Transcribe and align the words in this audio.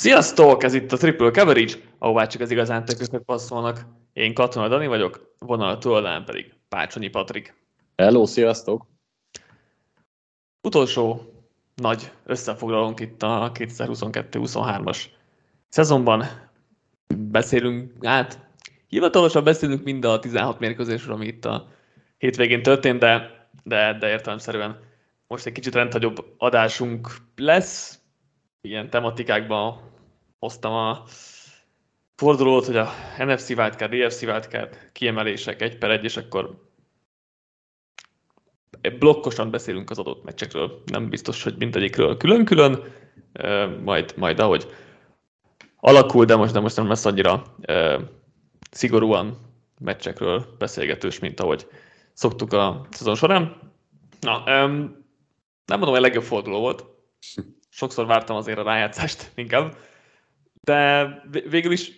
Sziasztok! 0.00 0.62
Ez 0.62 0.74
itt 0.74 0.92
a 0.92 0.96
Triple 0.96 1.30
Coverage, 1.30 1.72
ahová 1.98 2.26
csak 2.26 2.40
az 2.40 2.50
igazán 2.50 2.84
tökökök 2.84 3.24
passzolnak. 3.24 3.86
Én 4.12 4.34
Katona 4.34 4.68
Dani 4.68 4.86
vagyok, 4.86 5.34
vonal 5.38 5.78
túlnál 5.78 6.24
pedig 6.24 6.54
Pácsonyi 6.68 7.08
Patrik. 7.08 7.54
Hello, 7.96 8.26
sziasztok! 8.26 8.86
Utolsó 10.62 11.32
nagy 11.74 12.10
összefoglalónk 12.24 13.00
itt 13.00 13.22
a 13.22 13.52
2022-23-as 13.54 15.04
szezonban. 15.68 16.24
Beszélünk, 17.16 18.04
hát 18.04 18.46
hivatalosan 18.86 19.44
beszélünk 19.44 19.84
mind 19.84 20.04
a 20.04 20.18
16 20.18 20.58
mérkőzésről, 20.58 21.14
ami 21.14 21.26
itt 21.26 21.44
a 21.44 21.68
hétvégén 22.18 22.62
történt, 22.62 22.98
de, 22.98 23.46
de, 23.64 23.96
de 23.98 24.08
értelemszerűen 24.08 24.78
most 25.26 25.46
egy 25.46 25.52
kicsit 25.52 25.74
rendhagyóbb 25.74 26.34
adásunk 26.38 27.16
lesz, 27.36 27.98
ilyen 28.60 28.90
tematikákban 28.90 29.88
hoztam 30.40 30.72
a 30.72 31.04
fordulót, 32.16 32.66
hogy 32.66 32.76
a 32.76 32.90
NFC 33.18 33.48
wildcard, 33.48 33.92
EFC 33.92 34.22
wildcard 34.22 34.90
kiemelések 34.92 35.62
egy 35.62 35.78
per 35.78 35.90
egy, 35.90 36.04
és 36.04 36.16
akkor 36.16 36.68
blokkosan 38.98 39.50
beszélünk 39.50 39.90
az 39.90 39.98
adott 39.98 40.24
meccsekről. 40.24 40.82
Nem 40.86 41.08
biztos, 41.08 41.42
hogy 41.42 41.54
mindegyikről 41.58 42.16
külön-külön, 42.16 42.82
majd, 43.84 44.14
majd 44.16 44.38
ahogy 44.38 44.66
alakul, 45.76 46.24
de 46.24 46.36
most, 46.36 46.52
de 46.52 46.60
most 46.60 46.76
nem 46.76 46.88
lesz 46.88 47.04
annyira 47.04 47.56
szigorúan 48.70 49.38
meccsekről 49.78 50.46
beszélgetős, 50.58 51.18
mint 51.18 51.40
ahogy 51.40 51.66
szoktuk 52.12 52.52
a 52.52 52.86
szezon 52.90 53.14
során. 53.14 53.72
Na, 54.20 54.42
nem 55.64 55.78
mondom, 55.78 55.88
hogy 55.88 55.98
a 55.98 56.00
legjobb 56.00 56.24
forduló 56.24 56.60
volt, 56.60 56.84
sokszor 57.68 58.06
vártam 58.06 58.36
azért 58.36 58.58
a 58.58 58.62
rájátszást 58.62 59.30
inkább, 59.34 59.76
de 60.60 61.08
végül 61.48 61.72
is 61.72 61.92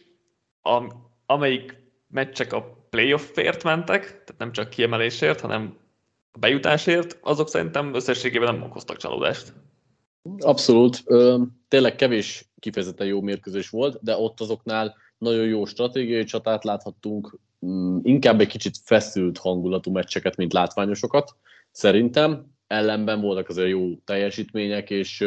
a, 0.62 0.92
amelyik 1.26 1.76
meccsek 2.08 2.52
a 2.52 2.86
playoffért 2.90 3.62
mentek, 3.62 4.00
tehát 4.00 4.34
nem 4.38 4.52
csak 4.52 4.70
kiemelésért, 4.70 5.40
hanem 5.40 5.76
a 6.32 6.38
bejutásért, 6.38 7.18
azok 7.20 7.48
szerintem 7.48 7.94
összességében 7.94 8.54
nem 8.54 8.62
okoztak 8.62 8.96
csalódást. 8.96 9.52
Abszolút. 10.38 11.04
Tényleg 11.68 11.96
kevés 11.96 12.44
kifejezetten 12.58 13.06
jó 13.06 13.20
mérkőzés 13.20 13.68
volt, 13.68 13.98
de 14.02 14.16
ott 14.16 14.40
azoknál 14.40 14.94
nagyon 15.18 15.46
jó 15.46 15.64
stratégiai 15.64 16.24
csatát 16.24 16.64
láthattunk, 16.64 17.38
mm, 17.66 17.98
inkább 18.02 18.40
egy 18.40 18.48
kicsit 18.48 18.76
feszült 18.84 19.38
hangulatú 19.38 19.90
meccseket, 19.90 20.36
mint 20.36 20.52
látványosokat, 20.52 21.36
szerintem. 21.70 22.46
Ellenben 22.66 23.20
voltak 23.20 23.48
azért 23.48 23.68
jó 23.68 23.96
teljesítmények, 24.04 24.90
és 24.90 25.24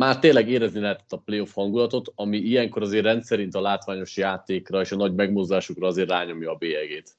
már 0.00 0.18
tényleg 0.18 0.48
érezni 0.48 0.80
lehetett 0.80 1.12
a 1.12 1.16
playoff 1.16 1.54
hangulatot, 1.54 2.12
ami 2.14 2.36
ilyenkor 2.36 2.82
azért 2.82 3.04
rendszerint 3.04 3.54
a 3.54 3.60
látványos 3.60 4.16
játékra 4.16 4.80
és 4.80 4.92
a 4.92 4.96
nagy 4.96 5.14
megmozdásukra 5.14 5.86
azért 5.86 6.08
rányomja 6.08 6.50
a 6.50 6.54
bélyegét. 6.54 7.16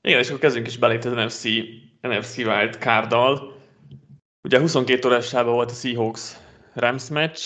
Igen, 0.00 0.18
és 0.18 0.28
akkor 0.28 0.40
kezdjünk 0.40 0.66
is 0.66 0.78
belé 0.78 0.96
az 0.96 1.04
NFC, 1.04 1.44
NFC 2.00 2.36
Wild 2.36 2.78
kárdal. 2.78 3.56
Ugye 4.42 4.60
22 4.60 5.08
órásában 5.08 5.52
volt 5.52 5.70
a 5.70 5.74
Seahawks 5.74 6.36
Rams 6.74 7.08
meccs, 7.08 7.40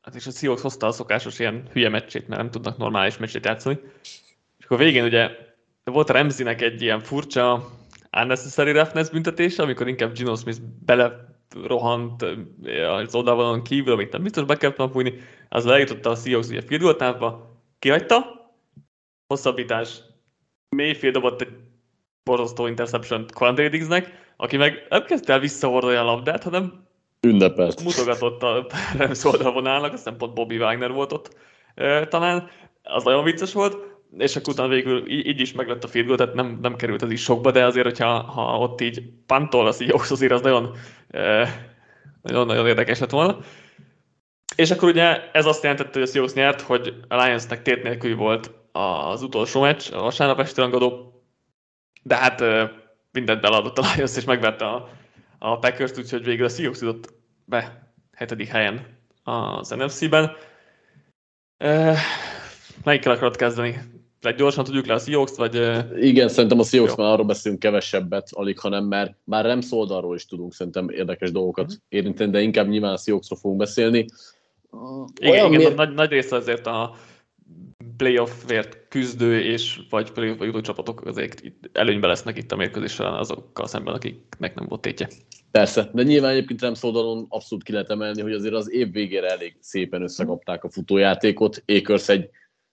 hát 0.00 0.14
és 0.14 0.26
a 0.26 0.30
Seahawks 0.30 0.62
hozta 0.62 0.86
a 0.86 0.92
szokásos 0.92 1.38
ilyen 1.38 1.68
hülye 1.72 1.88
meccsét, 1.88 2.28
mert 2.28 2.40
nem 2.40 2.50
tudnak 2.50 2.76
normális 2.76 3.16
meccsét 3.16 3.44
játszani. 3.44 3.78
És 4.58 4.64
akkor 4.64 4.78
végén 4.78 5.04
ugye 5.04 5.30
volt 5.84 6.10
a 6.10 6.12
Ramsey-nek 6.12 6.60
egy 6.60 6.82
ilyen 6.82 7.00
furcsa 7.00 7.70
unnecessary 8.20 8.72
roughness 8.72 9.10
büntetése, 9.10 9.62
amikor 9.62 9.88
inkább 9.88 10.12
Gino 10.12 10.36
Smith 10.36 10.60
bele 10.84 11.31
rohant 11.64 12.24
az 12.96 13.14
oldalon 13.14 13.62
kívül, 13.62 13.92
amit 13.92 14.12
nem 14.12 14.22
biztos 14.22 14.44
be 14.44 14.56
kellett 14.56 14.92
fújni, 14.92 15.14
az 15.48 15.64
lejutotta 15.64 16.10
a 16.10 16.14
Seahawks 16.14 16.48
ugye 16.48 16.62
field 16.62 16.82
goal 16.82 16.96
távba, 16.96 17.60
kihagyta, 17.78 18.50
hosszabbítás, 19.26 20.00
Mayfield 20.76 21.14
dobott 21.14 21.40
egy 21.40 21.52
borzasztó 22.24 22.66
interception 22.66 23.26
Quandre 23.34 23.70
aki 24.36 24.56
meg 24.56 24.86
nem 24.88 25.04
kezdte 25.04 25.32
el 25.32 25.38
visszahordani 25.38 25.96
a 25.96 26.04
labdát, 26.04 26.42
hanem 26.42 26.86
ünnepelt. 27.20 27.82
Mutogatott 27.82 28.42
a 28.42 28.66
Rams 28.98 29.24
oldalvonálnak, 29.24 29.92
aztán 29.92 30.16
pont 30.16 30.34
Bobby 30.34 30.58
Wagner 30.58 30.92
volt 30.92 31.12
ott 31.12 31.36
e, 31.74 32.06
talán, 32.06 32.48
az 32.82 33.04
nagyon 33.04 33.24
vicces 33.24 33.52
volt, 33.52 33.91
és 34.18 34.36
akkor 34.36 34.52
utána 34.52 34.68
végül 34.68 35.10
így, 35.10 35.26
így 35.26 35.40
is 35.40 35.52
meglett 35.52 35.84
a 35.84 35.88
field 35.88 36.06
goal, 36.06 36.18
tehát 36.18 36.34
nem, 36.34 36.58
nem 36.62 36.76
került 36.76 37.02
az 37.02 37.10
is 37.10 37.22
sokba, 37.22 37.50
de 37.50 37.64
azért, 37.64 37.86
hogyha 37.86 38.22
ha 38.22 38.58
ott 38.58 38.80
így 38.80 39.02
pantol 39.26 39.66
az 39.66 39.80
jó, 39.80 39.98
azért 39.98 40.32
az 40.32 40.40
nagyon, 40.40 40.76
nagyon, 42.22 42.46
nagyon 42.46 42.66
érdekes 42.66 42.98
lett 42.98 43.10
volna. 43.10 43.38
És 44.56 44.70
akkor 44.70 44.88
ugye 44.88 45.30
ez 45.32 45.46
azt 45.46 45.62
jelentette, 45.62 45.98
hogy 45.98 46.02
a 46.02 46.06
Seahawks 46.06 46.34
nyert, 46.34 46.60
hogy 46.60 46.94
a 47.08 47.24
Lionsnek 47.24 47.62
tét 47.62 47.82
nélkül 47.82 48.16
volt 48.16 48.50
az 48.72 49.22
utolsó 49.22 49.60
meccs, 49.60 49.92
a 49.92 50.02
vasárnap 50.02 50.40
esti 50.40 50.60
rangadó, 50.60 51.22
de 52.02 52.16
hát 52.16 52.44
mindent 53.12 53.40
beladott 53.40 53.78
a 53.78 53.92
Lions, 53.94 54.16
és 54.16 54.24
megvette 54.24 54.64
a, 54.64 54.88
a 55.38 55.58
Packers-t, 55.58 55.98
úgyhogy 55.98 56.24
végül 56.24 56.44
a 56.44 56.48
Seahawks 56.48 56.80
jutott 56.80 57.12
be 57.44 57.92
hetedik 58.12 58.48
helyen 58.48 58.98
az 59.22 59.68
NFC-ben. 59.68 60.36
Melyikkel 62.84 63.12
akarod 63.12 63.36
kezdeni? 63.36 63.78
Egy 64.22 64.34
gyorsan 64.34 64.64
tudjuk 64.64 64.86
le 64.86 64.94
a 64.94 64.98
Seahawks, 64.98 65.36
vagy... 65.36 65.60
Igen, 65.96 66.28
szerintem 66.28 66.58
a 66.58 66.64
Seahawks 66.64 66.94
már 66.94 67.12
arról 67.12 67.26
beszélünk 67.26 67.60
kevesebbet, 67.60 68.28
alig, 68.32 68.58
hanem 68.58 68.84
mert 68.84 69.14
már 69.24 69.44
nem 69.44 69.60
oldalról 69.70 70.14
is 70.14 70.26
tudunk 70.26 70.54
szerintem 70.54 70.88
érdekes 70.88 71.32
dolgokat 71.32 71.72
mm. 71.72 71.76
érinteni, 71.88 72.30
de 72.30 72.40
inkább 72.40 72.68
nyilván 72.68 72.92
a 72.92 72.96
Seahawksról 72.96 73.38
fogunk 73.38 73.60
beszélni. 73.60 74.06
Igen, 75.20 75.34
igen 75.34 75.50
miért... 75.50 75.76
nagy, 75.76 75.94
nagy 75.94 76.10
része 76.10 76.36
azért 76.36 76.66
a 76.66 76.94
playoffért 77.96 78.78
küzdő 78.88 79.40
és 79.40 79.80
vagy 79.90 80.10
playoff 80.10 80.40
jutó 80.40 80.60
csapatok 80.60 81.06
azért 81.06 81.40
itt 81.40 81.70
előnybe 81.72 82.06
lesznek 82.06 82.38
itt 82.38 82.52
a 82.52 82.56
mérkőzés 82.56 82.92
során 82.92 83.14
azokkal 83.14 83.66
szemben, 83.66 83.94
akiknek 83.94 84.54
nem 84.54 84.66
volt 84.68 84.80
tétje. 84.80 85.08
Persze, 85.50 85.90
de 85.92 86.02
nyilván 86.02 86.30
egyébként 86.30 86.60
nem 86.60 86.72
oldalon 86.80 87.26
abszolút 87.28 87.64
ki 87.64 87.72
lehet 87.72 87.90
emelni, 87.90 88.22
hogy 88.22 88.32
azért 88.32 88.54
az 88.54 88.70
év 88.70 88.92
végére 88.92 89.28
elég 89.28 89.56
szépen 89.60 90.02
összekapták 90.02 90.64
a 90.64 90.70
futójátékot. 90.70 91.62
Akers 91.66 92.08
egy 92.08 92.30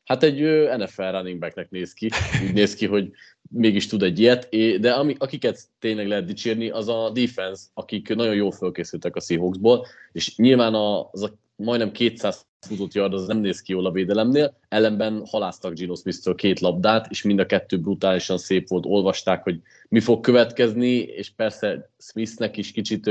Hát 0.10 0.24
egy 0.24 0.42
NFL 0.78 1.02
running 1.02 1.40
backnek 1.40 1.70
néz 1.70 1.94
ki, 1.94 2.10
úgy 2.48 2.54
néz 2.54 2.76
ki, 2.76 2.86
hogy 2.86 3.12
mégis 3.50 3.88
tud 3.88 4.04
egy 4.04 4.20
ilyet, 4.20 4.50
de 4.80 4.92
ami, 4.92 5.16
akiket 5.18 5.60
tényleg 5.80 6.08
lehet 6.08 6.26
dicsérni, 6.26 6.70
az 6.70 6.88
a 6.88 7.10
defense, 7.10 7.64
akik 7.74 8.16
nagyon 8.16 8.36
jól 8.36 8.52
fölkészültek 8.52 9.16
a 9.16 9.20
Seahawksból, 9.20 9.86
és 10.12 10.36
nyilván 10.36 10.74
az 10.74 11.24
a 11.24 11.34
majdnem 11.56 11.92
200 11.92 12.46
futott 12.68 12.94
yard 12.94 13.14
az 13.14 13.28
nem 13.28 13.38
néz 13.38 13.62
ki 13.62 13.72
jól 13.72 13.86
a 13.86 13.92
védelemnél, 13.92 14.58
ellenben 14.68 15.24
haláztak 15.26 15.74
Gino 15.74 15.96
smith 15.96 16.36
két 16.36 16.60
labdát, 16.60 17.08
és 17.10 17.24
mind 17.24 17.40
a 17.40 17.46
kettő 17.46 17.80
brutálisan 17.80 18.38
szép 18.38 18.68
volt, 18.68 18.86
olvasták, 18.86 19.44
hogy 19.44 19.62
mi 19.90 20.00
fog 20.00 20.20
következni, 20.20 20.96
és 20.98 21.30
persze 21.30 21.90
Smithnek 21.98 22.58
is 22.58 22.72
kicsit 22.72 23.10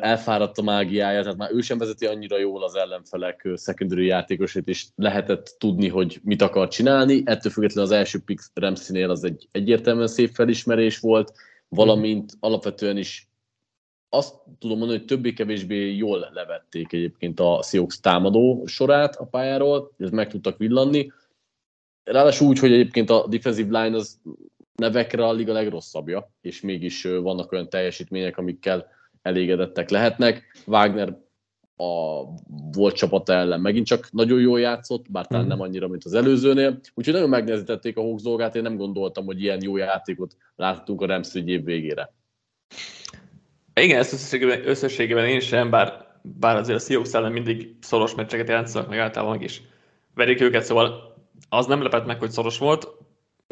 elfáradt 0.00 0.58
a 0.58 0.62
mágiája, 0.62 1.22
tehát 1.22 1.36
már 1.36 1.52
ő 1.52 1.60
sem 1.60 1.78
vezeti 1.78 2.06
annyira 2.06 2.38
jól 2.38 2.64
az 2.64 2.74
ellenfelek 2.74 3.48
secondary 3.56 4.06
játékosait, 4.06 4.68
és 4.68 4.86
lehetett 4.94 5.56
tudni, 5.58 5.88
hogy 5.88 6.20
mit 6.22 6.42
akar 6.42 6.68
csinálni. 6.68 7.22
Ettől 7.24 7.52
függetlenül 7.52 7.90
az 7.90 7.96
első 7.96 8.18
pick 8.18 8.42
Ramsey-nél 8.54 9.10
az 9.10 9.24
egy 9.24 9.48
egyértelműen 9.52 10.06
szép 10.06 10.30
felismerés 10.34 10.98
volt, 10.98 11.32
valamint 11.68 12.32
alapvetően 12.40 12.96
is 12.96 13.28
azt 14.08 14.34
tudom 14.58 14.78
mondani, 14.78 14.98
hogy 14.98 15.08
többé-kevésbé 15.08 15.96
jól 15.96 16.30
levették 16.32 16.92
egyébként 16.92 17.40
a 17.40 17.62
Seahawks 17.62 18.00
támadó 18.00 18.66
sorát 18.66 19.16
a 19.16 19.24
pályáról, 19.24 19.90
ez 19.98 20.10
meg 20.10 20.28
tudtak 20.28 20.58
villanni. 20.58 21.12
Ráadásul 22.04 22.48
úgy, 22.48 22.58
hogy 22.58 22.72
egyébként 22.72 23.10
a 23.10 23.26
defensive 23.28 23.82
line 23.82 23.96
az 23.96 24.20
nevekre 24.74 25.26
a 25.26 25.32
liga 25.32 25.52
legrosszabbja, 25.52 26.30
és 26.40 26.60
mégis 26.60 27.02
vannak 27.02 27.52
olyan 27.52 27.68
teljesítmények, 27.68 28.38
amikkel 28.38 28.93
elégedettek 29.24 29.90
lehetnek. 29.90 30.42
Wagner 30.66 31.22
a 31.76 32.24
volt 32.72 32.94
csapata 32.94 33.32
ellen 33.32 33.60
megint 33.60 33.86
csak 33.86 34.08
nagyon 34.12 34.40
jól 34.40 34.60
játszott, 34.60 35.10
bár 35.10 35.26
talán 35.26 35.44
mhm. 35.44 35.54
nem 35.54 35.62
annyira, 35.66 35.88
mint 35.88 36.04
az 36.04 36.14
előzőnél. 36.14 36.80
Úgyhogy 36.94 37.14
nagyon 37.14 37.28
megnehezítették 37.28 37.96
a 37.96 38.00
Hawks 38.00 38.22
dolgát, 38.22 38.56
én 38.56 38.62
nem 38.62 38.76
gondoltam, 38.76 39.24
hogy 39.24 39.42
ilyen 39.42 39.62
jó 39.62 39.76
játékot 39.76 40.36
láthatunk 40.56 41.00
a 41.00 41.06
Rams 41.06 41.34
év 41.34 41.64
végére. 41.64 42.12
Igen, 43.74 43.98
ezt 43.98 44.12
összességében, 44.12 44.68
összességében 44.68 45.26
én 45.26 45.40
sem, 45.40 45.70
bár, 45.70 46.06
bár 46.22 46.56
azért 46.56 46.78
a 46.78 46.82
Seahawks 46.82 47.12
ellen 47.12 47.32
mindig 47.32 47.76
szoros 47.80 48.14
meccseket 48.14 48.48
játszanak, 48.48 48.88
meg 48.88 48.98
általában 48.98 49.42
is 49.42 49.62
verik 50.14 50.40
őket, 50.40 50.64
szóval 50.64 51.14
az 51.48 51.66
nem 51.66 51.82
lepett 51.82 52.06
meg, 52.06 52.18
hogy 52.18 52.30
szoros 52.30 52.58
volt. 52.58 52.88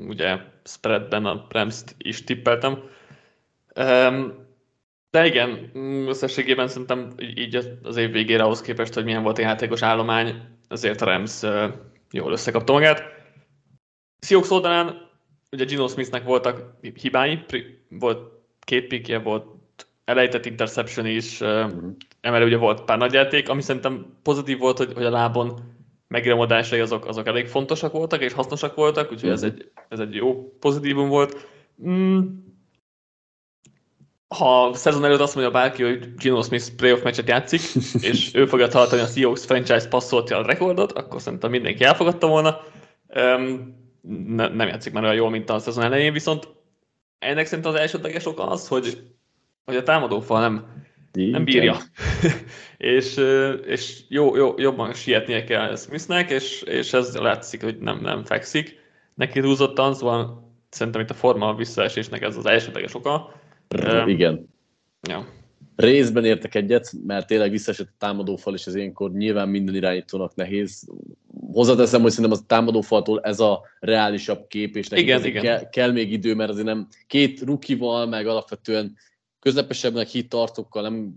Ugye 0.07 0.37
spreadben 0.65 1.25
a 1.25 1.47
rams 1.49 1.83
is 1.99 2.25
tippeltem. 2.25 2.79
Um, 3.77 4.51
de 5.13 5.27
igen, 5.27 5.71
mm, 5.79 6.07
összességében 6.07 6.69
szerintem 6.69 7.13
így 7.19 7.77
az 7.83 7.97
év 7.97 8.11
végére 8.11 8.43
ahhoz 8.43 8.61
képest, 8.61 8.95
hogy 8.95 9.05
milyen 9.05 9.23
volt 9.23 9.39
a 9.39 9.43
játékos 9.43 9.83
állomány, 9.83 10.43
azért 10.69 11.01
a 11.01 11.05
Rams 11.05 11.43
jól 12.11 12.33
összekapta 12.33 12.73
magát. 12.73 13.03
Seahawks 14.19 14.51
oldalán 14.51 15.11
ugye 15.51 15.65
Gino 15.65 15.89
Smithnek 15.89 16.25
voltak 16.25 16.75
hibái, 17.01 17.45
volt 17.89 18.31
két 18.61 18.87
pikje, 18.87 19.19
volt 19.19 19.47
elejtett 20.05 20.47
interception 20.47 21.07
is, 21.07 21.41
emellett 22.21 22.47
ugye 22.47 22.57
volt 22.57 22.85
pár 22.85 22.99
nagyjáték, 22.99 23.49
ami 23.49 23.63
szerintem 23.63 24.17
pozitív 24.23 24.59
volt, 24.59 24.79
hogy, 24.79 24.93
hogy 24.95 25.05
a 25.05 25.11
lábon 25.11 25.61
megramodásai 26.09 26.81
azok, 26.81 27.07
azok 27.07 27.27
elég 27.27 27.47
fontosak 27.47 27.93
voltak 27.93 28.23
és 28.23 28.33
hasznosak 28.33 28.75
voltak, 28.75 29.13
úgyhogy 29.13 29.31
ez, 29.31 29.43
egy, 29.43 29.71
ez 29.89 29.99
egy 29.99 30.15
jó 30.15 30.57
pozitívum 30.59 31.09
volt. 31.09 31.47
Mm. 31.87 32.21
Ha 34.37 34.67
a 34.67 34.75
szezon 34.75 35.05
előtt 35.05 35.21
azt 35.21 35.35
mondja 35.35 35.53
bárki, 35.53 35.83
hogy 35.83 36.15
Gino 36.15 36.43
Smith 36.43 36.71
playoff 36.77 37.03
meccset 37.03 37.29
játszik, 37.29 37.61
és 38.11 38.35
ő 38.35 38.47
fogja 38.47 38.69
tartani 38.69 39.03
a 39.03 39.07
Seahawks 39.07 39.45
franchise 39.45 39.89
passzoltja 39.89 40.39
a 40.39 40.47
rekordot, 40.47 40.93
akkor 40.93 41.21
szerintem 41.21 41.51
mindenki 41.51 41.85
elfogadta 41.85 42.27
volna. 42.27 42.61
Um, 43.15 43.81
ne, 44.27 44.49
nem 44.49 44.69
játszik 44.69 44.93
már 44.93 45.03
olyan 45.03 45.15
jól, 45.15 45.31
mint 45.31 45.51
a 45.51 45.59
szezon 45.59 45.85
elején, 45.85 46.13
viszont 46.13 46.49
ennek 47.19 47.47
szerintem 47.47 47.73
az 47.73 47.81
elsődleges 47.81 48.27
oka 48.27 48.49
az, 48.49 48.69
hogy, 48.69 49.03
hogy 49.65 49.77
a 49.77 49.83
támadófal 49.83 50.41
nem, 50.41 50.67
nem 51.13 51.45
bírja. 51.45 51.77
és 52.77 53.17
és 53.67 54.01
jó, 54.09 54.37
jó, 54.37 54.55
jobban 54.57 54.93
sietnie 54.93 55.45
kell 55.45 55.77
Smithnek, 55.77 56.31
és, 56.31 56.63
és 56.63 56.93
ez 56.93 57.17
látszik, 57.17 57.63
hogy 57.63 57.79
nem, 57.79 57.99
nem 58.01 58.25
fekszik. 58.25 58.81
Neki 59.15 59.41
húzottan, 59.41 59.95
szóval 59.95 60.51
szerintem 60.69 61.03
itt 61.03 61.11
a 61.11 61.15
forma 61.15 61.55
visszaesésnek 61.55 62.23
ez 62.23 62.37
az 62.37 62.47
elsődleges 62.47 62.95
oka. 62.95 63.41
Igen. 64.07 64.49
Ja. 65.09 65.27
Részben 65.77 66.25
értek 66.25 66.55
egyet, 66.55 66.93
mert 67.07 67.27
tényleg 67.27 67.51
visszaesett 67.51 67.87
a 67.87 67.95
támadófal, 67.99 68.55
és 68.55 68.67
ez 68.67 68.75
ilyenkor 68.75 69.13
nyilván 69.13 69.49
minden 69.49 69.75
irányítónak 69.75 70.35
nehéz. 70.35 70.89
Hozzáteszem, 71.53 72.03
hogy 72.03 72.11
szerintem 72.11 72.39
a 72.43 72.47
támadófaltól 72.47 73.21
ez 73.21 73.41
a 73.41 73.63
reálisabb 73.81 74.47
kép, 74.47 74.77
és 74.77 74.89
nekik 74.89 75.05
igen, 75.05 75.25
igen. 75.25 75.43
Kell, 75.43 75.69
kell, 75.69 75.93
még 75.93 76.13
idő, 76.13 76.35
mert 76.35 76.51
azért 76.51 76.67
nem 76.67 76.89
két 77.07 77.41
rukival, 77.41 78.07
meg 78.07 78.27
alapvetően 78.27 78.97
közepesebbnek 79.39 80.09
hit 80.09 80.29
tartókkal 80.29 80.83
nem 80.83 81.15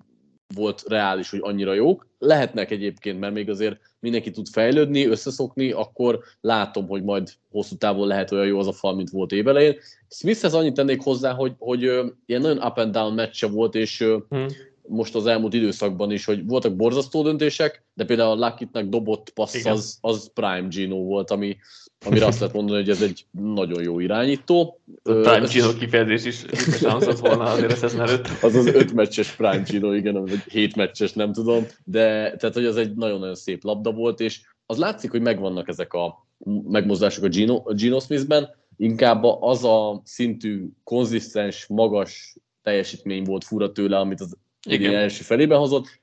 volt 0.56 0.84
reális, 0.88 1.30
hogy 1.30 1.40
annyira 1.42 1.74
jók. 1.74 2.08
Lehetnek 2.19 2.72
egyébként, 2.72 3.19
mert 3.19 3.34
még 3.34 3.50
azért 3.50 3.80
mindenki 4.06 4.31
tud 4.31 4.48
fejlődni, 4.48 5.06
összeszokni, 5.06 5.72
akkor 5.72 6.19
látom, 6.42 6.88
hogy 6.88 7.04
majd 7.04 7.31
hosszú 7.52 7.75
távon 7.75 8.07
lehet 8.07 8.31
olyan 8.31 8.46
jó 8.46 8.60
az 8.60 8.68
a 8.68 8.72
fal, 8.72 8.96
mint 8.96 9.10
volt 9.10 9.31
évelején. 9.31 9.75
Smithhez 10.10 10.54
annyit 10.54 10.74
tennék 10.74 11.02
hozzá, 11.02 11.34
hogy, 11.34 11.54
hogy 11.57 11.81
ilyen 12.25 12.42
nagyon 12.42 12.63
up 12.63 12.78
and 12.78 12.92
down 12.92 13.13
meccse 13.13 13.48
volt, 13.48 13.75
és 13.75 13.98
hmm. 14.30 14.48
most 14.88 15.16
az 15.16 15.25
elmúlt 15.25 15.54
időszakban 15.54 16.12
is, 16.12 16.25
hogy 16.25 16.46
voltak 16.46 16.75
borzasztó 16.75 17.24
döntések, 17.24 17.84
de 17.94 18.06
például 18.06 18.44
a 18.44 18.48
Luckitnak 18.48 18.86
dobott 18.86 19.30
passz 19.30 19.66
az, 19.66 19.98
az 20.02 20.31
Prime 20.34 20.68
Gino 20.69 20.98
volt, 20.98 21.31
ami, 21.31 21.58
amire 22.06 22.25
azt 22.25 22.40
lehet 22.40 22.56
mondani, 22.56 22.80
hogy 22.80 22.90
ez 22.90 23.02
egy 23.02 23.25
nagyon 23.31 23.84
jó 23.84 24.00
irányító. 24.00 24.80
A 25.04 25.12
Prime 25.12 25.48
Gino 25.54 25.74
kifejezés 25.74 26.25
is 26.25 26.84
hangzott 26.84 27.19
volna 27.19 27.44
azért 27.44 27.72
a 27.72 27.75
szezon 27.75 28.02
előtt. 28.02 28.28
Az 28.42 28.56
az 28.56 28.66
öt 28.66 28.94
meccses 28.94 29.31
Prime 29.31 29.63
Gino, 29.69 29.94
igen, 29.94 30.13
vagy 30.13 30.42
hét 30.50 30.75
meccses, 30.75 31.13
nem 31.13 31.34
tudom, 31.34 31.66
de 31.84 32.36
tehát, 32.36 32.56
hogy 32.56 32.66
az 32.66 32.78
egy 32.78 32.96
nagyon-nagyon 32.96 33.36
szép 33.36 33.63
labda 33.63 33.92
volt, 33.92 34.19
és 34.19 34.42
az 34.66 34.78
látszik, 34.78 35.12
hogy 35.12 35.22
megvannak 35.22 35.68
ezek 35.68 35.94
a 35.94 36.28
megmozdások 36.68 37.24
a 37.24 37.28
Gino, 37.28 37.62
a 37.66 37.74
Gino 37.74 38.00
Smithben, 38.00 38.50
inkább 38.78 39.24
az 39.24 39.63
a 39.63 40.01
szintű, 40.04 40.68
konzisztens, 40.84 41.66
magas 41.68 42.36
teljesítmény 42.62 43.24
volt 43.24 43.44
fura 43.44 43.72
tőle, 43.72 43.98
amit 43.98 44.22
az 44.22 44.38
igen. 44.68 44.96
első 44.96 45.24
felében 45.24 45.60
hozott. 45.60 46.00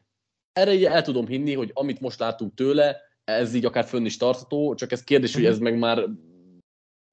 Erre 0.52 0.90
el 0.90 1.02
tudom 1.02 1.26
hinni, 1.26 1.54
hogy 1.54 1.70
amit 1.74 2.00
most 2.00 2.18
látunk 2.18 2.54
tőle, 2.54 2.96
ez 3.24 3.54
így 3.54 3.64
akár 3.64 3.84
fönn 3.84 4.04
is 4.04 4.16
tartható, 4.16 4.74
csak 4.74 4.92
ez 4.92 5.04
kérdés, 5.04 5.34
hogy 5.34 5.44
ez 5.44 5.58
meg 5.58 5.78
már 5.78 6.08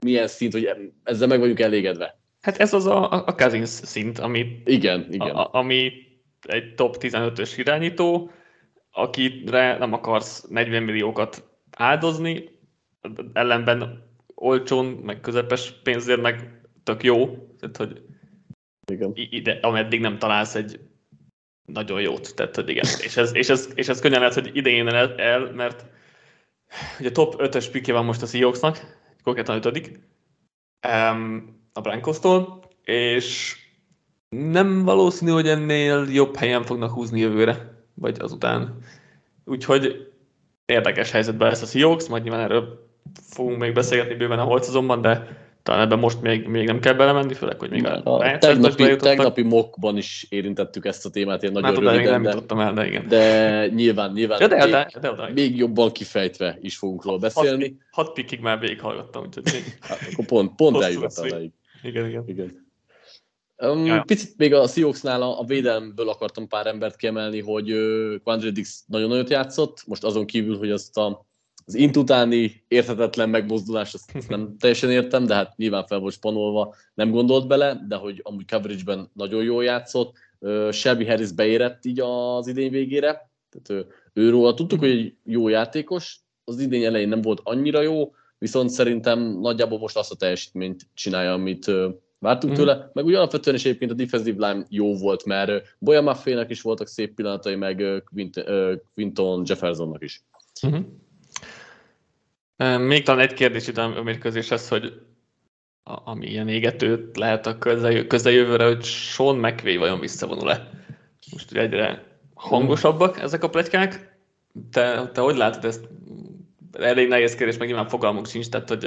milyen 0.02 0.28
szint, 0.28 0.54
hogy 0.54 0.70
ezzel 1.04 1.28
meg 1.28 1.40
vagyunk 1.40 1.60
elégedve. 1.60 2.20
Hát 2.42 2.58
ez 2.58 2.74
az 2.74 2.86
a, 2.86 3.12
a 3.12 3.36
Cousins 3.36 3.70
szint, 3.70 4.20
ami, 4.20 4.62
igen, 4.66 5.08
igen. 5.12 5.36
A, 5.36 5.54
ami 5.54 5.92
egy 6.48 6.74
top 6.76 6.96
15-ös 7.00 7.54
irányító, 7.58 8.32
akire 8.92 9.78
nem 9.78 9.94
akarsz 9.94 10.46
40 10.50 10.84
milliókat 10.84 11.50
áldozni, 11.72 12.50
ellenben 13.34 14.08
olcsón, 14.36 14.86
meg 14.86 15.20
közepes 15.20 15.72
pénzért 15.84 16.22
meg 16.22 16.62
tök 16.84 17.04
jó, 17.04 17.28
tehát 17.60 17.78
hogy 17.78 18.02
igen. 18.92 19.12
ide, 19.14 19.60
ameddig 19.62 20.00
nem 20.00 20.18
találsz 20.18 20.56
egy 20.56 20.80
nagyon 21.66 22.02
jót, 22.02 22.36
tehát 22.36 22.56
hogy 22.56 22.70
igen, 22.70 22.86
és 23.04 23.18
ez, 23.18 23.36
és 23.36 23.50
ez, 23.50 23.70
és 23.76 23.88
ez 23.88 24.00
könnyen 24.00 24.20
lehet, 24.20 24.34
hogy 24.34 24.50
idején 24.54 24.88
el, 24.88 25.16
el 25.16 25.52
mert 25.52 25.86
Ugye 27.00 27.12
top 27.12 27.36
5-ös 27.38 27.68
pikje 27.72 27.94
van 27.94 28.06
most 28.06 28.22
a 28.22 28.26
Seahawksnak, 28.26 28.98
konkrétan 29.24 29.66
5 29.66 30.00
um, 30.88 31.58
a 31.74 31.82
Broncos-tól, 31.82 32.64
és 32.84 33.58
nem 34.30 34.84
valószínű, 34.84 35.32
hogy 35.32 35.48
ennél 35.48 36.06
jobb 36.12 36.36
helyen 36.36 36.64
fognak 36.64 36.92
húzni 36.92 37.20
jövőre, 37.20 37.84
vagy 37.94 38.18
azután. 38.20 38.78
Úgyhogy 39.46 40.12
érdekes 40.66 41.12
helyzetben 41.12 41.48
lesz 41.48 41.62
a 41.62 41.66
Seahawks, 41.66 42.08
majd 42.08 42.24
nyilván 42.24 42.42
erről 42.42 42.90
fogunk 43.22 43.58
még 43.60 43.74
beszélgetni 43.74 44.16
bőven 44.16 44.40
a 44.40 44.44
holt 44.44 44.66
azonban, 44.66 45.02
de 45.02 45.48
talán 45.70 45.84
ebben 45.84 46.00
most 46.00 46.22
még, 46.22 46.48
még 46.48 46.66
nem 46.66 46.80
kell 46.80 46.94
belemenni, 46.94 47.34
főleg, 47.34 47.60
hogy 47.60 47.70
még 47.70 47.86
a, 47.86 48.02
a 48.04 48.38
tegnapi, 48.38 48.96
tegnapi 48.96 49.42
mokban 49.42 49.98
is 49.98 50.26
érintettük 50.30 50.86
ezt 50.86 51.06
a 51.06 51.10
témát, 51.10 51.44
én 51.44 51.52
nagyon 51.52 51.70
hát, 51.70 51.94
röviden, 51.94 52.22
nem 52.22 52.44
de, 52.48 52.64
el, 52.64 52.74
de, 52.74 52.88
igen. 52.88 53.08
de 53.08 53.68
nyilván, 53.68 54.12
nyilván 54.12 54.42
ja, 54.42 54.48
de, 54.48 54.64
még, 54.64 54.72
de, 54.72 54.88
de, 55.02 55.12
de, 55.12 55.30
még 55.34 55.58
jobban 55.58 55.92
kifejtve 55.92 56.58
is 56.62 56.78
fogunk 56.78 57.04
róla 57.04 57.18
beszélni. 57.18 57.78
Hat, 57.92 58.06
hat 58.06 58.14
pikig 58.14 58.40
már 58.40 58.60
végighallgattam, 58.60 59.24
úgyhogy 59.26 59.44
még... 59.54 59.78
hát, 59.88 60.00
akkor 60.12 60.26
pont, 60.26 60.56
pont 60.56 60.82
eljutott 60.82 61.20
odáig. 61.20 61.52
Igen, 61.84 62.08
igen. 62.08 62.24
igen. 62.28 62.68
Um, 63.58 63.86
ja. 63.86 64.04
Picit 64.06 64.38
még 64.38 64.54
a 64.54 64.68
Seahawksnál 64.68 65.22
a, 65.22 65.40
a 65.40 65.44
védelemből 65.44 66.10
akartam 66.10 66.48
pár 66.48 66.68
embert 66.68 66.96
kiemelni, 66.96 67.42
hogy 67.42 67.72
uh, 67.72 68.14
Quandre 68.24 68.50
Dix 68.50 68.84
nagyon 68.88 69.10
nagyot 69.10 69.30
játszott, 69.30 69.84
most 69.88 70.04
azon 70.04 70.26
kívül, 70.26 70.58
hogy 70.58 70.72
azt 70.72 70.98
a 70.98 71.28
az 71.70 71.76
int 71.76 71.98
utáni 71.98 72.64
érthetetlen 72.68 73.30
megmozdulás, 73.30 73.94
azt, 73.94 74.12
azt 74.16 74.30
nem 74.36 74.56
teljesen 74.60 74.92
értem, 74.92 75.26
de 75.26 75.34
hát 75.34 75.58
nyilván 75.58 75.86
fel 75.86 76.00
volt 76.00 76.14
spanolva, 76.14 76.76
nem 76.94 77.12
gondolt 77.12 77.48
bele, 77.48 77.86
de 77.88 77.96
hogy 77.96 78.20
amúgy 78.24 78.50
coverage-ben 78.50 79.10
nagyon 79.14 79.44
jól 79.44 79.64
játszott. 79.64 80.18
Shelby 80.72 81.06
Harris 81.06 81.32
beérett 81.32 81.86
így 81.86 82.00
az 82.00 82.48
idény 82.48 82.72
végére, 82.72 83.32
tehát 83.50 83.70
ő, 83.70 83.88
őról 84.14 84.54
tudtuk, 84.54 84.80
hogy 84.80 84.90
egy 84.90 85.14
jó 85.24 85.48
játékos, 85.48 86.20
az 86.44 86.60
idény 86.60 86.84
elején 86.84 87.10
nem 87.10 87.22
volt 87.22 87.42
annyira 87.44 87.82
jó, 87.82 88.14
viszont 88.38 88.70
szerintem 88.70 89.20
nagyjából 89.20 89.80
most 89.80 89.98
azt 89.98 90.12
a 90.12 90.16
teljesítményt 90.16 90.88
csinálja, 90.94 91.34
amit 91.34 91.72
vártunk 92.20 92.54
mm. 92.54 92.56
tőle, 92.56 92.90
meg 92.94 93.06
úgy 93.06 93.14
alapvetően 93.14 93.56
is 93.56 93.66
egyébként 93.66 93.92
a 93.92 93.94
defensive 93.94 94.48
line 94.48 94.66
jó 94.70 94.96
volt, 94.96 95.26
mert 95.26 95.76
Boya 95.80 96.02
Maffének 96.02 96.50
is 96.50 96.62
voltak 96.62 96.88
szép 96.88 97.16
pillanatai, 97.16 97.56
meg 97.56 98.04
Quinton 98.94 99.44
Jeffersonnak 99.46 100.04
is. 100.04 100.24
Mm-hmm. 100.68 100.82
Még 102.78 103.04
talán 103.04 103.22
egy 103.22 103.34
kérdés 103.34 103.68
itt 103.68 103.78
a 103.78 104.04
mérkőzéshez, 104.04 104.68
hogy 104.68 105.02
a, 105.84 106.10
ami 106.10 106.28
ilyen 106.28 106.48
égető 106.48 107.12
lehet 107.14 107.46
a 107.46 107.58
közeljövőre, 108.08 108.66
hogy 108.66 108.84
Sean 108.84 109.36
McVay 109.36 109.78
vajon 109.78 110.00
visszavonul-e? 110.00 110.70
Most 111.32 111.52
ugye 111.52 111.62
egyre 111.62 112.04
hangosabbak 112.34 113.20
ezek 113.20 113.44
a 113.44 113.50
pletykák. 113.50 114.18
Te, 114.72 115.10
te 115.14 115.22
hogy 115.22 115.36
látod 115.36 115.66
ezt? 115.66 115.88
Elég 116.72 117.08
nehéz 117.08 117.36
kérdés, 117.36 117.58
meg 117.58 117.68
nyilván 117.68 117.88
fogalmunk 117.88 118.28
sincs, 118.28 118.50
tehát 118.50 118.70
hogy 118.70 118.84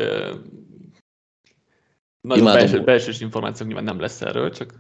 nagyon 2.21 2.45
belső, 2.45 2.81
belsős 2.81 3.21
információk 3.21 3.67
nyilván 3.69 3.85
nem 3.85 4.01
lesz 4.01 4.21
erről, 4.21 4.51
csak 4.51 4.75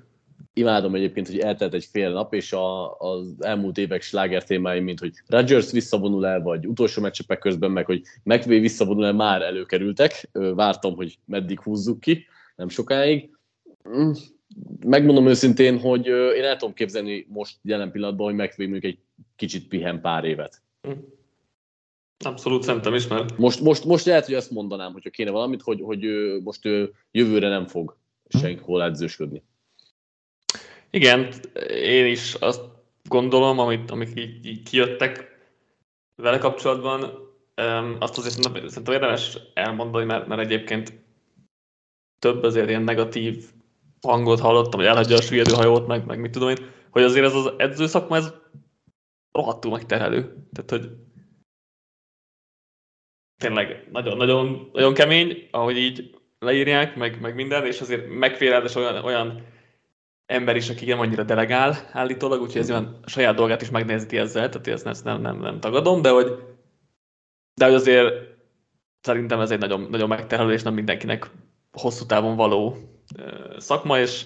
imádom 0.53 0.95
egyébként, 0.95 1.27
hogy 1.27 1.39
eltelt 1.39 1.75
egy 1.75 1.85
fél 1.85 2.13
nap, 2.13 2.35
és 2.35 2.53
a, 2.53 2.99
az 2.99 3.35
elmúlt 3.39 3.79
évek 3.79 4.03
sláger 4.03 4.45
témái, 4.45 4.81
mint 4.81 4.99
hogy 4.99 5.13
Rodgers 5.27 5.71
visszavonul 5.71 6.27
el, 6.27 6.43
vagy 6.43 6.67
utolsó 6.67 7.03
meccsepek 7.03 7.39
közben 7.39 7.71
meg, 7.71 7.85
hogy 7.85 8.03
McVay 8.23 8.59
visszavonul 8.59 9.07
el, 9.07 9.13
már 9.13 9.43
előkerültek. 9.43 10.29
Vártam, 10.33 10.95
hogy 10.95 11.19
meddig 11.25 11.61
húzzuk 11.61 12.01
ki, 12.01 12.27
nem 12.57 12.69
sokáig. 12.69 13.31
Mm, 13.89 14.11
megmondom 14.87 15.27
őszintén, 15.27 15.79
hogy 15.79 16.07
én 16.07 16.45
el 16.45 16.57
tudom 16.57 16.75
képzelni 16.75 17.27
most 17.29 17.57
jelen 17.63 17.91
pillanatban, 17.91 18.27
hogy 18.27 18.35
McVay 18.35 18.67
mondjuk 18.67 18.93
egy 18.93 18.99
kicsit 19.37 19.69
pihen 19.69 20.01
pár 20.01 20.25
évet. 20.25 20.63
Mm. 20.89 20.93
Abszolút 22.25 22.63
szerintem 22.63 22.95
is, 22.95 23.07
mert... 23.07 23.39
Most, 23.39 23.61
most, 23.61 23.85
most 23.85 24.05
lehet, 24.05 24.25
hogy 24.25 24.35
ezt 24.35 24.51
mondanám, 24.51 24.93
hogyha 24.93 25.11
kéne 25.11 25.31
valamit, 25.31 25.63
hogy, 25.63 25.81
hogy 25.81 26.07
most 26.43 26.69
jövőre 27.11 27.49
nem 27.49 27.67
fog 27.67 27.97
mm. 28.37 28.41
senkihol 28.41 28.83
edzősködni. 28.83 29.43
Igen, 30.97 31.33
én 31.71 32.07
is 32.07 32.35
azt 32.35 32.61
gondolom, 33.09 33.59
amit, 33.59 33.91
amik 33.91 34.11
így, 34.15 34.47
így 34.47 34.63
kijöttek 34.63 35.39
vele 36.17 36.39
kapcsolatban, 36.39 37.03
um, 37.57 37.97
azt 38.01 38.19
azért 38.19 38.35
szerintem, 38.35 38.69
szerintem 38.69 38.95
érdemes 38.95 39.39
elmondani, 39.55 40.05
mert, 40.05 40.27
mert 40.27 40.41
egyébként 40.41 40.93
több 42.19 42.43
azért 42.43 42.69
ilyen 42.69 42.83
negatív 42.83 43.45
hangot 44.01 44.41
hallottam, 44.41 44.81
hogy 44.81 44.89
elhagyja 44.89 45.17
a 45.17 45.21
süllyedőhajót, 45.21 45.87
meg, 45.87 46.07
meg 46.07 46.21
mit 46.21 46.31
tudom 46.31 46.49
én, 46.49 46.57
hogy 46.91 47.03
azért 47.03 47.25
ez 47.25 47.35
az 47.35 47.53
edzőszakma, 47.57 48.17
ez 48.17 48.35
rohadtul 49.33 49.71
megterhelő. 49.71 50.47
Tehát, 50.53 50.71
hogy 50.71 50.91
tényleg 53.37 53.89
nagyon, 53.93 54.17
nagyon, 54.17 54.71
nagyon 54.73 54.95
kemény, 54.95 55.49
ahogy 55.51 55.77
így 55.77 56.21
leírják, 56.39 56.97
meg, 56.97 57.21
meg 57.21 57.35
minden, 57.35 57.67
és 57.67 57.81
azért 57.81 58.09
megfélelmes 58.09 58.75
olyan, 58.75 59.05
olyan 59.05 59.51
ember 60.33 60.57
is, 60.57 60.69
aki 60.69 60.85
nem 60.85 61.01
annyira 61.01 61.23
delegál 61.23 61.77
állítólag, 61.93 62.41
úgyhogy 62.41 62.61
ez 62.61 62.71
olyan 62.71 62.99
saját 63.07 63.35
dolgát 63.35 63.63
is 63.63 63.71
megnézeti 63.71 64.19
ezzel, 64.19 64.49
tehát 64.49 64.67
ezt, 64.67 64.87
ezt 64.87 65.05
nem, 65.05 65.21
nem, 65.21 65.39
nem 65.39 65.61
tagadom, 65.61 66.03
de 66.03 66.11
hogy, 66.11 66.27
de 67.55 67.65
hogy 67.65 67.75
azért 67.75 68.15
szerintem 69.01 69.41
ez 69.41 69.51
egy 69.51 69.59
nagyon, 69.59 69.87
nagyon 69.91 70.09
megterhelő, 70.09 70.53
és 70.53 70.63
nem 70.63 70.75
mindenkinek 70.75 71.31
hosszú 71.73 72.07
távon 72.07 72.37
való 72.37 72.77
szakma, 73.59 73.99
és 73.99 74.25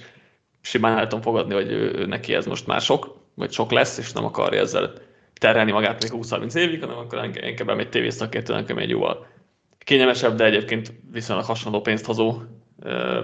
simán 0.60 0.98
el 0.98 1.06
tudom 1.06 1.22
fogadni, 1.22 1.54
hogy 1.54 1.72
ő, 1.72 1.92
ő 1.94 2.06
neki 2.06 2.34
ez 2.34 2.46
most 2.46 2.66
már 2.66 2.80
sok, 2.80 3.16
vagy 3.34 3.52
sok 3.52 3.70
lesz, 3.70 3.98
és 3.98 4.12
nem 4.12 4.24
akarja 4.24 4.60
ezzel 4.60 4.92
terhelni 5.34 5.72
magát 5.72 6.02
még 6.02 6.24
20-30 6.24 6.54
évig, 6.54 6.80
hanem 6.80 6.96
akkor 6.96 7.24
inkább 7.24 7.78
egy 7.78 7.88
tévészakértőnek, 7.88 8.70
ami 8.70 8.82
egy 8.82 8.90
jóval 8.90 9.26
kényelmesebb, 9.78 10.36
de 10.36 10.44
egyébként 10.44 10.92
viszonylag 11.12 11.44
hasonló 11.44 11.80
pénzt 11.80 12.04
hozó 12.04 12.40
ö, 12.82 13.20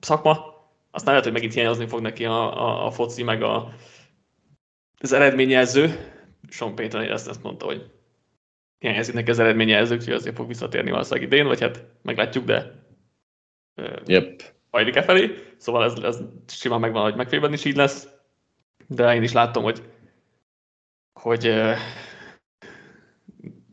szakma. 0.00 0.55
Aztán 0.96 1.10
lehet, 1.10 1.24
hogy 1.24 1.32
megint 1.32 1.52
hiányozni 1.52 1.86
fog 1.86 2.00
neki 2.00 2.24
a, 2.24 2.66
a, 2.66 2.86
a 2.86 2.90
foci, 2.90 3.22
meg 3.22 3.42
a, 3.42 3.74
az 5.00 5.12
eredményjelző. 5.12 6.12
Sean 6.48 6.74
Payton 6.74 7.02
ezt, 7.02 7.28
ezt 7.28 7.42
mondta, 7.42 7.64
hogy 7.64 7.90
hiányzik 8.78 9.14
neki 9.14 9.30
az 9.30 9.38
eredményjelző, 9.38 9.94
úgyhogy 9.94 10.12
azért 10.12 10.36
fog 10.36 10.46
visszatérni 10.46 10.90
valószínűleg 10.90 11.32
idén, 11.32 11.46
vagy 11.46 11.60
hát 11.60 11.84
meglátjuk, 12.02 12.44
de 12.44 12.84
yep. 14.06 14.42
hajlik 14.70 14.96
e 14.96 15.02
felé. 15.02 15.34
Szóval 15.56 15.84
ez, 15.84 15.98
ez 16.02 16.18
simán 16.46 16.80
megvan, 16.80 17.02
hogy 17.02 17.16
megfélben 17.16 17.52
is 17.52 17.64
így 17.64 17.76
lesz. 17.76 18.08
De 18.86 19.14
én 19.14 19.22
is 19.22 19.32
látom, 19.32 19.62
hogy 19.62 19.82
hogy 21.20 21.46
uh, 21.46 21.76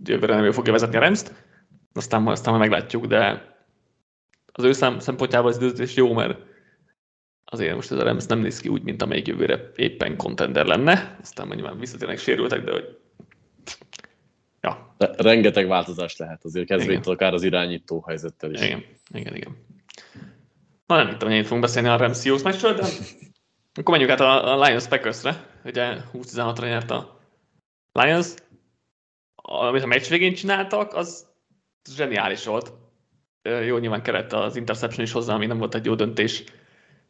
jövőre 0.03 0.35
nem 0.35 0.43
ő 0.43 0.51
fogja 0.51 0.71
vezetni 0.71 0.95
a 0.95 0.99
Remszt, 0.99 1.33
aztán, 1.93 2.27
aztán 2.27 2.53
majd 2.53 2.69
meglátjuk, 2.69 3.05
de 3.05 3.51
az 4.51 4.63
ő 4.63 4.71
szem, 4.71 4.99
szempontjából 4.99 5.49
az 5.49 5.57
időzés 5.57 5.95
jó, 5.95 6.13
mert 6.13 6.51
azért 7.53 7.75
most 7.75 7.91
ez 7.91 7.97
a 7.97 8.03
Rams 8.03 8.25
nem 8.25 8.39
néz 8.39 8.59
ki 8.59 8.69
úgy, 8.69 8.83
mint 8.83 9.01
amelyik 9.01 9.27
jövőre 9.27 9.71
éppen 9.75 10.17
contender 10.17 10.65
lenne, 10.65 11.17
aztán 11.21 11.47
mondjuk 11.47 11.67
már 11.67 11.79
visszatérnek 11.79 12.17
sérültek, 12.17 12.63
de 12.63 12.71
hogy 12.71 12.97
ja. 14.61 14.95
De 14.97 15.13
rengeteg 15.17 15.67
változás 15.67 16.17
lehet 16.17 16.43
azért, 16.43 16.67
kezdvétől 16.67 17.13
akár 17.13 17.33
az 17.33 17.43
irányító 17.43 18.03
helyzettel 18.07 18.53
is. 18.53 18.61
Igen, 18.61 18.83
igen, 19.13 19.35
igen. 19.35 19.55
Na 20.85 21.03
nem 21.03 21.17
tudom, 21.17 21.33
hogy 21.33 21.43
fogunk 21.43 21.61
beszélni 21.61 21.87
a 21.87 21.97
Rams 21.97 22.21
Seahawks 22.21 22.43
meccsről, 22.43 22.73
de 22.73 22.87
akkor 23.73 23.97
menjünk 23.97 24.11
át 24.11 24.19
a, 24.19 24.53
a 24.53 24.65
Lions 24.65 24.87
Packersre. 24.87 25.45
Ugye 25.65 25.97
20-16-ra 26.13 26.61
nyert 26.61 26.91
a 26.91 27.19
Lions. 27.91 28.27
Amit 29.35 29.83
a 29.83 29.87
meccs 29.87 30.07
végén 30.07 30.33
csináltak, 30.33 30.93
az 30.93 31.27
zseniális 31.89 32.45
volt. 32.45 32.73
Jó, 33.65 33.77
nyilván 33.77 34.01
kellett 34.01 34.33
az 34.33 34.55
interception 34.55 35.05
is 35.05 35.11
hozzá, 35.11 35.33
ami 35.33 35.45
nem 35.45 35.57
volt 35.57 35.75
egy 35.75 35.85
jó 35.85 35.95
döntés. 35.95 36.43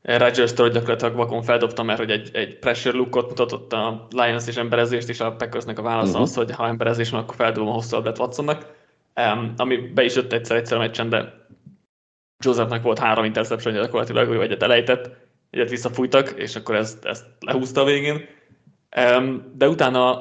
Rodgers-től 0.03 0.69
gyakorlatilag 0.69 1.15
vakon 1.15 1.41
feldobta, 1.41 1.83
mert 1.83 1.99
hogy 1.99 2.11
egy, 2.11 2.29
egy 2.33 2.59
pressure 2.59 2.97
lookot 2.97 3.27
mutatott 3.27 3.73
a 3.73 4.07
Lions 4.09 4.47
és 4.47 4.55
emberezést, 4.55 5.09
és 5.09 5.19
a 5.19 5.35
Packersnek 5.35 5.79
a 5.79 5.81
válasza 5.81 6.09
uh-huh. 6.09 6.23
az, 6.23 6.35
hogy 6.35 6.51
ha 6.51 6.67
emberezés 6.67 7.09
van, 7.09 7.21
akkor 7.21 7.35
feldobom 7.35 7.69
a 7.69 7.73
hosszú 7.73 7.95
labdát 7.95 8.19
Watsonnak. 8.19 8.81
Um, 9.15 9.53
ami 9.57 9.77
be 9.77 10.03
is 10.03 10.15
jött 10.15 10.33
egyszer 10.33 10.57
egyszer 10.57 10.77
a 10.77 10.79
meccsen, 10.79 11.09
de 11.09 11.45
Josephnek 12.43 12.81
volt 12.81 12.99
három 12.99 13.25
interception 13.25 13.73
gyakorlatilag, 13.73 14.27
hogy 14.27 14.37
egyet 14.37 14.63
elejtett, 14.63 15.09
egyet 15.49 15.69
visszafújtak, 15.69 16.29
és 16.29 16.55
akkor 16.55 16.75
ezt, 16.75 17.05
ezt 17.05 17.25
lehúzta 17.39 17.81
a 17.81 17.85
végén. 17.85 18.25
Um, 19.17 19.51
de 19.55 19.69
utána 19.69 20.11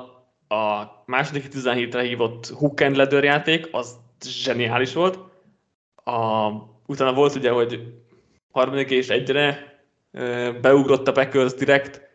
a 0.49 1.03
második 1.07 1.49
17-re 1.55 2.03
hívott 2.03 2.47
hook 2.47 2.81
and 2.81 2.97
ladder 2.97 3.25
játék, 3.25 3.69
az 3.73 3.97
zseniális 4.25 4.93
volt. 4.93 5.19
A, 6.05 6.49
utána 6.87 7.13
volt 7.13 7.35
ugye, 7.35 7.51
hogy 7.51 7.83
harmadik 8.51 8.91
és 8.91 9.09
egyre 9.09 9.72
beugrott 10.61 11.09
a 11.09 11.13
Packers 11.13 11.55
direkt, 11.55 12.11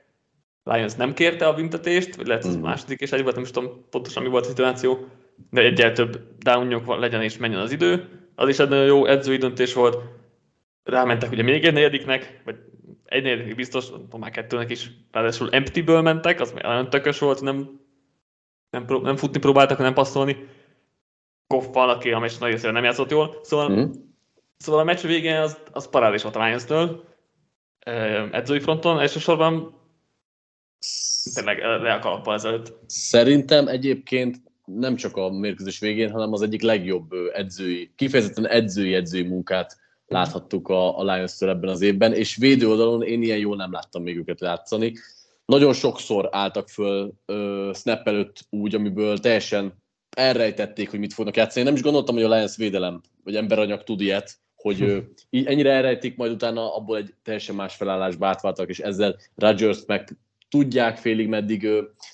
Lions 0.64 0.96
nem 0.96 1.14
kérte 1.14 1.48
a 1.48 1.54
büntetést, 1.54 2.16
vagy 2.16 2.28
lehet, 2.28 2.44
hogy 2.44 2.58
mm. 2.58 2.62
második 2.62 3.00
és 3.00 3.12
egy 3.12 3.24
volt, 3.24 3.36
nem 3.36 3.44
is 3.44 3.52
tudom 3.52 3.86
pontosan 3.90 4.24
mi 4.24 4.30
volt 4.30 4.46
a 4.46 4.48
szituáció, 4.48 5.06
de 5.50 5.62
egyel 5.62 5.92
több 5.92 6.20
downjuk 6.38 6.98
legyen 7.00 7.22
és 7.22 7.38
menjen 7.38 7.60
az 7.60 7.72
idő. 7.72 8.10
Az 8.36 8.50
is 8.50 8.60
egy 8.60 8.70
nagyon 8.70 8.86
jó 8.86 9.06
edzői 9.06 9.38
döntés 9.38 9.74
volt. 9.74 9.98
Rámentek 10.84 11.32
ugye 11.32 11.44
még 11.44 11.66
egy 11.66 11.74
negyediknek, 11.74 12.42
vagy 12.46 12.56
egy 13.06 13.24
negyedik 13.24 13.56
biztos, 13.56 13.86
már 14.18 14.32
kettőnek 14.32 14.72
is, 14.72 14.92
ráadásul 15.12 15.50
empty-ből 15.50 16.02
mentek, 16.02 16.40
az 16.40 16.52
nagyon 16.52 16.90
tökös 16.90 17.20
volt, 17.20 17.42
nem, 17.42 17.80
nem, 18.70 18.86
nem 19.02 19.16
futni 19.16 19.40
próbáltak, 19.40 19.78
nem 19.78 19.94
passzolni. 19.94 20.48
Goffal, 21.48 21.90
aki 21.90 22.12
a 22.12 22.20
meccs 22.20 22.40
nagy 22.40 22.72
nem 22.72 22.84
játszott 22.84 23.12
jól. 23.12 23.40
Szóval, 23.42 23.70
mm. 23.70 23.92
szóval 24.58 24.82
a 24.82 24.84
meccs 24.84 25.02
végén 25.02 25.36
az, 25.36 25.58
az 25.72 25.90
parádés 25.90 26.22
volt 26.22 26.36
a 26.36 26.46
Lions-től, 26.46 27.04
edzői 28.32 28.60
fronton, 28.60 29.00
elsősorban 29.00 29.76
tényleg 31.34 31.58
le 31.58 31.94
a 31.94 32.00
kalappal 32.00 32.34
ezelőtt. 32.34 32.74
Szerintem 32.88 33.68
egyébként 33.68 34.42
nem 34.66 34.96
csak 34.96 35.18
a 35.18 35.30
mérkőzés 35.30 35.80
végén, 35.80 36.12
hanem 36.12 36.34
az 36.34 36.42
egyik 36.42 36.62
legjobb 36.62 37.12
edzői, 37.34 37.92
kifejezetten 37.96 38.48
edzői 38.48 38.94
edzői 38.94 39.24
munkát 39.24 39.78
láthattuk 40.08 40.70
a, 40.70 41.00
a 41.00 41.04
Lions-től 41.04 41.50
ebben 41.50 41.70
az 41.70 41.82
évben, 41.82 42.14
és 42.14 42.36
védő 42.36 42.70
oldalon 42.70 43.04
én 43.04 43.22
ilyen 43.22 43.38
jól 43.38 43.56
nem 43.56 43.72
láttam 43.72 44.04
még 44.04 44.18
őket 44.18 44.40
látszani. 44.40 44.94
Nagyon 45.46 45.74
sokszor 45.74 46.30
álltak 46.32 46.70
föl 46.70 47.14
ö, 47.26 47.72
snap 47.74 48.08
előtt 48.08 48.46
úgy, 48.50 48.76
amiből 48.76 49.18
teljesen 49.18 49.74
elrejtették, 50.10 50.90
hogy 50.90 51.00
mit 51.00 51.14
fognak 51.14 51.36
játszani. 51.36 51.66
Nem 51.66 51.76
is 51.76 51.82
gondoltam, 51.82 52.16
hogy 52.16 52.24
a 52.24 52.30
Lions 52.30 52.56
védelem, 52.56 53.02
vagy 53.24 53.36
emberanyag 53.36 53.84
tud 53.84 54.02
ilyet, 54.02 54.38
hogy 54.58 54.78
hm. 54.78 54.98
így 55.30 55.46
ennyire 55.46 55.72
elrejtik, 55.72 56.16
majd 56.16 56.32
utána 56.32 56.76
abból 56.76 56.98
egy 56.98 57.14
teljesen 57.24 57.56
más 57.56 57.76
felállásba 57.76 58.28
átváltak, 58.28 58.70
és 58.70 58.80
ezzel 58.80 59.16
Rodgers 59.36 59.80
meg 59.86 60.18
tudják 60.50 60.98
félig 60.98 61.28
meddig 61.28 61.68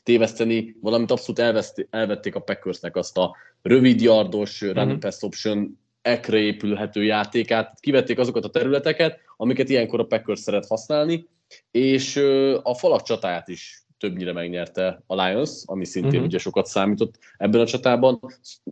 téveszteni, 0.04 0.76
valamint 0.82 1.12
abszolút 1.12 1.40
elveszti, 1.40 1.88
elvették 1.90 2.36
a 2.36 2.40
Packersnek 2.40 2.96
azt 2.96 3.18
a 3.18 3.36
rövid 3.62 4.02
yardos 4.02 4.62
uh-huh. 4.62 4.84
run 4.84 5.00
pass 5.00 5.22
option 5.22 5.80
ekre 6.02 6.38
épülhető 6.38 7.04
játékát, 7.04 7.80
kivették 7.80 8.20
azokat 8.20 8.46
a 8.46 8.50
területeket, 8.50 9.20
amiket 9.38 9.70
ilyenkor 9.70 10.00
a 10.00 10.06
Packers 10.06 10.40
szeret 10.40 10.68
használni, 10.68 11.28
és 11.72 12.16
a 12.64 12.74
falak 12.74 13.02
csatáját 13.02 13.48
is 13.48 13.83
többnyire 14.04 14.34
megnyerte 14.34 15.04
a 15.08 15.24
Lions, 15.24 15.52
ami 15.66 15.86
szintén 15.86 16.12
uh-huh. 16.12 16.26
ugye 16.26 16.38
sokat 16.38 16.66
számított 16.66 17.20
ebben 17.38 17.62
a 17.62 17.66
csatában. 17.66 18.20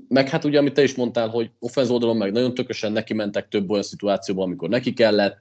Meg 0.07 0.29
hát 0.29 0.43
ugye, 0.43 0.57
amit 0.57 0.73
te 0.73 0.83
is 0.83 0.95
mondtál, 0.95 1.27
hogy 1.27 1.51
offenz 1.59 1.89
oldalon 1.89 2.17
meg 2.17 2.31
nagyon 2.31 2.53
tökösen 2.53 2.91
neki 2.91 3.13
mentek 3.13 3.47
több 3.47 3.69
olyan 3.69 3.83
szituációban, 3.83 4.45
amikor 4.45 4.69
neki 4.69 4.93
kellett, 4.93 5.39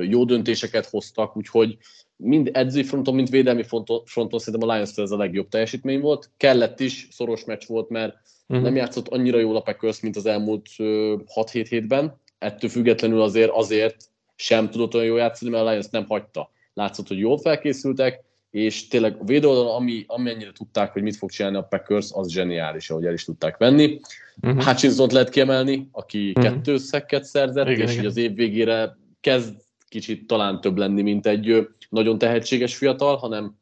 jó 0.00 0.24
döntéseket 0.24 0.86
hoztak, 0.86 1.36
úgyhogy 1.36 1.76
mind 2.16 2.50
edzői 2.52 2.82
fronton, 2.82 3.14
mind 3.14 3.30
védelmi 3.30 3.62
fronton 3.62 4.38
szerintem 4.38 4.68
a 4.68 4.72
lions 4.72 4.96
ez 4.96 5.10
a 5.10 5.16
legjobb 5.16 5.48
teljesítmény 5.48 6.00
volt. 6.00 6.30
Kellett 6.36 6.80
is, 6.80 7.08
szoros 7.10 7.44
meccs 7.44 7.66
volt, 7.66 7.88
mert 7.88 8.16
uh-huh. 8.48 8.64
nem 8.64 8.76
játszott 8.76 9.08
annyira 9.08 9.38
jól 9.38 9.56
a 9.56 9.60
Packers, 9.60 10.00
mint 10.00 10.16
az 10.16 10.26
elmúlt 10.26 10.66
6-7 10.78 11.66
hétben. 11.68 12.20
Ettől 12.38 12.70
függetlenül 12.70 13.20
azért, 13.20 13.50
azért 13.50 13.96
sem 14.36 14.70
tudott 14.70 14.94
olyan 14.94 15.06
jól 15.06 15.18
játszani, 15.18 15.50
mert 15.50 15.64
a 15.66 15.68
Lions 15.68 15.88
nem 15.88 16.06
hagyta. 16.06 16.50
Látszott, 16.74 17.08
hogy 17.08 17.18
jól 17.18 17.38
felkészültek, 17.38 18.28
és 18.50 18.88
tényleg 18.88 19.16
a 19.20 19.24
védőoldalon, 19.24 19.74
ami, 19.74 20.04
amennyire 20.06 20.52
tudták, 20.52 20.92
hogy 20.92 21.02
mit 21.02 21.16
fog 21.16 21.30
csinálni 21.30 21.56
a 21.56 21.62
Packers, 21.62 22.10
az 22.12 22.30
zseniális, 22.30 22.90
ahogy 22.90 23.04
el 23.04 23.12
is 23.12 23.24
tudták 23.24 23.56
venni. 23.56 24.00
Uh-huh. 24.42 24.64
Hutchinson 24.64 25.08
lehet 25.12 25.28
kiemelni, 25.28 25.88
aki 25.92 26.28
uh-huh. 26.28 26.44
kettő 26.44 26.76
szekket 26.76 27.24
szerzett, 27.24 27.68
igen, 27.68 27.86
és 27.86 27.92
igen. 27.92 28.06
az 28.06 28.16
év 28.16 28.34
végére 28.34 28.96
kezd 29.20 29.54
kicsit 29.88 30.26
talán 30.26 30.60
több 30.60 30.76
lenni, 30.76 31.02
mint 31.02 31.26
egy 31.26 31.68
nagyon 31.88 32.18
tehetséges 32.18 32.76
fiatal, 32.76 33.16
hanem 33.16 33.58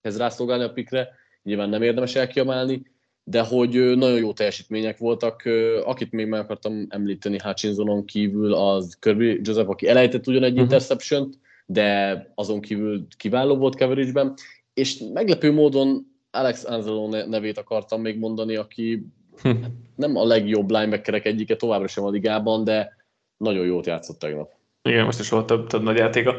ez 0.00 0.16
rászolgálni 0.16 0.64
a 0.64 0.72
pikre, 0.72 1.08
nyilván 1.42 1.68
nem 1.68 1.82
érdemes 1.82 2.14
elkiemelni, 2.14 2.82
de 3.24 3.40
hogy 3.40 3.70
nagyon 3.96 4.18
jó 4.18 4.32
teljesítmények 4.32 4.98
voltak. 4.98 5.42
Akit 5.84 6.12
még 6.12 6.26
meg 6.26 6.40
akartam 6.40 6.86
említeni 6.88 7.38
Hutchinsonon 7.42 8.04
kívül, 8.04 8.54
az 8.54 8.96
Kirby 9.00 9.40
Joseph, 9.42 9.70
aki 9.70 9.88
elejtett 9.88 10.26
ugyan 10.26 10.42
egy 10.42 10.50
uh-huh. 10.50 10.64
interception 10.64 11.34
de 11.70 12.32
azon 12.34 12.60
kívül 12.60 13.06
kiváló 13.16 13.56
volt 13.56 13.76
coverage 13.76 14.32
és 14.74 15.02
meglepő 15.12 15.52
módon 15.52 16.06
Alex 16.30 16.64
Anzelo 16.64 17.08
nevét 17.08 17.58
akartam 17.58 18.00
még 18.00 18.18
mondani, 18.18 18.56
aki 18.56 19.06
hm. 19.42 19.50
nem 19.94 20.16
a 20.16 20.24
legjobb 20.24 20.70
linebackerek 20.70 21.26
egyike 21.26 21.56
továbbra 21.56 21.86
sem 21.86 22.04
a 22.04 22.10
ligában, 22.10 22.64
de 22.64 22.96
nagyon 23.36 23.66
jót 23.66 23.86
játszott 23.86 24.18
tegnap. 24.18 24.50
Igen, 24.82 25.04
most 25.04 25.20
is 25.20 25.28
volt 25.28 25.46
több, 25.46 25.66
több 25.66 25.82
nagy 25.82 25.96
játéka. 25.96 26.38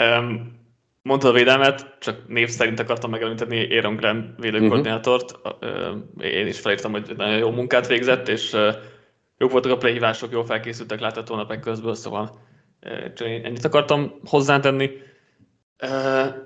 Um, 0.00 0.58
mondtad 1.02 1.30
a 1.30 1.38
védelmet, 1.38 1.96
csak 2.00 2.28
név 2.28 2.48
szerint 2.48 2.80
akartam 2.80 3.10
megemlíteni 3.10 3.76
Aaron 3.76 3.96
Graham 3.96 4.34
védőkoordinátort. 4.38 5.38
Uh-huh. 5.44 6.02
Én 6.18 6.46
is 6.46 6.60
felírtam, 6.60 6.92
hogy 6.92 7.12
nagyon 7.16 7.38
jó 7.38 7.50
munkát 7.50 7.86
végzett, 7.86 8.28
és 8.28 8.56
jók 9.38 9.50
voltak 9.50 9.72
a 9.72 9.76
playhívások, 9.76 10.32
jól 10.32 10.44
felkészültek 10.44 11.00
láthatóan 11.00 11.46
a 11.46 11.60
közből, 11.60 11.94
szóval 11.94 12.45
csak 13.14 13.28
ennyit 13.28 13.64
akartam 13.64 14.20
hozzátenni. 14.24 14.90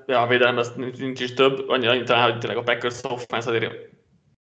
Ja, 0.06 0.23
a 0.23 0.26
védelem 0.26 0.59
ez 0.59 0.73
nincs 0.97 1.20
is 1.20 1.35
több, 1.35 1.68
annyi, 1.68 1.87
annyi 1.87 2.02
talán, 2.02 2.30
hogy 2.30 2.38
tényleg 2.38 2.59
a 2.59 2.62
Packers 2.62 3.00
offense 3.02 3.49
azért 3.49 3.75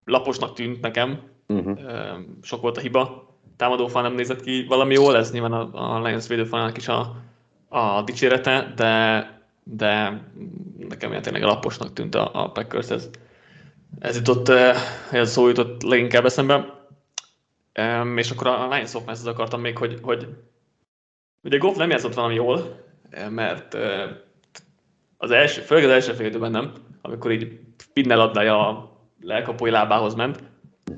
laposnak 0.04 0.54
tűnt 0.54 0.80
nekem. 0.80 1.20
Uh-huh. 1.48 1.78
Sok 2.42 2.60
volt 2.60 2.76
a 2.76 2.80
hiba. 2.80 3.30
Támadó 3.56 3.86
fal 3.86 4.02
nem 4.02 4.14
nézett 4.14 4.40
ki 4.40 4.64
valami 4.68 4.94
jól, 4.94 5.16
ez 5.16 5.32
nyilván 5.32 5.52
a, 5.52 5.70
a 5.72 6.02
Lions 6.02 6.26
védőfalának 6.26 6.76
is 6.76 6.88
a, 6.88 7.16
a 7.68 8.02
dicsérete, 8.02 8.72
de 8.76 9.26
de 9.64 10.20
nekem 10.78 11.10
ilyen 11.10 11.22
tényleg 11.22 11.42
alaposnak 11.42 11.92
tűnt 11.92 12.14
a, 12.14 12.30
a 12.32 12.50
Packers, 12.50 12.90
ez, 12.90 13.10
ez 13.98 14.16
jutott, 14.16 14.48
ez 15.12 15.30
szó 15.30 15.48
jutott 15.48 15.82
leginkább 15.82 16.24
eszembe. 16.24 16.80
És 18.16 18.30
akkor 18.30 18.46
a 18.46 18.68
Lions 18.68 18.94
offense 18.94 19.30
akartam 19.30 19.60
még, 19.60 19.78
hogy, 19.78 19.98
hogy 20.02 20.28
ugye 21.42 21.58
Goff 21.58 21.76
nem 21.76 21.90
játszott 21.90 22.14
valami 22.14 22.34
jól, 22.34 22.84
mert 23.28 23.74
uh, 23.74 24.10
az 25.16 25.30
első, 25.30 25.60
főleg 25.60 25.84
az 25.84 25.90
első 25.90 26.12
fél 26.12 26.26
időben 26.26 26.50
nem, 26.50 26.72
amikor 27.02 27.30
így 27.30 27.60
Pinnel 27.92 28.20
addája 28.20 28.68
a 28.68 28.96
lelkapói 29.20 29.70
lábához 29.70 30.14
ment, 30.14 30.42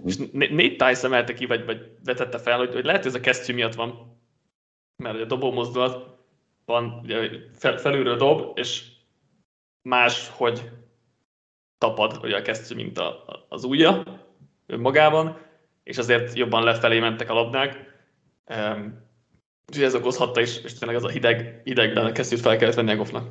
és 0.05 0.17
négy 0.33 0.77
táj 0.77 0.95
emelte 1.03 1.35
ki, 1.35 1.47
vagy, 1.47 1.65
vagy 1.65 1.91
vetette 2.05 2.39
fel, 2.39 2.59
hogy, 2.59 2.73
hogy 2.73 2.85
lehet, 2.85 3.03
hogy 3.03 3.11
ez 3.11 3.19
a 3.19 3.23
kesztyű 3.23 3.55
miatt 3.55 3.75
van, 3.75 4.19
mert 4.97 5.21
a 5.21 5.25
dobó 5.25 5.53
mozdulat 5.53 6.17
van, 6.65 7.01
ugye 7.03 7.31
fel, 7.53 7.77
felülről 7.77 8.17
dob, 8.17 8.59
és 8.59 8.85
más, 9.83 10.29
hogy 10.29 10.71
tapad 11.79 12.19
ugye 12.23 12.37
a 12.37 12.43
kesztyű, 12.43 12.75
mint 12.75 12.99
a, 12.99 13.25
az 13.49 13.65
ujja 13.65 14.03
önmagában, 14.67 15.39
és 15.83 15.99
azért 15.99 16.37
jobban 16.37 16.65
lefelé 16.65 16.99
mentek 16.99 17.31
a 17.31 17.35
labdák. 17.35 17.93
Um, 18.47 19.04
úgyhogy 19.69 19.85
ez 19.85 19.95
okozhatta 19.95 20.41
is, 20.41 20.63
és 20.65 20.75
tényleg 20.75 20.97
az 20.97 21.05
a 21.05 21.09
hideg, 21.09 21.61
hidegben 21.65 22.05
a 22.05 22.13
kesztyűt 22.13 22.41
fel 22.41 22.57
kellett 22.57 22.75
venni 22.75 22.93
a 22.93 22.97
Goffnak. 22.97 23.29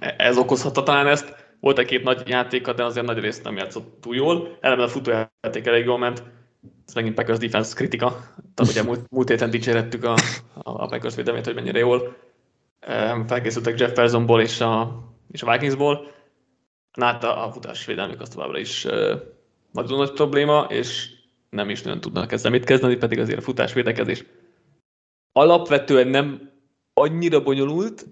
E, 0.00 0.14
ez 0.18 0.36
okozhatta 0.36 0.82
talán 0.82 1.06
ezt. 1.06 1.44
Volt 1.60 1.78
egy 1.78 1.86
két 1.86 2.02
nagy 2.02 2.28
játéka, 2.28 2.72
de 2.72 2.84
azért 2.84 3.06
nagy 3.06 3.18
részt 3.18 3.44
nem 3.44 3.56
játszott 3.56 4.00
túl 4.00 4.14
jól. 4.16 4.58
Eleve 4.60 4.82
a 4.82 4.88
futójáték 4.88 5.66
elég 5.66 5.84
jól 5.84 5.98
ment. 5.98 6.22
Ez 6.86 6.94
megint 6.94 7.14
Packers 7.14 7.38
defense 7.38 7.74
kritika. 7.74 8.08
Tehát 8.54 8.72
ugye 8.72 8.82
múlt, 8.82 9.10
múlt 9.10 9.28
héten 9.28 9.50
dicsérettük 9.50 10.04
a, 10.04 10.14
a 10.54 10.86
Packers 10.86 11.14
védelmét, 11.14 11.44
hogy 11.44 11.54
mennyire 11.54 11.78
jól 11.78 12.16
felkészültek 13.26 13.78
Jeffersonból 13.78 14.40
és 14.40 14.60
a, 14.60 15.02
és 15.30 15.42
a 15.42 15.52
Vikingsból. 15.52 16.14
Hát 17.00 17.24
a, 17.24 17.46
a 17.46 17.52
futás 17.52 17.86
védelmük 17.86 18.20
az 18.20 18.28
továbbra 18.28 18.58
is 18.58 18.84
uh, 18.84 19.20
nagyon 19.72 19.98
nagy 19.98 20.12
probléma, 20.12 20.66
és 20.68 21.10
nem 21.50 21.70
is 21.70 21.82
nagyon 21.82 22.00
tudnak 22.00 22.32
ezzel 22.32 22.50
mit 22.50 22.64
kezdeni, 22.64 22.96
pedig 22.96 23.18
azért 23.18 23.38
a 23.38 23.42
futás 23.42 23.72
védekezés 23.72 24.24
alapvetően 25.36 26.08
nem 26.08 26.50
annyira 26.94 27.42
bonyolult, 27.42 28.06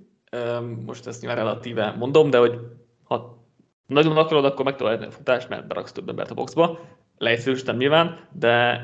most 0.87 1.07
ezt 1.07 1.21
nyilván 1.21 1.45
relatíve 1.45 1.95
mondom, 1.99 2.31
de 2.31 2.39
hogy 2.39 2.59
ha 3.03 3.45
nagyon 3.87 4.17
akarod, 4.17 4.45
akkor 4.45 4.65
meg 4.65 4.77
tudod 4.77 5.03
a 5.03 5.11
futást, 5.11 5.49
mert 5.49 5.67
beraksz 5.67 5.93
több 5.93 6.09
embert 6.09 6.31
a 6.31 6.35
boxba. 6.35 6.81
Leegyszerűsítem 7.19 7.77
nyilván, 7.77 8.29
de 8.33 8.83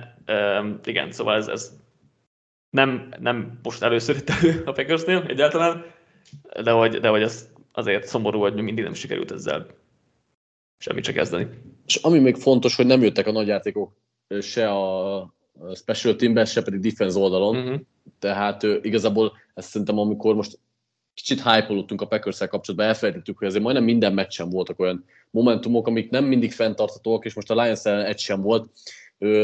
igen, 0.84 1.12
szóval 1.12 1.36
ez, 1.36 1.48
ez 1.48 1.78
nem, 2.70 3.08
nem 3.18 3.58
most 3.62 3.82
először 3.82 4.16
itt 4.16 4.30
elő 4.30 4.62
a 4.64 4.72
Packersnél 4.72 5.24
egyáltalán, 5.28 5.84
de 6.62 6.70
hogy, 6.70 7.00
de 7.00 7.08
hogy 7.08 7.22
ez 7.22 7.48
azért 7.72 8.06
szomorú, 8.06 8.40
hogy 8.40 8.54
mindig 8.54 8.84
nem 8.84 8.94
sikerült 8.94 9.30
ezzel 9.30 9.66
semmit 10.78 11.04
se 11.04 11.12
kezdeni. 11.12 11.48
És 11.86 11.96
ami 11.96 12.18
még 12.18 12.36
fontos, 12.36 12.76
hogy 12.76 12.86
nem 12.86 13.02
jöttek 13.02 13.26
a 13.26 13.32
nagyjátékok 13.32 13.92
se 14.40 14.70
a 14.70 15.34
special 15.74 16.16
teamben, 16.16 16.44
se 16.44 16.62
pedig 16.62 16.80
defense 16.80 17.18
oldalon, 17.18 17.56
uh-huh. 17.56 17.80
tehát 18.18 18.62
igazából 18.62 19.32
ezt 19.54 19.68
szerintem 19.68 19.98
amikor 19.98 20.34
most 20.34 20.58
kicsit 21.14 21.42
hype 21.42 21.84
a 21.96 22.06
packers 22.06 22.38
kapcsolatban, 22.38 22.88
elfelejtettük, 22.88 23.38
hogy 23.38 23.46
azért 23.46 23.62
majdnem 23.62 23.84
minden 23.84 24.12
meccsen 24.12 24.50
voltak 24.50 24.80
olyan 24.80 25.04
momentumok, 25.30 25.86
amik 25.86 26.10
nem 26.10 26.24
mindig 26.24 26.52
fenntarthatóak, 26.52 27.24
és 27.24 27.34
most 27.34 27.50
a 27.50 27.62
Lions 27.62 27.84
ellen 27.84 28.04
egy 28.04 28.18
sem 28.18 28.40
volt, 28.40 28.70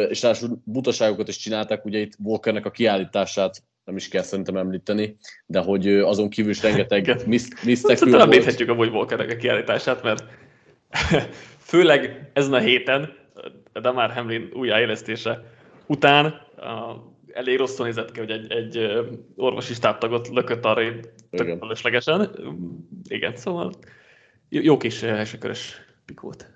és 0.09 0.23
ráadásul 0.23 0.59
butaságokat 0.65 1.29
is 1.29 1.37
csinálták, 1.37 1.85
ugye 1.85 1.99
itt 1.99 2.17
Walkernek 2.19 2.67
a 2.67 2.71
kiállítását 2.71 3.63
nem 3.85 3.97
is 3.97 4.09
kell 4.09 4.23
szerintem 4.23 4.57
említeni, 4.57 5.17
de 5.47 5.59
hogy 5.59 5.89
azon 5.89 6.29
kívül 6.29 6.51
is 6.51 6.63
rengeteg 6.63 7.27
misztek 7.27 7.99
volt. 7.99 8.15
Említhetjük 8.15 8.69
amúgy 8.69 8.89
Walkernek 8.89 9.31
a 9.31 9.37
kiállítását, 9.37 10.03
mert 10.03 10.25
főleg 11.71 12.31
ezen 12.33 12.53
a 12.53 12.59
héten 12.59 13.13
Damar 13.81 14.13
Hamlin 14.13 14.51
újjáélesztése 14.55 15.56
után 15.87 16.25
a, 16.57 16.97
elég 17.33 17.59
rosszul 17.59 17.87
nézett 17.87 18.13
ki, 18.13 18.19
hogy 18.19 18.31
egy, 18.31 18.53
egy 18.53 18.91
orvosi 19.37 19.75
stábtagot 19.75 20.29
lökött 20.29 20.65
arra 20.65 21.01
tök 21.31 21.59
fölöslegesen. 21.59 22.31
Igen, 23.09 23.37
szóval 23.37 23.73
jó 24.49 24.77
kis 24.77 25.03
elsőkörös 25.03 25.81
pik 26.05 26.21
volt. 26.21 26.51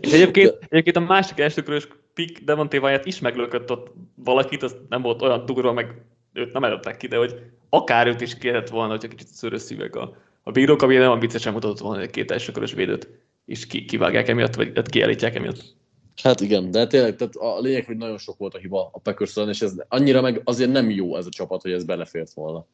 És 0.00 0.12
egyébként, 0.12 0.58
egyébként 0.68 0.96
a 0.96 1.00
másik 1.00 1.38
elsőkörös 1.38 1.88
pik 2.14 2.44
Devonté 2.44 2.76
Wyatt 2.78 3.04
is 3.04 3.18
meglökött 3.18 3.70
ott 3.70 3.92
valakit, 4.14 4.62
az 4.62 4.76
nem 4.88 5.02
volt 5.02 5.22
olyan 5.22 5.44
durva, 5.44 5.72
meg 5.72 6.02
őt 6.32 6.52
nem 6.52 6.64
előttek 6.64 6.96
ki, 6.96 7.06
de 7.06 7.16
hogy 7.16 7.34
akár 7.68 8.06
őt 8.06 8.20
is 8.20 8.38
kérhet 8.38 8.68
volna, 8.68 8.90
hogyha 8.90 9.08
kicsit 9.08 9.26
szörös 9.26 9.60
szívek 9.60 9.96
a, 9.96 10.16
a 10.42 10.50
bírók, 10.50 10.82
ami 10.82 10.96
nem 10.96 11.18
viccesen 11.18 11.52
mutatott 11.52 11.78
volna, 11.78 11.98
hogy 11.98 12.10
két 12.10 12.30
elsőkörös 12.30 12.72
védőt 12.72 13.08
is 13.44 13.66
ki, 13.66 13.84
kivágják 13.84 14.28
emiatt, 14.28 14.54
vagy 14.54 14.88
kiállítják 14.88 15.34
emiatt. 15.34 15.76
Hát 16.22 16.40
igen, 16.40 16.70
de 16.70 16.86
tényleg 16.86 17.16
tehát 17.16 17.34
a 17.34 17.60
lényeg, 17.60 17.84
hogy 17.84 17.96
nagyon 17.96 18.18
sok 18.18 18.38
volt 18.38 18.54
a 18.54 18.58
hiba 18.58 18.90
a 18.92 18.98
packers 18.98 19.36
és 19.36 19.62
ez 19.62 19.74
annyira 19.88 20.20
meg 20.20 20.40
azért 20.44 20.70
nem 20.70 20.90
jó 20.90 21.16
ez 21.16 21.26
a 21.26 21.30
csapat, 21.30 21.62
hogy 21.62 21.72
ez 21.72 21.84
belefért 21.84 22.32
volna 22.32 22.66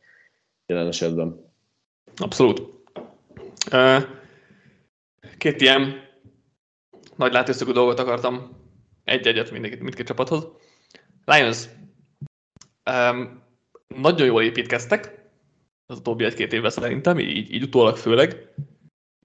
jelen 0.67 0.87
esetben. 0.87 1.53
Abszolút. 2.17 2.63
Két 5.39 5.61
ilyen 5.61 6.09
nagy 7.17 7.33
látószögű 7.33 7.73
dolgot 7.73 7.99
akartam 7.99 8.57
egy-egyet 9.05 9.51
mindkét, 9.51 9.81
mindkét 9.81 10.07
csapathoz. 10.07 10.47
Lions. 11.25 11.65
Um, 12.91 13.43
nagyon 13.87 14.27
jól 14.27 14.43
építkeztek 14.43 15.29
az 15.87 15.99
utóbbi 15.99 16.25
egy-két 16.25 16.53
évben 16.53 16.71
szerintem, 16.71 17.19
így, 17.19 17.53
így 17.53 17.63
utólag 17.63 17.97
főleg. 17.97 18.55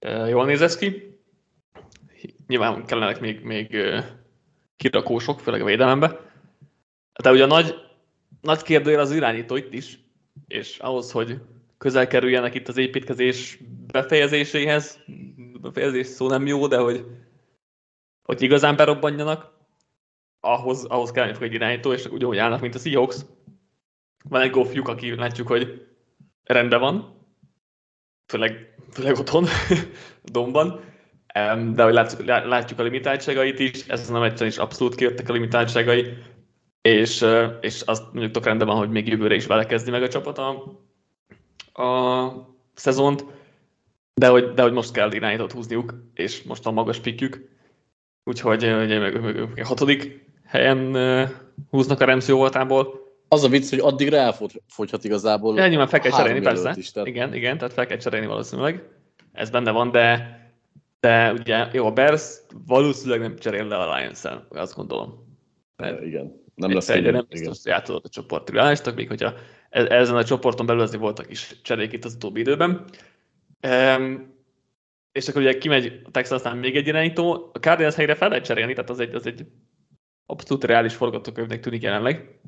Uh, 0.06 0.28
jól 0.28 0.46
néz 0.46 0.60
ez 0.60 0.76
ki. 0.76 1.19
Nyilván 2.50 2.86
kellenek 2.86 3.20
még, 3.20 3.40
még 3.42 3.76
kirakósok, 4.76 5.40
főleg 5.40 5.60
a 5.60 5.64
védelembe. 5.64 6.20
De 7.22 7.30
ugye 7.30 7.42
a 7.42 7.46
nagy, 7.46 7.74
nagy 8.40 8.62
kérdőjel 8.62 9.00
az 9.00 9.12
irányító 9.12 9.56
itt 9.56 9.72
is, 9.72 9.98
és 10.46 10.78
ahhoz, 10.78 11.12
hogy 11.12 11.40
közel 11.78 12.06
kerüljenek 12.06 12.54
itt 12.54 12.68
az 12.68 12.76
építkezés 12.76 13.58
befejezéséhez, 13.86 14.98
befejezés 15.60 16.06
szó 16.06 16.28
nem 16.28 16.46
jó, 16.46 16.66
de 16.66 16.78
hogy, 16.78 17.06
hogy 18.22 18.42
igazán 18.42 18.76
berobbanjanak, 18.76 19.52
ahhoz, 20.40 20.84
ahhoz 20.84 21.10
kellene 21.10 21.38
egy 21.40 21.54
irányító, 21.54 21.92
és 21.92 22.04
ugyanúgy 22.04 22.38
állnak, 22.38 22.60
mint 22.60 22.74
a 22.74 22.78
Seahawks. 22.78 23.16
Van 24.24 24.40
egy 24.40 24.50
golfjuk, 24.50 24.88
aki 24.88 25.14
látjuk, 25.14 25.48
hogy 25.48 25.86
rendben 26.44 26.80
van, 26.80 27.26
főleg, 28.26 28.74
főleg 28.92 29.18
otthon, 29.18 29.46
domban, 30.32 30.89
de 31.74 31.82
hogy 31.82 31.92
látjuk, 31.92 32.24
látjuk 32.24 32.78
a 32.78 32.82
limitáltságait 32.82 33.58
is, 33.58 33.86
ezen 33.86 34.14
a 34.14 34.20
meccsen 34.20 34.46
is 34.46 34.58
abszolút 34.58 34.94
kijöttek 34.94 35.28
a 35.28 35.32
limitáltságai, 35.32 36.14
és, 36.82 37.26
és 37.60 37.80
azt 37.80 38.02
mondjuk 38.12 38.32
tök 38.32 38.44
rendben 38.44 38.66
van, 38.66 38.76
hogy 38.76 38.90
még 38.90 39.08
jövőre 39.08 39.34
is 39.34 39.46
vele 39.46 39.66
kezdi 39.66 39.90
meg 39.90 40.02
a 40.02 40.08
csapat 40.08 40.38
a, 40.38 40.50
a 41.82 42.32
szezont, 42.74 43.24
de 44.14 44.28
hogy, 44.28 44.54
de 44.54 44.62
hogy 44.62 44.72
most 44.72 44.92
kell 44.92 45.12
irányítót 45.12 45.52
húzniuk, 45.52 45.94
és 46.14 46.42
most 46.42 46.66
a 46.66 46.70
magas 46.70 46.98
pikjük, 46.98 47.48
úgyhogy 48.24 48.64
ugye, 48.64 48.98
meg, 48.98 49.20
meg, 49.20 49.48
meg, 49.54 49.66
hatodik 49.66 50.28
helyen 50.44 50.96
húznak 51.70 52.00
a 52.00 52.04
Rams 52.04 52.28
jó 52.28 52.36
voltából. 52.36 53.08
Az 53.28 53.44
a 53.44 53.48
vicc, 53.48 53.70
hogy 53.70 53.78
addigra 53.78 54.16
elfogyhat 54.16 55.04
igazából. 55.04 55.56
Ja, 55.56 55.66
nyilván 55.66 55.88
fel 55.88 56.00
kell 56.00 56.10
cserélni, 56.10 56.40
persze. 56.40 56.74
Is, 56.76 56.90
tehát... 56.90 57.08
Igen, 57.08 57.34
igen, 57.34 57.58
tehát 57.58 57.72
fel 57.72 57.86
kell 57.86 57.96
cserélni 57.96 58.26
valószínűleg. 58.26 58.88
Ez 59.32 59.50
benne 59.50 59.70
van, 59.70 59.90
de, 59.90 60.39
de 61.00 61.32
ugye 61.32 61.68
jó, 61.72 61.86
a 61.86 61.92
Bears 61.92 62.38
valószínűleg 62.66 63.20
nem 63.20 63.36
cserél 63.36 63.66
le 63.66 63.76
a 63.76 63.96
Lions-en, 63.96 64.46
azt 64.48 64.74
gondolom. 64.74 65.38
Mert 65.76 66.02
igen, 66.02 66.42
nem 66.54 66.72
lesz 66.72 66.88
egy, 66.88 67.10
nem 67.12 67.26
biztos, 67.28 67.68
átadott 67.68 68.04
a 68.04 68.08
csoport 68.08 68.50
riválistag, 68.50 68.94
még 68.94 69.08
hogyha 69.08 69.34
e- 69.70 69.94
ezen 69.96 70.16
a 70.16 70.24
csoporton 70.24 70.66
belül 70.66 70.82
azért 70.82 71.02
voltak 71.02 71.30
is 71.30 71.60
cserék 71.62 71.92
itt 71.92 72.04
az 72.04 72.14
utóbbi 72.14 72.40
időben. 72.40 72.84
Um, 73.68 74.38
és 75.12 75.28
akkor 75.28 75.40
ugye 75.40 75.58
kimegy 75.58 76.00
a 76.04 76.10
Texansnál 76.10 76.54
még 76.54 76.76
egy 76.76 76.86
irányító, 76.86 77.50
a 77.52 77.58
Cardinals 77.58 77.94
helyre 77.94 78.14
fel 78.14 78.28
lehet 78.28 78.44
cserélni, 78.44 78.72
tehát 78.72 78.90
az 78.90 79.00
egy, 79.00 79.14
az 79.14 79.26
egy 79.26 79.46
abszolút 80.26 80.64
reális 80.64 80.94
forgatókönyvnek 80.94 81.60
tűnik 81.60 81.82
jelenleg. 81.82 82.40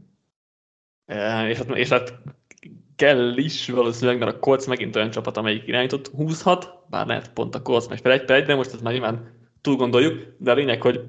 E, 1.07 1.49
és, 1.49 1.59
hát, 1.59 1.77
és 1.77 1.89
hát 1.89 2.13
kell 2.97 3.37
is 3.37 3.69
valószínűleg, 3.69 4.19
mert 4.19 4.37
a 4.37 4.39
Colts 4.39 4.67
megint 4.67 4.97
olyan 4.97 5.11
csapat, 5.11 5.37
amelyik 5.37 5.67
irányított 5.67 6.09
húzhat, 6.09 6.85
bár 6.91 7.07
lehet 7.07 7.33
pont 7.33 7.55
a 7.55 7.63
Colts 7.63 7.89
megy 7.89 8.01
fel 8.01 8.13
egy 8.13 8.25
per 8.25 8.37
egy, 8.37 8.47
de 8.47 8.55
most 8.55 8.73
ezt 8.73 8.83
már 8.83 8.93
nyilván 8.93 9.41
túl 9.61 9.77
gondoljuk, 9.77 10.35
de 10.39 10.51
a 10.51 10.55
lényeg, 10.55 10.83
hogy 10.83 11.01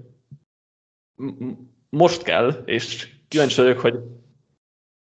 most 1.90 2.22
kell, 2.22 2.64
és 2.66 3.14
kíváncsi 3.28 3.62
vagyok, 3.62 3.80
hogy 3.80 3.94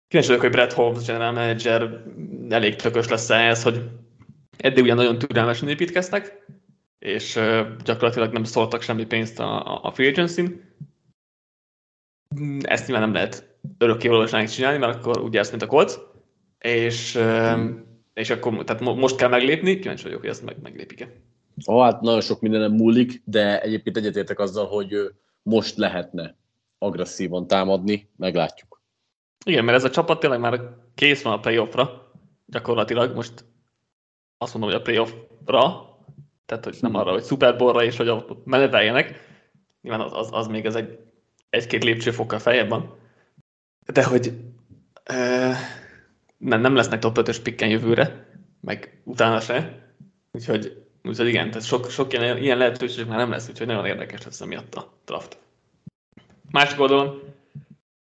kíváncsi 0.08 0.28
vagyok, 0.28 0.40
hogy 0.40 0.50
Brett 0.50 0.72
Holmes 0.72 1.04
general 1.04 1.32
manager 1.32 2.04
elég 2.48 2.76
tökös 2.76 3.08
lesz 3.08 3.30
ehhez, 3.30 3.62
hogy 3.62 3.90
eddig 4.56 4.82
ugyan 4.84 4.96
nagyon 4.96 5.18
türelmesen 5.18 5.68
építkeztek, 5.68 6.46
és 6.98 7.38
gyakorlatilag 7.84 8.32
nem 8.32 8.44
szóltak 8.44 8.82
semmi 8.82 9.06
pénzt 9.06 9.40
a, 9.40 9.82
a 9.84 9.92
free 9.92 10.08
agency-n. 10.08 10.72
Ezt 12.60 12.86
nyilván 12.86 13.04
nem 13.04 13.14
lehet 13.14 13.56
örökké 13.78 14.08
valóságnak 14.08 14.50
csinálni, 14.50 14.78
mert 14.78 14.94
akkor 14.94 15.20
úgy 15.20 15.34
jársz, 15.34 15.50
mint 15.50 15.62
a 15.62 15.66
Colts. 15.66 15.94
És, 16.64 17.18
És 18.14 18.30
akkor, 18.30 18.64
tehát 18.64 18.82
most 18.82 19.16
kell 19.16 19.28
meglépni, 19.28 19.78
kíváncsi 19.78 20.02
vagyok, 20.02 20.20
hogy 20.20 20.28
ezt 20.28 20.44
meg, 20.44 20.56
meglépik-e. 20.62 21.08
Ó, 21.66 21.80
hát 21.80 22.00
nagyon 22.00 22.20
sok 22.20 22.40
mindenem 22.40 22.72
múlik, 22.72 23.22
de 23.24 23.60
egyébként 23.60 23.96
egyetértek 23.96 24.38
azzal, 24.38 24.66
hogy 24.66 25.14
most 25.42 25.76
lehetne 25.76 26.36
agresszívan 26.78 27.46
támadni, 27.46 28.10
meglátjuk. 28.16 28.82
Igen, 29.44 29.64
mert 29.64 29.76
ez 29.76 29.84
a 29.84 29.90
csapat 29.90 30.20
tényleg 30.20 30.40
már 30.40 30.60
kész 30.94 31.22
van 31.22 31.32
a 31.32 31.40
playoffra, 31.40 32.12
gyakorlatilag 32.46 33.14
most 33.14 33.44
azt 34.38 34.52
mondom, 34.54 34.70
hogy 34.70 34.80
a 34.80 34.82
playoffra, 34.82 35.88
tehát 36.46 36.64
hogy 36.64 36.76
nem 36.80 36.94
arra, 36.94 37.12
hogy 37.12 37.24
Super 37.24 37.56
Bowlra 37.56 37.84
és 37.84 37.96
hogy 37.96 38.08
a 38.08 38.26
meneteljenek, 38.44 39.20
nyilván 39.80 40.00
az, 40.00 40.12
az, 40.12 40.28
az 40.32 40.46
még 40.46 40.64
ez 40.64 40.74
egy, 40.74 40.98
egy-két 41.50 41.84
lépcsőfokkal 41.84 42.38
feljebb 42.38 42.68
van, 42.68 42.98
de 43.92 44.04
hogy 44.04 44.32
e, 45.04 45.56
nem, 46.44 46.60
nem 46.60 46.74
lesznek 46.74 46.98
top 46.98 47.18
5-ös 47.20 47.38
pikken 47.42 47.68
jövőre, 47.68 48.26
meg 48.60 49.00
utána 49.04 49.40
se, 49.40 49.88
úgyhogy, 50.32 50.82
úgyhogy 51.04 51.26
igen, 51.26 51.48
tehát 51.50 51.66
sok, 51.66 51.90
sok 51.90 52.12
ilyen, 52.12 52.36
ilyen 52.36 52.58
lehetőség 52.58 53.06
már 53.06 53.18
nem 53.18 53.30
lesz, 53.30 53.48
úgyhogy 53.48 53.66
nagyon 53.66 53.86
érdekes 53.86 54.24
lesz 54.24 54.40
emiatt 54.40 54.74
a 54.74 54.92
draft. 55.04 55.38
Másik 56.50 56.80
oldalon, 56.80 57.22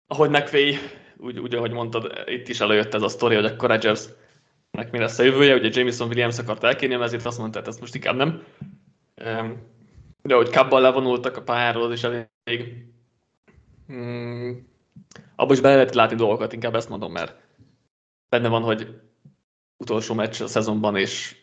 ahogy 0.07 0.29
McVay, 0.29 0.77
úgy, 1.17 1.39
úgy, 1.39 1.55
ahogy 1.55 1.71
mondtad, 1.71 2.23
itt 2.25 2.47
is 2.47 2.59
előjött 2.59 2.93
ez 2.93 3.01
a 3.01 3.07
sztori, 3.07 3.35
hogy 3.35 3.45
akkor 3.45 3.69
Rodgers 3.69 4.05
nek 4.71 4.91
mi 4.91 4.97
lesz 4.97 5.19
a 5.19 5.23
jövője, 5.23 5.55
ugye 5.55 5.69
Jameson 5.71 6.07
Williams 6.07 6.37
akart 6.37 6.63
elkérni, 6.63 7.03
ezért 7.03 7.25
azt 7.25 7.37
mondta, 7.37 7.59
hogy 7.59 7.67
ezt 7.67 7.79
most 7.79 7.95
inkább 7.95 8.15
nem. 8.15 8.43
De 10.21 10.35
hogy 10.35 10.49
kabbal 10.49 10.81
levonultak 10.81 11.37
a 11.37 11.41
pályáról, 11.41 11.91
és 11.91 12.03
elég 12.03 12.85
hmm, 13.87 14.67
abban 15.35 15.53
is 15.53 15.61
bele 15.61 15.75
lehet 15.75 15.95
látni 15.95 16.15
dolgokat, 16.15 16.53
inkább 16.53 16.75
ezt 16.75 16.89
mondom, 16.89 17.11
mert 17.11 17.48
benne 18.29 18.47
van, 18.47 18.61
hogy 18.61 19.01
utolsó 19.77 20.13
meccs 20.13 20.41
a 20.41 20.47
szezonban, 20.47 20.95
és 20.95 21.35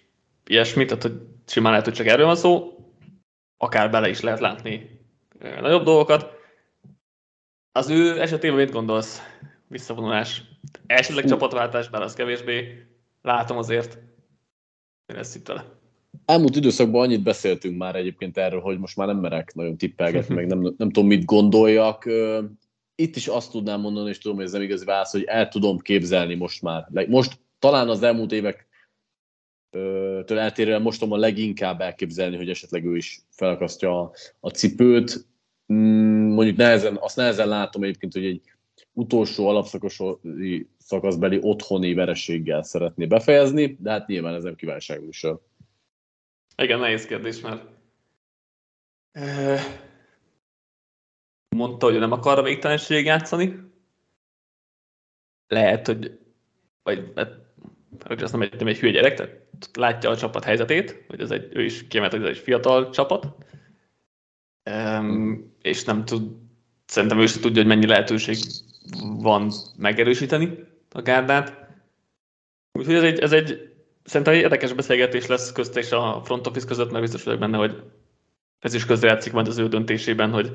ilyesmi, 0.47 0.85
tehát 0.85 1.03
hogy 1.03 1.21
simán 1.47 1.71
lehet, 1.71 1.87
hogy 1.87 1.95
csak 1.95 2.07
erről 2.07 2.27
van 2.27 2.37
szó, 2.37 2.77
akár 3.57 3.91
bele 3.91 4.09
is 4.09 4.21
lehet 4.21 4.41
látni 4.41 5.01
nagyobb 5.39 5.85
dolgokat. 5.85 6.35
Az 7.73 7.89
ő 7.89 8.21
esetében 8.21 8.57
mit 8.57 8.71
gondolsz? 8.71 9.21
Visszavonulás. 9.69 10.43
Esetleg 10.87 11.25
Fú. 11.25 11.31
csapatváltás, 11.31 11.89
bár 11.89 12.03
az 12.03 12.15
kevésbé 12.15 12.87
látom 13.23 13.59
azért. 13.59 13.99
Én 15.07 15.17
ezt 15.17 15.37
itt 15.37 15.47
vele. 15.47 15.65
Elmúlt 16.25 16.57
időszakban 16.57 17.03
annyit 17.03 17.23
beszéltünk 17.23 17.79
már 17.79 17.97
egyébként 17.97 18.37
erről, 18.39 18.61
hogy 18.61 18.79
most 18.79 18.97
már 18.97 19.07
nem 19.07 19.17
merek 19.17 19.55
nagyon 19.55 19.77
tippelgetni, 19.77 20.35
meg 20.45 20.47
nem, 20.47 20.61
nem 20.61 20.91
tudom, 20.91 21.07
mit 21.07 21.25
gondoljak. 21.25 22.05
Itt 22.99 23.17
is 23.17 23.27
azt 23.27 23.51
tudnám 23.51 23.81
mondani, 23.81 24.09
és 24.09 24.19
tudom, 24.19 24.37
hogy 24.37 24.47
ez 24.47 24.53
nem 24.53 24.63
igazi 24.63 24.85
válasz, 24.85 25.13
hogy 25.13 25.25
el 25.25 25.49
tudom 25.49 25.79
képzelni 25.79 26.35
most 26.35 26.63
már. 26.63 26.89
Most 27.09 27.39
talán 27.59 27.89
az 27.89 28.03
elmúlt 28.03 28.33
évek 28.33 28.67
től 30.25 30.39
eltérően 30.39 30.83
most 30.83 30.99
tudom 31.01 31.15
a 31.15 31.21
leginkább 31.21 31.81
elképzelni, 31.81 32.37
hogy 32.37 32.51
esetleg 32.51 32.85
ő 32.85 32.97
is 32.97 33.21
felakasztja 33.31 34.01
a, 34.01 34.13
a 34.41 34.51
cipőt. 34.51 35.27
Mm, 35.73 36.33
mondjuk 36.33 36.57
nehezen, 36.57 36.97
azt 37.01 37.17
nehezen 37.17 37.49
látom 37.49 37.83
egyébként, 37.83 38.13
hogy 38.13 38.25
egy 38.25 38.41
utolsó 38.93 39.49
alapszakosi 39.49 40.69
szakaszbeli 40.79 41.39
otthoni 41.43 41.95
vereséggel 41.95 42.63
szeretné 42.63 43.07
befejezni, 43.07 43.77
de 43.81 43.91
hát 43.91 44.07
nyilván 44.07 44.35
ez 44.35 44.43
nem 44.43 44.55
kívánságműsor. 44.55 45.41
Igen, 46.57 46.79
nehéz 46.79 47.07
kérdés, 47.07 47.41
mert 47.41 47.65
mondta, 51.57 51.87
hogy 51.87 51.99
nem 51.99 52.13
akar 52.13 52.39
a 52.39 52.43
végtelenség 52.43 53.05
játszani. 53.05 53.61
Lehet, 55.49 55.87
hogy 55.87 56.19
vagy 56.83 57.13
hát, 57.15 57.33
hogy 58.05 58.23
azt 58.23 58.33
nem 58.33 58.43
egy, 58.43 58.55
nem 58.59 58.67
egy 58.67 58.79
hülye 58.79 58.93
gyerek, 58.93 59.15
tehát 59.15 59.41
látja 59.77 60.11
a 60.11 60.17
csapat 60.17 60.45
helyzetét, 60.45 61.05
hogy 61.09 61.21
ez 61.21 61.31
egy, 61.31 61.49
ő 61.53 61.65
is 61.65 61.87
kiemelt, 61.87 62.13
hogy 62.13 62.23
ez 62.23 62.29
egy 62.29 62.39
fiatal 62.39 62.91
csapat, 62.91 63.27
um, 64.71 65.55
és 65.63 65.85
nem 65.85 66.05
tud, 66.05 66.37
szerintem 66.87 67.19
ő 67.19 67.23
is 67.23 67.33
tudja, 67.33 67.63
hogy 67.63 67.67
mennyi 67.67 67.87
lehetőség 67.87 68.37
van 69.01 69.53
megerősíteni 69.77 70.65
a 70.91 71.03
gárdát. 71.03 71.69
Úgyhogy 72.73 72.95
ez 72.95 73.03
egy, 73.03 73.19
ez 73.19 73.33
egy 73.33 73.75
szerintem 74.05 74.35
egy 74.35 74.41
érdekes 74.41 74.73
beszélgetés 74.73 75.27
lesz 75.27 75.53
közt 75.53 75.77
és 75.77 75.91
a 75.91 76.23
front 76.25 76.47
office 76.47 76.67
között, 76.67 76.91
mert 76.91 77.03
biztos 77.03 77.23
vagyok 77.23 77.41
benne, 77.41 77.57
hogy 77.57 77.83
ez 78.59 78.75
is 78.75 78.87
közrejátszik 78.87 79.33
majd 79.33 79.49
az 79.49 79.59
ő 79.59 79.69
döntésében, 79.69 80.31
hogy 80.31 80.53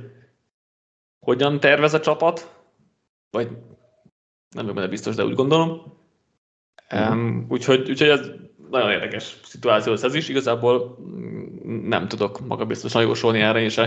hogyan 1.26 1.60
tervez 1.60 1.94
a 1.94 2.00
csapat, 2.00 2.62
vagy 3.30 3.48
nem 4.50 4.64
vagyok 4.64 4.76
benne 4.76 4.88
biztos, 4.88 5.16
de 5.16 5.26
úgy 5.26 5.36
gondolom. 5.36 6.00
Um, 6.94 7.46
úgyhogy, 7.50 7.90
úgyhogy 7.90 8.10
ez 8.10 8.30
nagyon 8.70 8.92
érdekes 8.92 9.40
szituáció 9.44 9.94
ez 9.94 10.16
is. 10.16 10.30
Igazából 10.30 10.98
nem 11.64 12.08
tudok 12.08 12.48
magabiztosan 12.48 13.02
jósolni 13.02 13.40
erre, 13.40 13.62
és. 13.62 13.82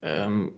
Um, 0.00 0.56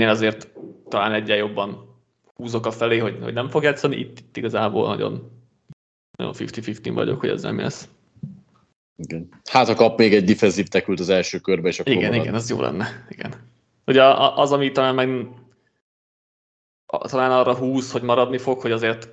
azért 0.00 0.48
talán 0.88 1.12
egyen 1.12 1.36
jobban 1.36 1.96
húzok 2.34 2.66
a 2.66 2.70
felé, 2.70 2.98
hogy, 2.98 3.18
hogy 3.22 3.32
nem 3.32 3.48
fog 3.48 3.62
játszani. 3.62 3.96
Itt, 3.96 4.18
itt 4.18 4.36
igazából 4.36 4.88
nagyon, 4.88 5.30
nagyon 6.16 6.34
50-50 6.36 6.90
vagyok, 6.94 7.20
hogy 7.20 7.28
ez 7.28 7.42
nem 7.42 7.58
lesz. 7.58 7.88
Igen. 8.96 9.28
Hát, 9.50 9.66
ha 9.66 9.74
kap 9.74 9.98
még 9.98 10.14
egy 10.14 10.24
defensív 10.24 10.68
tekült 10.68 11.00
az 11.00 11.08
első 11.08 11.38
körbe, 11.38 11.68
és 11.68 11.80
akkor 11.80 11.92
Igen, 11.92 12.08
marad. 12.08 12.22
igen, 12.22 12.34
az 12.34 12.50
jó 12.50 12.60
lenne. 12.60 13.06
Igen. 13.08 13.34
Ugye 13.88 14.04
az, 14.14 14.52
ami 14.52 14.70
talán 14.70 14.94
meg 14.94 15.28
talán 16.86 17.32
arra 17.32 17.56
húz, 17.56 17.92
hogy 17.92 18.02
maradni 18.02 18.38
fog, 18.38 18.60
hogy 18.60 18.72
azért 18.72 19.08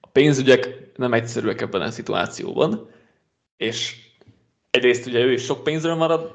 a 0.00 0.06
pénzügyek 0.12 0.90
nem 0.96 1.12
egyszerűek 1.12 1.60
ebben 1.60 1.80
a 1.80 1.90
szituációban, 1.90 2.90
és 3.56 3.96
egyrészt 4.70 5.06
ugye 5.06 5.20
ő 5.20 5.32
is 5.32 5.44
sok 5.44 5.62
pénzről 5.62 5.94
marad, 5.94 6.32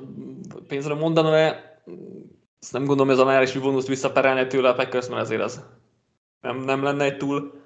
pénzről 0.68 0.98
mondana 0.98 1.30
le, 1.30 1.80
ezt 2.60 2.74
nem 2.74 2.86
gondolom, 2.86 3.12
ez 3.12 3.20
a 3.20 3.26
már 3.26 3.42
is 3.42 3.54
vonult 3.54 3.88
visszaperelni 3.88 4.48
tőle 4.48 4.70
a 4.70 4.74
Packers, 4.74 5.08
mert 5.08 5.22
azért 5.22 5.42
az 5.42 5.64
nem, 6.42 6.58
nem 6.58 6.84
lenne 6.84 7.04
egy 7.04 7.18
túl 7.18 7.62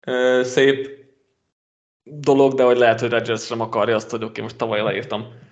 ö, 0.00 0.40
szép 0.44 1.04
dolog, 2.02 2.54
de 2.54 2.62
hogy 2.64 2.76
lehet, 2.76 3.00
hogy 3.00 3.10
Rodgers 3.10 3.46
sem 3.46 3.60
akarja 3.60 3.94
azt, 3.94 4.10
hogy 4.10 4.22
oké, 4.22 4.30
okay, 4.30 4.42
most 4.42 4.56
tavaly 4.56 4.82
leírtam 4.82 5.50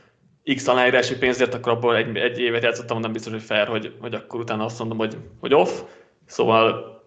X 0.54 0.66
aláírási 0.66 1.16
pénzért, 1.16 1.54
akkor 1.54 1.72
abból 1.72 1.96
egy, 1.96 2.16
egy 2.16 2.38
évet 2.38 2.62
játszottam, 2.62 3.00
nem 3.00 3.12
biztos, 3.12 3.32
hogy 3.32 3.42
fair, 3.42 3.66
hogy, 3.66 3.96
hogy 4.00 4.14
akkor 4.14 4.40
utána 4.40 4.64
azt 4.64 4.78
mondom, 4.78 4.98
hogy, 4.98 5.16
hogy 5.40 5.54
off. 5.54 5.82
Szóval, 6.26 6.98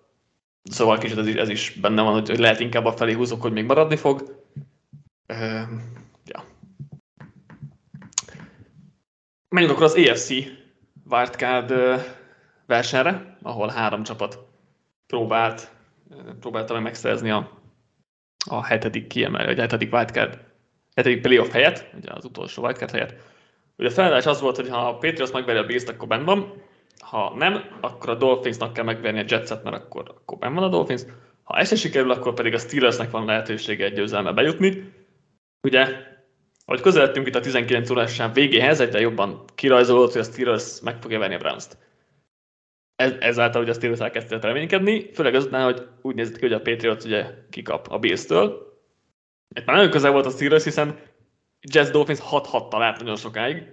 szóval 0.64 0.98
kicsit 0.98 1.18
ez 1.18 1.28
ez 1.28 1.50
is 1.50 1.78
benne 1.82 2.02
van, 2.02 2.14
hogy, 2.14 2.30
hogy 2.30 2.40
lehet 2.40 2.60
inkább 2.60 2.86
a 2.86 2.92
felé 2.92 3.14
húzok, 3.14 3.42
hogy 3.42 3.52
még 3.52 3.66
maradni 3.66 3.96
fog. 3.96 4.42
Uh, 5.28 5.62
ja. 6.26 6.44
Menjünk 9.50 9.74
akkor 9.74 9.86
az 9.86 9.96
EFC 9.96 10.30
wildcard 11.10 11.74
versenyre, 12.66 13.38
ahol 13.42 13.68
három 13.68 14.04
csapat 14.04 14.40
próbált, 15.08 15.72
próbálta 16.40 16.74
meg 16.74 16.82
megszerezni 16.82 17.30
a, 17.30 17.62
a 18.50 18.66
hetedik 18.66 19.08
kiemel, 19.08 19.46
vagy 19.46 19.58
a 19.58 19.62
hetedik 19.62 19.94
wildcard, 19.94 20.40
hetedik 20.96 21.22
playoff 21.22 21.52
helyet, 21.52 21.90
ugye 21.98 22.12
az 22.12 22.26
utolsó 22.26 22.64
wildcard 22.64 22.92
helyet. 22.92 23.33
Ugye 23.78 23.88
a 23.88 23.92
felállás 23.92 24.26
az 24.26 24.42
volt, 24.42 24.56
hogy 24.56 24.70
ha 24.70 24.88
a 24.88 24.98
Patriots 24.98 25.32
megveri 25.32 25.58
a 25.58 25.66
Bills-t, 25.66 25.90
akkor 25.90 26.08
benn 26.08 26.26
van, 26.26 26.62
ha 27.00 27.34
nem, 27.36 27.78
akkor 27.82 28.10
a 28.10 28.16
Dolphinsnak 28.16 28.74
kell 28.74 28.84
megverni 28.84 29.20
a 29.20 29.26
Jetset, 29.28 29.64
mert 29.64 29.76
akkor, 29.76 30.04
akkor 30.08 30.38
benn 30.38 30.54
van 30.54 30.64
a 30.64 30.70
Dolphins. 30.70 31.02
Ha 31.44 31.58
ez 31.58 31.80
sikerül, 31.80 32.12
akkor 32.12 32.34
pedig 32.34 32.54
a 32.54 32.58
Steelersnek 32.58 33.12
van 33.12 33.26
lehetősége 33.26 33.86
egy 33.86 33.94
győzelme 33.94 34.32
bejutni. 34.32 34.94
Ugye 35.68 36.12
ahogy 36.66 36.82
közeledtünk 36.82 37.28
itt 37.28 37.36
a 37.36 37.40
19 37.40 37.90
órás 37.90 38.22
végéhez, 38.34 38.80
egyre 38.80 39.00
jobban 39.00 39.44
kirajzolódott, 39.56 40.12
hogy 40.12 40.22
a 40.22 40.24
Steelers 40.24 40.82
meg 40.82 41.02
fogja 41.02 41.20
venni 41.20 41.34
a 41.34 41.38
Browns-t. 41.38 41.78
Ez, 42.96 43.14
ezáltal 43.20 43.62
ugye 43.62 43.72
a 43.72 43.74
Steelers 43.74 44.00
elkezdett 44.00 44.44
reménykedni, 44.44 45.10
főleg 45.14 45.36
azután, 45.36 45.64
hogy 45.64 45.88
úgy 46.02 46.16
nézett 46.16 46.36
ki, 46.36 46.42
hogy 46.42 46.54
a 46.54 46.62
Patriots 46.62 47.04
ugye 47.04 47.26
kikap 47.50 47.88
a 47.92 48.00
Bills-től. 48.00 48.74
Itt 49.56 49.66
már 49.66 49.76
nagyon 49.76 49.92
közel 49.92 50.12
volt 50.12 50.26
a 50.26 50.30
Steelers, 50.30 50.64
hiszen 50.64 51.00
Jazz 51.64 51.90
Dolphins 51.90 52.20
6-6-tal 52.32 52.82
állt 52.82 53.00
nagyon 53.00 53.16
sokáig, 53.16 53.64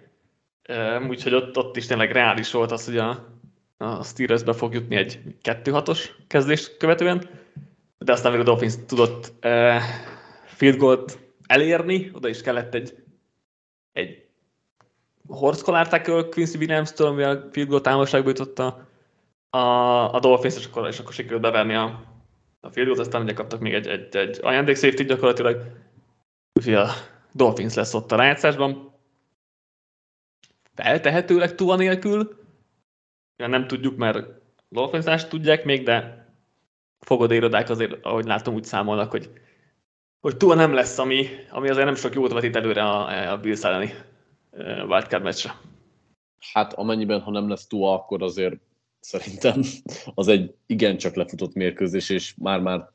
úgyhogy 1.08 1.34
ott, 1.34 1.56
ott 1.56 1.76
is 1.76 1.86
tényleg 1.86 2.12
reális 2.12 2.50
volt 2.50 2.70
az, 2.70 2.84
hogy 2.84 2.98
a, 2.98 3.26
a 3.76 4.04
Steelers-be 4.04 4.52
fog 4.52 4.74
jutni 4.74 4.96
egy 4.96 5.20
2-6-os 5.42 6.08
kezdést 6.26 6.76
követően, 6.76 7.28
de 7.98 8.12
aztán 8.12 8.32
még 8.32 8.40
a 8.40 8.44
Dolphins 8.44 8.74
tudott 8.86 9.32
uh, 9.42 9.80
field 10.44 10.76
goal 10.76 11.04
elérni, 11.46 12.10
oda 12.12 12.28
is 12.28 12.40
kellett 12.40 12.74
egy, 12.74 12.94
egy 13.92 14.24
Horst 15.26 15.62
Collar 15.62 16.00
Quincy 16.30 16.56
Williams-től, 16.58 17.06
ami 17.06 17.22
a 17.22 17.48
field 17.52 17.68
goal 17.68 17.80
távolságba 17.80 18.28
jutott 18.28 18.58
a, 18.58 18.88
a, 19.50 19.58
a 20.14 20.18
Dolphins, 20.20 20.56
és 20.56 20.66
akkor, 20.66 20.88
és 20.88 20.98
akkor 20.98 21.12
sikerült 21.12 21.42
beverni 21.42 21.74
a, 21.74 22.04
a 22.60 22.70
field 22.70 22.88
goal 22.88 23.00
aztán 23.00 23.22
ugye 23.22 23.32
kaptak 23.32 23.60
még 23.60 23.74
egy, 23.74 23.86
egy, 23.86 24.16
egy 24.16 24.38
ajándék 24.42 24.76
safety 24.76 25.02
gyakorlatilag, 25.02 25.56
úgyhogy 26.52 26.74
a 26.74 26.90
Dolphins 27.32 27.74
lesz 27.74 27.94
ott 27.94 28.12
a 28.12 28.16
rájátszásban. 28.16 28.94
Feltehetőleg 30.74 31.54
Tua 31.54 31.76
nélkül, 31.76 32.38
ja, 33.36 33.46
nem 33.46 33.66
tudjuk, 33.66 33.96
mert 33.96 34.28
Dolphins 34.68 35.26
tudják 35.26 35.64
még, 35.64 35.84
de 35.84 36.28
fogadérodák 36.98 37.70
azért, 37.70 38.04
ahogy 38.04 38.24
látom, 38.24 38.54
úgy 38.54 38.64
számolnak, 38.64 39.10
hogy 39.10 39.30
hogy 40.20 40.36
túl 40.36 40.54
nem 40.54 40.72
lesz, 40.72 40.98
ami, 40.98 41.26
ami 41.50 41.68
azért 41.68 41.84
nem 41.84 41.94
sok 41.94 42.14
jót 42.14 42.32
vetít 42.32 42.56
előre 42.56 42.82
a, 42.82 43.30
a 43.32 43.38
Bills 43.38 43.62
elleni 43.62 43.92
wildcard 44.88 45.22
meccsre. 45.22 45.60
Hát 46.52 46.72
amennyiben, 46.72 47.20
ha 47.20 47.30
nem 47.30 47.48
lesz 47.48 47.66
túl, 47.66 47.88
akkor 47.88 48.22
azért 48.22 48.54
szerintem 49.00 49.62
az 50.14 50.28
egy 50.28 50.54
igencsak 50.66 51.14
lefutott 51.14 51.54
mérkőzés, 51.54 52.08
és 52.08 52.34
már-már 52.38 52.88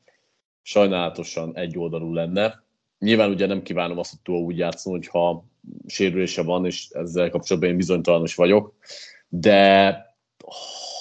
sajnálatosan 0.62 1.56
egy 1.56 1.78
oldalú 1.78 2.12
lenne. 2.12 2.64
Nyilván 2.98 3.30
ugye 3.30 3.46
nem 3.46 3.62
kívánom 3.62 3.98
azt, 3.98 4.10
hogy 4.10 4.20
túl 4.22 4.42
úgy 4.42 4.58
játszom, 4.58 4.92
hogyha 4.92 5.44
sérülése 5.86 6.42
van, 6.42 6.66
és 6.66 6.88
ezzel 6.90 7.30
kapcsolatban 7.30 7.70
én 7.70 7.76
bizonytalanos 7.76 8.34
vagyok, 8.34 8.74
de 9.28 9.92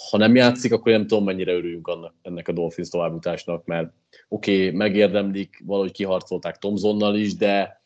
ha 0.10 0.18
nem 0.18 0.36
játszik, 0.36 0.74
akkor 0.74 0.92
nem 0.92 1.08
tudom, 1.08 1.24
mennyire 1.24 1.54
örüljünk 1.54 1.88
annak, 1.88 2.14
ennek 2.22 2.48
a 2.48 2.52
Dolphins 2.52 2.90
továbbutásnak, 2.90 3.66
mert 3.66 3.94
oké, 4.30 4.66
okay, 4.66 4.78
megérdemlik, 4.78 5.62
valahogy 5.66 5.92
kiharcolták 5.92 6.58
Tomzonnal 6.58 7.16
is, 7.16 7.36
de 7.36 7.82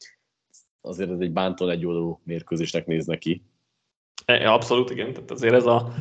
azért 0.81 1.11
ez 1.11 1.19
egy 1.19 1.31
bánton 1.31 1.69
egy 1.69 1.85
oldalú 1.85 2.19
mérkőzésnek 2.23 2.85
néz 2.85 3.05
neki. 3.05 3.43
E, 4.25 4.51
abszolút, 4.51 4.89
igen. 4.89 5.13
Tehát 5.13 5.31
azért 5.31 5.53
ez 5.53 5.65
a... 5.65 5.93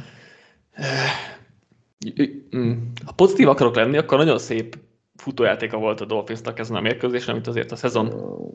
Ha 3.04 3.12
pozitív 3.16 3.48
akarok 3.48 3.74
lenni, 3.74 3.96
akkor 3.96 4.18
nagyon 4.18 4.38
szép 4.38 4.78
futójátéka 5.18 5.78
volt 5.78 6.00
a 6.00 6.04
Dolphinsnak 6.04 6.58
ezen 6.58 6.76
a 6.76 6.80
mérkőzésen, 6.80 7.34
amit 7.34 7.46
azért 7.46 7.72
a 7.72 7.76
szezon 7.76 8.12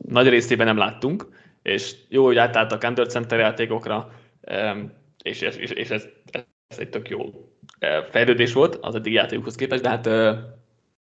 nagy 0.07 0.29
részében 0.29 0.65
nem 0.65 0.77
láttunk, 0.77 1.27
és 1.61 1.95
jó, 2.09 2.25
hogy 2.25 2.37
átálltak 2.37 2.83
under 2.83 3.07
center 3.07 3.39
játékokra, 3.39 4.11
és, 5.23 5.41
és, 5.41 5.55
és 5.55 5.89
ez, 5.89 6.07
ez 6.67 6.79
egy 6.79 6.89
tök 6.89 7.09
jó 7.09 7.19
fejlődés 8.09 8.53
volt 8.53 8.77
az 8.81 8.95
eddig 8.95 9.13
játékokhoz 9.13 9.55
képest, 9.55 9.81
de 9.81 9.89
hát, 9.89 10.07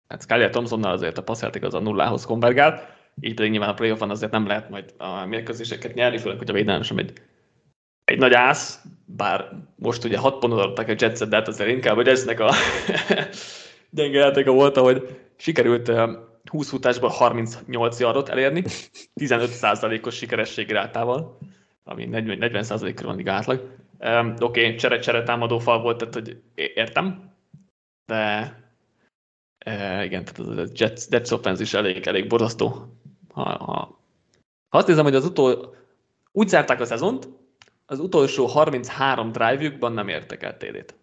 hát 0.09 0.23
Skyler 0.23 0.51
Thompsonnal 0.51 0.93
azért 0.93 1.19
a 1.19 1.23
passzjáték 1.23 1.63
az 1.63 1.75
a 1.75 1.81
nullához 1.81 2.25
konvergál, 2.25 2.99
így 3.21 3.35
pedig 3.35 3.51
nyilván 3.51 3.69
a 3.69 3.75
playoffban 3.75 4.11
azért 4.11 4.33
nem 4.33 4.47
lehet 4.47 4.71
majd 4.71 4.95
a 4.99 5.25
mérkőzéseket 5.27 5.95
nyerni, 5.95 6.19
főleg, 6.19 6.39
hogy 6.39 6.51
a 6.51 6.53
védelem 6.53 6.83
sem 6.83 6.99
egy, 6.99 7.13
egy 8.05 8.19
nagy 8.19 8.33
ász, 8.33 8.85
bár 9.05 9.49
most 9.77 10.05
ugye 10.05 10.19
6 10.19 10.39
pontot 10.39 10.61
adtak 10.61 10.89
a 10.89 10.95
Jetset, 10.99 11.29
de 11.29 11.37
hát 11.37 11.49
azért 11.49 11.71
inkább 11.71 11.97
a 11.97 12.03
Jetsnek 12.05 12.41
a 12.41 12.53
gyenge 13.91 14.19
játéka 14.19 14.53
volt, 14.53 14.77
hogy 14.77 15.09
sikerült 15.41 15.93
20 16.51 16.69
futásból 16.69 17.09
38 17.09 18.01
yardot 18.01 18.29
elérni, 18.29 18.65
15%-os 19.21 20.17
sikerességi 20.17 20.73
rátával, 20.73 21.39
ami 21.85 22.05
40, 22.05 22.39
40 22.39 22.95
körül 22.95 23.15
van 23.15 23.29
átlag. 23.29 23.79
Um, 23.99 24.35
Oké, 24.41 24.61
okay, 24.63 24.75
csere-csere 24.75 25.23
támadó 25.23 25.59
fal 25.59 25.81
volt, 25.81 25.99
tehát 25.99 26.15
hogy 26.15 26.43
értem, 26.55 27.33
de 28.07 28.55
uh, 29.67 30.05
igen, 30.05 30.25
tehát 30.25 30.59
a 30.59 30.71
Jets, 30.75 31.03
Jets 31.11 31.31
offense 31.31 31.63
is 31.63 31.75
elég, 31.75 32.07
elég 32.07 32.27
borzasztó. 32.27 32.97
Ha, 33.33 33.43
ha, 33.43 34.01
ha 34.69 34.79
azt 34.79 34.87
nézem, 34.87 35.05
hogy 35.05 35.15
az 35.15 35.25
utol, 35.25 35.77
úgy 36.33 36.49
zárták 36.49 36.81
a 36.81 36.85
szezont, 36.85 37.29
az 37.87 37.99
utolsó 37.99 38.47
33 38.47 39.33
drive-jukban 39.33 39.93
nem 39.93 40.09
értek 40.09 40.43
el 40.43 40.57
TD-t. 40.57 40.95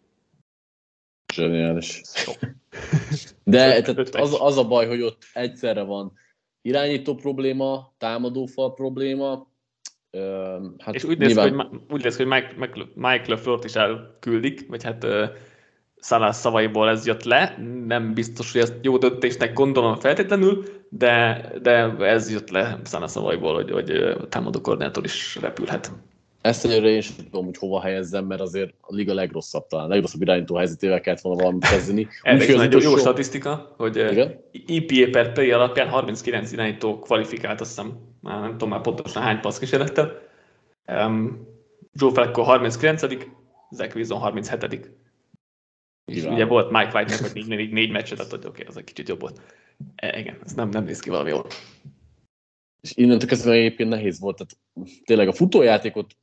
Zseniális. 1.34 2.02
De 3.44 3.82
tehát 3.82 4.16
az, 4.16 4.38
az 4.40 4.58
a 4.58 4.68
baj, 4.68 4.88
hogy 4.88 5.02
ott 5.02 5.24
egyszerre 5.34 5.82
van 5.82 6.14
irányító 6.62 7.16
probléma, 7.16 7.94
támadófal 7.98 8.74
probléma, 8.74 9.48
Hát 10.78 10.96
és 10.96 11.04
úgy 11.04 11.18
néz, 11.18 11.28
nyilván... 11.28 11.56
hogy, 11.56 11.80
úgy 11.90 12.04
néz, 12.04 12.18
hogy 12.18 12.26
Mike, 12.26 12.54
Mike, 12.58 12.86
Mike 12.94 13.24
LeFleur-t 13.28 13.64
is 13.64 13.76
elküldik, 13.76 14.68
vagy 14.70 14.84
hát 14.84 15.04
uh, 15.04 15.24
Salah 16.02 16.34
szavaiból 16.34 16.90
ez 16.90 17.06
jött 17.06 17.24
le. 17.24 17.58
Nem 17.86 18.14
biztos, 18.14 18.52
hogy 18.52 18.62
ezt 18.62 18.74
jó 18.82 18.98
döntésnek 18.98 19.54
gondolom 19.54 19.96
feltétlenül, 19.96 20.64
de, 20.90 21.46
de 21.62 21.72
ez 22.00 22.32
jött 22.32 22.50
le 22.50 22.80
Salah 22.86 23.08
szavaiból, 23.08 23.54
hogy, 23.54 23.72
hogy 23.72 24.18
támadó 24.30 24.62
koordinátor 24.62 25.04
is 25.04 25.38
repülhet. 25.42 25.92
Ezt 26.42 26.66
egyre 26.66 26.88
én 26.88 27.02
sem 27.02 27.16
tudom, 27.16 27.46
hogy 27.46 27.58
hova 27.58 27.82
helyezzem, 27.82 28.26
mert 28.26 28.42
azért 28.42 28.74
a 28.82 28.96
liga 28.96 29.14
legrosszabb 29.14 29.68
talán, 29.68 29.88
legrosszabb 29.88 30.22
irányító 30.22 30.56
helyzetével 30.56 31.02
kellett 31.02 31.22
volna 31.22 31.42
valamit 31.42 31.66
kezdeni. 31.70 32.08
Ez 32.22 32.42
egy 32.42 32.56
nagyon 32.56 32.82
jó 32.82 32.98
statisztika, 32.98 33.74
hogy 33.78 33.96
Igen? 33.96 34.44
EPA 34.68 35.10
per 35.12 35.32
play 35.32 35.52
alapján 35.52 35.90
39 35.90 36.52
irányító 36.52 37.00
kvalifikált, 37.00 37.62
azt 37.62 37.70
hiszem, 37.70 37.98
már 38.22 38.42
nem 38.42 38.52
tudom 38.52 38.70
már 38.70 38.82
pontosan 38.82 39.22
hány 39.22 39.40
passz 39.40 39.58
kísérlettel. 39.58 40.22
Um, 40.88 41.48
Joe 41.94 42.12
Flacco 42.12 42.42
39 42.42 43.02
Zach 43.72 43.96
Wilson 43.96 44.20
37 44.20 44.92
és 46.06 46.24
ugye 46.24 46.46
volt 46.46 46.72
Mike 46.72 46.92
White-nek, 46.94 47.20
hogy 47.20 47.32
négy, 47.34 47.48
négy, 47.48 47.72
négy 47.72 47.92
meccset, 47.92 48.18
tehát 48.18 48.34
oké, 48.34 48.48
okay, 48.48 48.66
az 48.66 48.78
egy 48.78 48.84
kicsit 48.84 49.08
jobb 49.08 49.20
volt. 49.20 49.42
E, 49.96 50.20
igen, 50.20 50.38
ez 50.46 50.54
nem, 50.54 50.70
nem 50.70 50.84
néz 50.84 51.00
ki 51.00 51.10
valami 51.10 51.30
jól. 51.30 51.46
És 52.82 52.92
innentől 52.96 53.28
kezdve 53.28 53.52
egyébként 53.52 53.90
nehéz 53.90 54.20
volt, 54.20 54.38
tehát 54.38 54.58
tényleg 55.06 55.28
a 55.28 55.34
futójátékot 55.34 56.16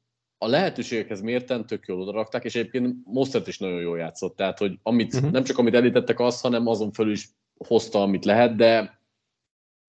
a 0.44 0.48
lehetőségekhez 0.48 1.20
mérten 1.20 1.66
tök 1.66 1.86
jól 1.86 2.00
odarakták, 2.00 2.44
és 2.44 2.54
egyébként 2.54 2.96
Mostert 3.04 3.46
is 3.46 3.58
nagyon 3.58 3.80
jól 3.80 3.98
játszott, 3.98 4.36
tehát 4.36 4.58
hogy 4.58 4.78
amit, 4.82 5.14
uh-huh. 5.14 5.30
nem 5.30 5.44
csak 5.44 5.58
amit 5.58 5.74
elítettek 5.74 6.20
az, 6.20 6.40
hanem 6.40 6.66
azon 6.66 6.92
felül 6.92 7.12
is 7.12 7.28
hozta, 7.56 8.02
amit 8.02 8.24
lehet, 8.24 8.56
de 8.56 9.00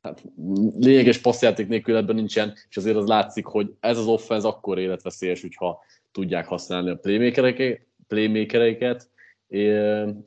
hát, 0.02 0.24
lényeges 0.80 1.18
passzjáték 1.18 1.68
nélkül 1.68 1.96
ebben 1.96 2.15
nincsen, 2.15 2.54
és 2.70 2.78
azért 2.78 2.96
az 2.96 3.08
látszik, 3.08 3.46
hogy 3.46 3.74
ez 3.80 3.98
az 3.98 4.08
offense 4.08 4.48
akkor 4.48 4.80
életveszélyes, 4.80 5.41
hogyha 5.41 5.84
tudják 6.12 6.48
használni 6.48 6.89
a 6.89 7.00
playmakereiket. 8.08 9.10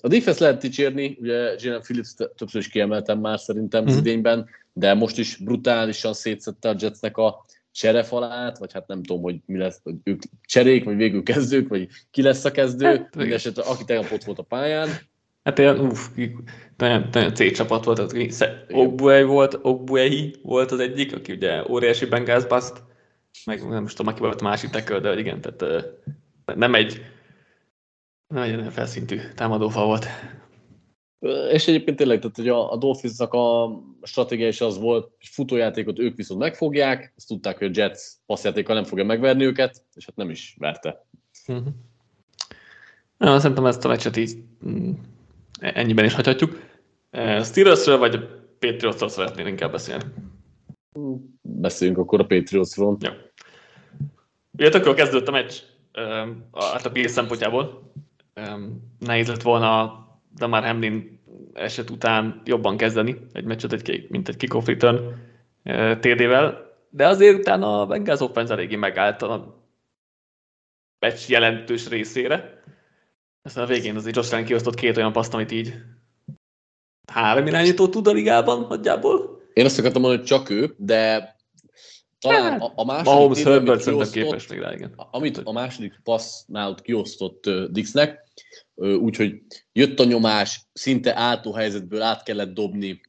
A 0.00 0.08
defense 0.08 0.44
lehet 0.44 0.60
dicsérni, 0.60 1.16
ugye 1.20 1.54
Jalen 1.58 1.80
Phillips 1.80 2.14
többször 2.14 2.60
is 2.60 2.68
kiemeltem 2.68 3.18
már 3.18 3.38
szerintem 3.38 3.80
uh-huh. 3.80 3.96
az 3.96 4.02
mhm. 4.02 4.08
idényben, 4.08 4.48
de 4.72 4.94
most 4.94 5.18
is 5.18 5.36
brutálisan 5.36 6.12
szétszette 6.12 6.68
a 6.68 6.74
Jetsnek 6.78 7.16
a 7.16 7.44
cserefalát, 7.78 8.58
vagy 8.58 8.72
hát 8.72 8.86
nem 8.86 9.02
tudom, 9.02 9.22
hogy 9.22 9.36
mi 9.46 9.58
lesz, 9.58 9.80
hogy 9.82 9.94
ők 10.04 10.22
cserék, 10.46 10.84
vagy 10.84 10.96
végül 10.96 11.22
kezdők, 11.22 11.68
vagy 11.68 11.88
ki 12.10 12.22
lesz 12.22 12.44
a 12.44 12.50
kezdő, 12.50 12.86
hát, 12.86 13.16
mindesetre 13.16 13.62
aki 13.62 13.84
tegnap 13.84 14.12
ott 14.12 14.24
volt 14.24 14.38
a 14.38 14.42
pályán. 14.42 14.88
Hát 15.44 15.58
ilyen, 15.58 15.78
uff, 15.78 16.06
nagyon, 16.76 17.08
nagyon 17.12 17.34
C 17.34 17.52
csapat 17.52 17.84
volt, 17.84 18.14
Ogbuei 18.68 19.22
volt, 19.22 19.58
Ogbuei 19.62 20.34
volt 20.42 20.70
az 20.70 20.80
egyik, 20.80 21.14
aki 21.14 21.32
ugye 21.32 21.62
óriási 21.68 22.06
Bengals 22.06 22.46
bust, 22.46 22.72
meg 23.44 23.68
nem 23.68 23.84
is 23.84 23.92
tudom, 23.92 24.12
aki 24.12 24.20
volt 24.20 24.40
a 24.40 24.44
másik 24.44 24.70
teköl, 24.70 25.00
de 25.00 25.18
igen, 25.18 25.40
tehát 25.40 25.84
nem 26.44 26.74
egy 26.74 27.00
nem 28.28 28.42
egy 28.42 28.72
felszintű 28.72 29.20
támadófal 29.34 29.86
volt. 29.86 30.06
És 31.50 31.68
egyébként 31.68 31.96
tényleg, 31.96 32.18
tehát 32.18 32.36
hogy 32.36 32.48
a, 32.48 32.72
a 32.72 32.76
Dolphinsnak 32.76 33.32
a 33.32 33.70
stratégia 34.02 34.48
is 34.48 34.60
az 34.60 34.78
volt, 34.78 35.02
hogy 35.02 35.28
futójátékot 35.30 35.98
ők 35.98 36.16
viszont 36.16 36.40
megfogják, 36.40 37.12
azt 37.16 37.28
tudták, 37.28 37.58
hogy 37.58 37.66
a 37.66 37.80
Jets 37.80 38.00
passzjátékkal 38.26 38.74
nem 38.74 38.84
fogja 38.84 39.04
megverni 39.04 39.44
őket, 39.44 39.84
és 39.94 40.04
hát 40.04 40.16
nem 40.16 40.30
is 40.30 40.54
verte. 40.58 41.06
Uh-huh. 41.46 41.66
Na, 43.16 43.38
szerintem 43.40 43.66
ezt 43.66 43.84
a 43.84 43.88
meccset 43.88 44.16
így 44.16 44.42
mm, 44.66 44.92
ennyiben 45.60 46.04
is 46.04 46.14
hagyhatjuk. 46.14 46.62
Steelersről 47.42 47.98
vagy 47.98 48.14
a 48.14 48.46
Patriotsról 48.58 49.08
szeretnél 49.08 49.46
inkább 49.46 49.72
beszélni? 49.72 50.04
Beszéljünk 51.40 51.98
akkor 51.98 52.20
a 52.20 52.26
Patriotsról. 52.26 52.96
Jó. 53.00 53.10
Ugye 54.50 54.68
tök 54.68 54.94
kezdődött 54.94 55.28
a 55.28 55.30
meccs, 55.30 55.54
hát 56.52 56.86
a 56.86 56.90
Bills 56.90 57.10
szempontjából. 57.10 57.92
Nehéz 58.98 59.28
lett 59.28 59.42
volna 59.42 60.06
de 60.36 60.46
már 60.46 60.64
Hamlin 60.64 61.20
eset 61.54 61.90
után 61.90 62.42
jobban 62.44 62.76
kezdeni 62.76 63.16
egy 63.32 63.44
meccset, 63.44 63.72
egy, 63.72 64.06
mint 64.10 64.28
egy 64.28 64.36
kickoff 64.36 64.66
return 64.66 64.96
TD-vel, 66.00 66.76
de 66.90 67.06
azért 67.06 67.38
utána 67.38 67.80
a 67.80 67.86
Bengals 67.86 68.20
offense 68.20 68.52
eléggé 68.52 68.76
megállt 68.76 69.22
a 69.22 69.62
meccs 70.98 71.28
jelentős 71.28 71.88
részére. 71.88 72.62
Aztán 73.42 73.64
a 73.64 73.66
végén 73.66 73.96
azért 73.96 74.16
Josh 74.16 74.32
Allen 74.32 74.44
kiosztott 74.44 74.74
két 74.74 74.96
olyan 74.96 75.12
paszt, 75.12 75.34
amit 75.34 75.52
így 75.52 75.74
három 77.12 77.46
irányító 77.46 77.88
tud 77.88 78.06
a 78.06 78.12
ligában 78.12 78.66
nagyjából. 78.68 79.42
Én 79.52 79.64
azt 79.64 79.78
akartam 79.78 80.00
mondani, 80.02 80.22
hogy 80.22 80.38
csak 80.38 80.50
ő, 80.50 80.74
de 80.76 81.36
talán 82.18 82.50
hát, 82.50 82.60
a, 82.60 82.72
a 82.74 82.84
második 82.84 83.12
Mahomes 83.12 83.42
Herbert 83.42 83.80
szerintem 83.80 84.10
képes 84.10 84.46
még 84.46 84.58
rá, 84.58 84.72
igen. 84.72 84.94
Amit 85.10 85.38
a 85.38 85.52
második 85.52 86.00
passznál 86.02 86.70
ott 86.70 86.82
kiosztott 86.82 87.46
uh, 87.46 87.64
Dixnek, 87.64 88.26
úgyhogy 88.74 89.42
jött 89.72 90.00
a 90.00 90.04
nyomás, 90.04 90.60
szinte 90.72 91.16
álltó 91.16 91.52
helyzetből 91.52 92.02
át 92.02 92.22
kellett 92.22 92.54
dobni, 92.54 93.00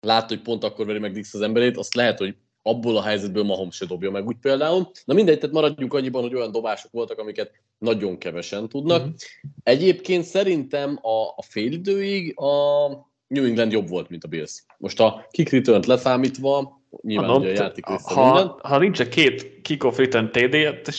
látta, 0.00 0.34
hogy 0.34 0.42
pont 0.42 0.64
akkor 0.64 0.86
veri 0.86 0.98
meg 0.98 1.12
Dix 1.12 1.34
az 1.34 1.40
emberét, 1.40 1.76
azt 1.76 1.94
lehet, 1.94 2.18
hogy 2.18 2.36
abból 2.62 2.96
a 2.96 3.02
helyzetből 3.02 3.42
Mahomes 3.42 3.76
se 3.76 3.86
dobja 3.86 4.10
meg 4.10 4.26
úgy 4.26 4.36
például. 4.40 4.90
Na 5.04 5.14
mindegy, 5.14 5.38
tehát 5.38 5.54
maradjunk 5.54 5.94
annyiban, 5.94 6.22
hogy 6.22 6.34
olyan 6.34 6.52
dobások 6.52 6.92
voltak, 6.92 7.18
amiket 7.18 7.50
nagyon 7.78 8.18
kevesen 8.18 8.68
tudnak. 8.68 9.00
Uh-huh. 9.00 9.14
Egyébként 9.62 10.24
szerintem 10.24 10.98
a, 11.02 11.28
a 11.36 11.42
félidőig 11.42 12.40
a 12.40 12.86
New 13.26 13.44
England 13.44 13.72
jobb 13.72 13.88
volt, 13.88 14.08
mint 14.08 14.24
a 14.24 14.28
Bills. 14.28 14.64
Most 14.78 15.00
a 15.00 15.26
kick 15.30 15.50
return 15.50 15.82
leszámítva, 15.86 16.80
nyilván 17.00 17.30
Adom, 17.30 17.42
ugye 17.42 17.50
a 17.50 17.62
játék 17.62 17.84
ha, 17.84 18.24
minden. 18.24 18.54
ha 18.62 18.78
nincs 18.78 19.00
egy 19.00 19.08
két 19.08 19.60
kick-off 19.62 19.96
return 19.96 20.30
TD, 20.30 20.54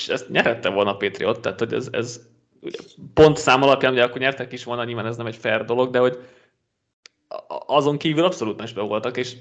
ezt 0.08 0.30
nyerhette 0.30 0.70
volna 0.70 0.92
a 0.92 0.98
Patriot, 0.98 1.40
tehát 1.40 1.60
hogy 1.60 1.74
ez, 1.74 1.88
ez 1.92 2.20
pont 3.14 3.38
szám 3.38 3.62
alapján, 3.62 3.92
ugye 3.92 4.04
akkor 4.04 4.22
nyertek 4.22 4.52
is 4.52 4.64
volna, 4.64 4.84
nyilván 4.84 5.06
ez 5.06 5.18
nem 5.18 5.26
egy 5.26 5.36
fair 5.36 5.66
dolog, 5.66 5.90
de 5.90 6.00
hogy 6.00 6.18
azon 7.68 7.98
kívül 7.98 8.24
abszolút 8.24 8.58
mesbe 8.58 8.82
voltak, 8.82 9.18
és 9.18 9.36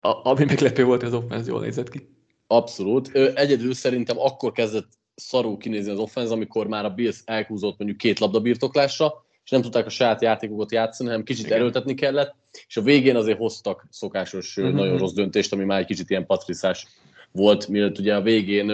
a, 0.00 0.28
ami 0.28 0.44
meglepő 0.44 0.84
volt, 0.84 1.02
az 1.02 1.14
offense 1.14 1.50
jól 1.50 1.60
nézett 1.60 1.88
ki. 1.88 2.14
Abszolút. 2.46 3.14
Egyedül 3.14 3.74
szerintem 3.74 4.18
akkor 4.18 4.52
kezdett 4.52 4.88
szarú 5.14 5.56
kinézni 5.56 5.90
az 5.90 5.98
offense, 5.98 6.32
amikor 6.32 6.66
már 6.66 6.84
a 6.84 6.90
Bills 6.90 7.22
elhúzott 7.24 7.78
mondjuk 7.78 7.98
két 7.98 8.18
labda 8.18 8.40
birtoklásra, 8.40 9.25
és 9.46 9.52
nem 9.52 9.62
tudták 9.62 9.86
a 9.86 9.90
saját 9.90 10.22
játékokat 10.22 10.72
játszani, 10.72 11.08
hanem 11.08 11.24
kicsit 11.24 11.44
Igen. 11.44 11.58
erőltetni 11.58 11.94
kellett, 11.94 12.34
és 12.66 12.76
a 12.76 12.82
végén 12.82 13.16
azért 13.16 13.38
hoztak 13.38 13.86
szokásos, 13.90 14.56
uh-huh. 14.56 14.74
nagyon 14.74 14.98
rossz 14.98 15.12
döntést, 15.12 15.52
ami 15.52 15.64
már 15.64 15.78
egy 15.78 15.86
kicsit 15.86 16.10
ilyen 16.10 16.26
patriszás 16.26 16.86
volt, 17.32 17.68
mielőtt 17.68 17.98
ugye 17.98 18.14
a 18.14 18.22
végén 18.22 18.72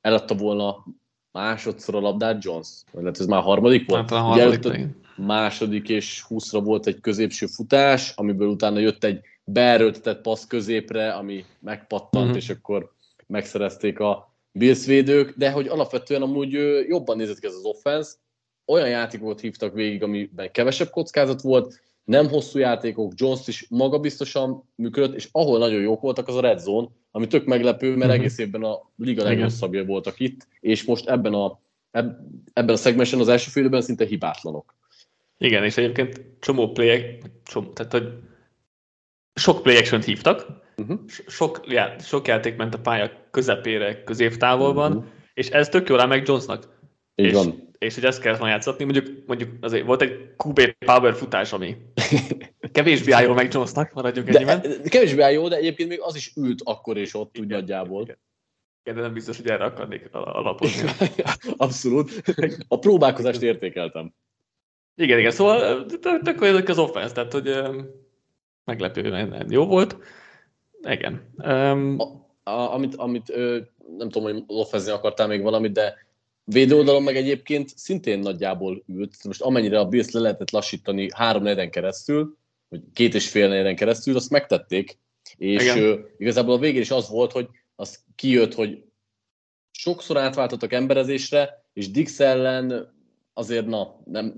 eladta 0.00 0.34
volna 0.34 0.84
másodszor 1.32 1.94
a 1.94 2.00
labdát 2.00 2.44
Jones, 2.44 2.68
vagy 2.92 3.02
lehet 3.02 3.20
ez 3.20 3.26
már 3.26 3.42
harmadik 3.42 3.88
volt? 3.88 4.00
Hát 4.00 4.10
a 4.10 4.22
harmadik, 4.22 4.64
ugye, 4.64 4.86
második 5.16 5.88
és 5.88 6.24
20-ra 6.28 6.60
volt 6.64 6.86
egy 6.86 7.00
középső 7.00 7.46
futás, 7.46 8.12
amiből 8.16 8.48
utána 8.48 8.78
jött 8.78 9.04
egy 9.04 9.20
beerőltetett 9.44 10.20
passz 10.20 10.46
középre, 10.46 11.12
ami 11.12 11.44
megpattant, 11.60 12.24
uh-huh. 12.24 12.36
és 12.36 12.48
akkor 12.48 12.92
megszerezték 13.26 14.00
a 14.00 14.34
Bills 14.52 14.86
védők, 14.86 15.34
de 15.36 15.50
hogy 15.50 15.66
alapvetően 15.66 16.22
amúgy 16.22 16.52
jobban 16.88 17.16
nézett 17.16 17.38
ki 17.38 17.46
ez 17.46 17.54
az 17.54 17.64
offense, 17.64 18.12
olyan 18.68 18.88
játékokat 18.88 19.40
hívtak 19.40 19.74
végig, 19.74 20.02
amiben 20.02 20.50
kevesebb 20.52 20.90
kockázat 20.90 21.40
volt, 21.40 21.80
nem 22.04 22.28
hosszú 22.28 22.58
játékok, 22.58 23.12
Jones 23.16 23.46
is 23.46 23.66
magabiztosan 23.68 24.64
működött, 24.74 25.14
és 25.14 25.28
ahol 25.32 25.58
nagyon 25.58 25.80
jók 25.80 26.00
voltak, 26.00 26.28
az 26.28 26.36
a 26.36 26.40
red 26.40 26.58
zone, 26.58 26.88
ami 27.10 27.26
tök 27.26 27.44
meglepő, 27.44 27.88
mert 27.88 28.00
uh-huh. 28.00 28.14
egész 28.14 28.38
évben 28.38 28.62
a 28.62 28.90
liga 28.96 29.24
legrosszabbja 29.24 29.84
voltak 29.84 30.20
itt, 30.20 30.46
és 30.60 30.84
most 30.84 31.08
ebben 31.08 31.34
a, 31.34 31.60
ebben 32.52 32.68
a 32.68 32.76
szegmensen 32.76 33.20
az 33.20 33.28
első 33.28 33.50
félben 33.50 33.80
szinte 33.80 34.04
hibátlanok. 34.04 34.74
Igen, 35.38 35.64
és 35.64 35.76
egyébként 35.76 36.24
csomó 36.40 36.72
play 36.72 37.18
csomó, 37.44 37.68
tehát 37.68 37.92
hogy 37.92 38.12
sok 39.34 39.62
play 39.62 39.76
action 39.76 40.02
hívtak, 40.02 40.46
uh-huh. 40.76 40.98
sok, 41.26 41.60
já, 41.66 41.98
sok 41.98 42.26
játék 42.26 42.56
ment 42.56 42.74
a 42.74 42.80
pálya 42.80 43.10
közepére, 43.30 44.02
középtávolban, 44.02 44.92
uh-huh. 44.92 45.10
és 45.34 45.48
ez 45.48 45.68
tök 45.68 45.88
jól 45.88 46.00
áll 46.00 46.06
meg 46.06 46.26
Jonesnak. 46.26 46.80
Így 47.14 47.26
és, 47.26 47.32
van. 47.32 47.67
És 47.78 47.94
hogy 47.94 48.04
ezt 48.04 48.20
kellett 48.20 48.40
ma 48.40 48.48
játszatni, 48.48 48.84
mondjuk, 48.84 49.26
mondjuk 49.26 49.50
azért 49.60 49.86
volt 49.86 50.02
egy 50.02 50.34
QB 50.44 50.60
power 50.78 51.14
futás, 51.14 51.52
ami 51.52 51.76
kevésbé 52.72 53.12
áll 53.12 53.22
jól 53.22 53.34
meg 53.34 53.52
Jonesnak, 53.52 53.92
maradjunk 53.92 54.34
ennyiben. 54.34 54.60
De, 54.60 54.88
kevésbé 54.88 55.22
áll 55.22 55.32
jó, 55.32 55.48
de 55.48 55.56
egyébként 55.56 55.88
még 55.88 56.00
az 56.00 56.16
is 56.16 56.32
ült 56.36 56.60
akkor 56.64 56.96
és 56.96 57.14
ott, 57.14 57.38
úgy 57.38 57.46
nagyjából. 57.46 58.02
Igen, 58.82 58.96
de 58.96 59.00
nem 59.00 59.12
biztos, 59.12 59.36
hogy 59.36 59.48
erre 59.48 59.64
akarnék 59.64 60.08
alapozni. 60.12 60.90
Abszolút. 61.56 62.22
A 62.68 62.78
próbálkozást 62.78 63.42
értékeltem. 63.42 64.14
Igen, 64.94 65.18
igen, 65.18 65.30
szóval 65.30 65.86
tök 66.22 66.40
olyan 66.40 66.66
az 66.66 66.78
offense, 66.78 67.14
tehát 67.14 67.32
hogy 67.32 67.62
meglepően 68.64 69.46
jó 69.48 69.66
volt. 69.66 69.96
Igen. 70.82 71.32
Um, 71.36 71.96
a, 72.44 72.50
a, 72.50 72.74
amit, 72.74 72.94
amit 72.94 73.36
nem 73.96 74.08
tudom, 74.08 74.22
hogy 74.22 74.44
offense 74.46 74.92
akartál 74.92 75.26
még 75.26 75.42
valamit, 75.42 75.72
de 75.72 76.07
védőoldalon 76.50 77.02
meg 77.02 77.16
egyébként 77.16 77.72
szintén 77.76 78.18
nagyjából 78.18 78.82
ült. 78.86 79.24
Most 79.24 79.40
amennyire 79.40 79.78
a 79.78 79.88
Bills 79.88 80.10
le 80.10 80.20
lehetett 80.20 80.50
lassítani 80.50 81.08
három 81.14 81.42
negyeden 81.42 81.70
keresztül, 81.70 82.36
vagy 82.68 82.80
két 82.92 83.14
és 83.14 83.28
fél 83.28 83.48
negyeden 83.48 83.76
keresztül, 83.76 84.16
azt 84.16 84.30
megtették. 84.30 84.98
És 85.36 85.66
ö, 85.66 85.98
igazából 86.18 86.54
a 86.54 86.58
végén 86.58 86.80
is 86.80 86.90
az 86.90 87.08
volt, 87.08 87.32
hogy 87.32 87.48
az 87.76 88.04
kijött, 88.14 88.54
hogy 88.54 88.82
sokszor 89.70 90.16
átváltottak 90.16 90.72
emberezésre, 90.72 91.64
és 91.72 91.90
Dix 91.90 92.20
ellen 92.20 92.96
azért 93.32 93.66
na, 93.66 94.00
nem, 94.04 94.34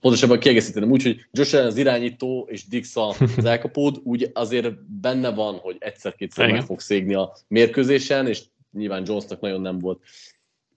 pontosabban 0.00 0.38
kiegészíteném 0.38 0.90
úgy, 0.90 1.02
hogy 1.02 1.26
Josh 1.30 1.54
Allen 1.54 1.66
az 1.66 1.76
irányító 1.76 2.48
és 2.50 2.66
Dix 2.68 2.96
az 2.96 3.44
elkapód, 3.44 4.00
úgy 4.02 4.30
azért 4.32 4.84
benne 5.00 5.30
van, 5.30 5.54
hogy 5.54 5.76
egyszer-kétszer 5.78 6.50
meg 6.50 6.62
fog 6.62 6.80
szégni 6.80 7.14
a 7.14 7.36
mérkőzésen, 7.48 8.26
és 8.26 8.42
nyilván 8.72 9.02
Jonesnak 9.06 9.40
nagyon 9.40 9.60
nem 9.60 9.78
volt 9.78 10.02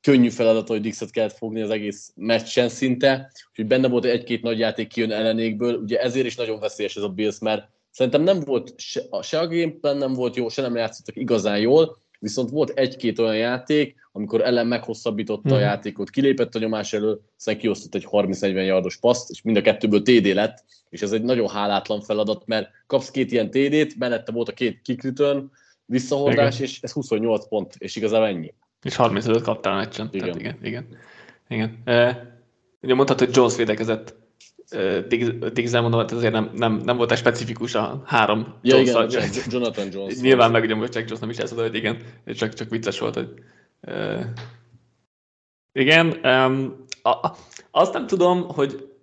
könnyű 0.07 0.29
feladat, 0.29 0.67
hogy 0.67 0.81
Dixet 0.81 1.11
kellett 1.11 1.37
fogni 1.37 1.61
az 1.61 1.69
egész 1.69 2.11
meccsen 2.15 2.69
szinte, 2.69 3.31
úgyhogy 3.49 3.67
benne 3.67 3.87
volt 3.87 4.05
egy-két 4.05 4.41
nagy 4.41 4.59
játék 4.59 4.87
kijön 4.87 5.11
ellenékből, 5.11 5.75
ugye 5.75 5.99
ezért 5.99 6.25
is 6.25 6.35
nagyon 6.35 6.59
veszélyes 6.59 6.95
ez 6.95 7.03
a 7.03 7.09
Bills, 7.09 7.39
mert 7.39 7.69
szerintem 7.91 8.21
nem 8.21 8.39
volt, 8.39 8.73
se, 8.77 9.01
se 9.21 9.39
a 9.39 9.47
gameplan 9.47 9.97
nem 9.97 10.13
volt 10.13 10.35
jó, 10.35 10.49
se 10.49 10.61
nem 10.61 10.75
játszottak 10.75 11.15
igazán 11.15 11.59
jól, 11.59 11.97
viszont 12.19 12.49
volt 12.49 12.69
egy-két 12.69 13.19
olyan 13.19 13.37
játék, 13.37 13.95
amikor 14.11 14.41
ellen 14.41 14.67
meghosszabbította 14.67 15.49
hmm. 15.49 15.57
a 15.57 15.59
játékot, 15.59 16.09
kilépett 16.09 16.55
a 16.55 16.59
nyomás 16.59 16.93
elől, 16.93 17.21
aztán 17.37 17.57
kiosztott 17.57 17.95
egy 17.95 18.07
30-40 18.11 18.65
yardos 18.65 18.97
paszt, 18.97 19.29
és 19.29 19.41
mind 19.41 19.57
a 19.57 19.61
kettőből 19.61 20.01
TD 20.01 20.25
lett, 20.25 20.63
és 20.89 21.01
ez 21.01 21.11
egy 21.11 21.23
nagyon 21.23 21.49
hálátlan 21.49 22.01
feladat, 22.01 22.45
mert 22.45 22.69
kapsz 22.85 23.11
két 23.11 23.31
ilyen 23.31 23.49
TD-t, 23.49 23.97
mellette 23.97 24.31
volt 24.31 24.49
a 24.49 24.53
két 24.53 24.81
kick 24.81 25.03
return, 25.03 25.51
visszahordás, 25.85 26.55
igen. 26.55 26.67
és 26.67 26.81
ez 26.81 26.91
28 26.91 27.47
pont, 27.47 27.75
és 27.77 27.95
igazából 27.95 28.27
ennyi. 28.27 28.53
És 28.83 28.95
35 28.95 29.41
kaptál 29.41 29.73
a 29.73 29.75
meccsen. 29.75 30.09
Igen. 30.11 30.25
Tehát 30.25 30.39
igen, 30.39 30.57
igen. 30.61 30.87
igen. 31.47 31.81
E, 31.85 32.25
ugye 32.81 32.93
mondhatod, 32.93 33.25
hogy 33.25 33.35
Jones 33.35 33.55
védekezett 33.55 34.15
Diggs-el 35.53 35.81
mondom, 35.81 35.99
hogy 36.01 36.13
azért 36.13 36.33
nem, 36.33 36.51
nem, 36.53 36.73
nem 36.73 36.97
volt 36.97 37.11
egy 37.11 37.17
specifikus 37.17 37.75
a 37.75 38.01
három 38.05 38.53
ja, 38.61 38.77
Jones 38.77 39.13
igen, 39.13 39.29
Jonathan 39.49 39.87
Jones. 39.91 40.19
Nyilván 40.21 40.51
meg 40.51 40.63
ugye 40.63 40.75
most 40.75 40.95
Jack 40.95 41.05
Jones 41.05 41.21
nem 41.21 41.29
is 41.29 41.37
ezt 41.37 41.53
hogy 41.53 41.75
igen, 41.75 41.97
csak, 42.25 42.53
csak 42.53 42.69
vicces 42.69 42.99
volt, 42.99 43.15
hogy 43.15 43.33
uh, 43.81 44.21
igen, 45.71 46.19
um, 46.23 46.85
a, 47.01 47.31
azt 47.71 47.93
nem 47.93 48.07
tudom, 48.07 48.47
hogy 48.47 48.93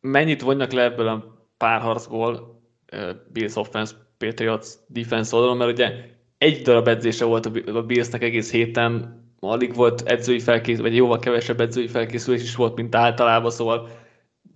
mennyit 0.00 0.42
vonjak 0.42 0.72
le 0.72 0.82
ebből 0.82 1.08
a 1.08 1.46
párharcból 1.56 2.60
uh, 2.92 3.10
Bills 3.32 3.56
offense, 3.56 3.94
Patriots 4.18 4.66
defense 4.86 5.36
oldalon, 5.36 5.56
mert 5.56 5.70
ugye 5.70 5.92
egy 6.40 6.62
darab 6.62 6.88
edzése 6.88 7.24
volt 7.24 7.46
a 7.46 7.82
Billsnek 7.82 8.22
egész 8.22 8.50
héten, 8.50 9.22
alig 9.40 9.74
volt 9.74 10.00
edzői 10.00 10.40
felkészülés, 10.40 10.80
vagy 10.80 10.96
jóval 10.96 11.18
kevesebb 11.18 11.60
edzői 11.60 11.88
felkészülés 11.88 12.42
is 12.42 12.54
volt, 12.54 12.76
mint 12.76 12.94
általában, 12.94 13.50
szóval 13.50 13.88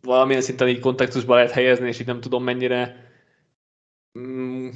valamilyen 0.00 0.42
szinten 0.42 0.68
így 0.68 0.78
kontextusba 0.78 1.34
lehet 1.34 1.50
helyezni, 1.50 1.88
és 1.88 2.00
így 2.00 2.06
nem 2.06 2.20
tudom 2.20 2.44
mennyire 2.44 3.10
mm, 4.18 4.68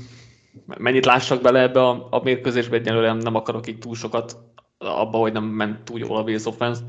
mennyit 0.79 1.05
lássak 1.05 1.43
bele 1.43 1.61
ebbe 1.61 1.81
a, 1.81 2.09
a 2.11 2.23
mérkőzésbe, 2.23 2.77
egyelőre 2.77 3.13
nem, 3.13 3.35
akarok 3.35 3.69
így 3.69 3.79
túl 3.79 3.95
sokat 3.95 4.37
abba, 4.79 5.19
hogy 5.19 5.33
nem 5.33 5.45
ment 5.45 5.85
túl 5.85 5.99
jól 5.99 6.17
a 6.17 6.25
Bills 6.25 6.45
offense. 6.45 6.83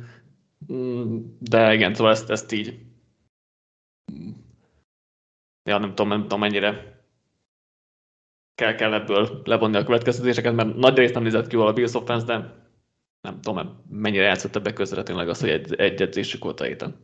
Mm, 0.74 1.18
de 1.40 1.74
igen, 1.74 1.94
szóval 1.94 2.12
ezt, 2.12 2.30
ezt 2.30 2.52
így 2.52 2.80
ja, 5.70 5.78
nem 5.78 5.90
tudom, 5.90 6.08
nem 6.08 6.22
tudom 6.22 6.40
mennyire 6.40 6.99
kell, 8.60 8.76
kell 8.76 8.94
ebből 8.94 9.42
levonni 9.44 9.78
a 9.78 9.84
következtetéseket, 9.84 10.56
mert 10.56 10.76
nagy 10.76 10.98
részt 10.98 11.14
nem 11.14 11.24
nézett 11.24 11.48
ki 11.48 11.56
jól 11.56 11.68
a 11.68 11.74
Bills 11.74 11.94
offense, 11.94 12.26
de 12.26 12.34
nem 13.22 13.42
tudom, 13.42 13.84
mennyire 13.90 14.24
játszott 14.24 14.56
ebbe 14.56 14.74
közvetlenül 14.74 15.30
az, 15.30 15.40
hogy 15.40 15.50
egy, 15.50 15.74
egy 15.76 16.02
edzésük 16.02 16.44
volt 16.44 16.60
a 16.60 16.64
héten. 16.64 16.96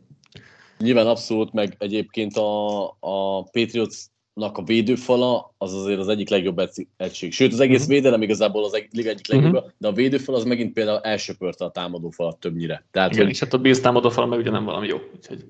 Nyilván 0.78 1.06
abszolút, 1.06 1.52
meg 1.52 1.74
egyébként 1.78 2.36
a, 2.36 2.84
a 3.00 3.42
Patriotsnak 3.42 4.58
a 4.58 4.62
védőfala 4.64 5.54
az 5.58 5.74
azért 5.74 5.98
az 5.98 6.08
egyik 6.08 6.28
legjobb 6.28 6.70
egység. 6.96 7.32
Sőt, 7.32 7.52
az 7.52 7.60
egész 7.60 7.80
uh-huh. 7.80 7.94
védelem 7.94 8.22
igazából 8.22 8.64
az 8.64 8.74
egy, 8.74 8.88
liga 8.92 9.10
egyik 9.10 9.28
legjobb, 9.28 9.54
uh-huh. 9.54 9.70
de 9.78 9.88
a 9.88 9.92
védőfal 9.92 10.34
az 10.34 10.44
megint 10.44 10.72
például 10.72 11.00
elsöpörte 11.00 11.64
a 11.64 11.70
támadófalat 11.70 12.40
többnyire. 12.40 12.86
Tehát, 12.90 13.12
igen, 13.12 13.24
hogy... 13.24 13.32
és 13.32 13.40
hát 13.40 13.52
a 13.52 13.58
Bills 13.58 13.80
támadófala 13.80 14.26
meg 14.26 14.38
ugye 14.38 14.50
nem 14.50 14.64
valami 14.64 14.86
jó. 14.86 14.98
Úgyhogy, 15.14 15.44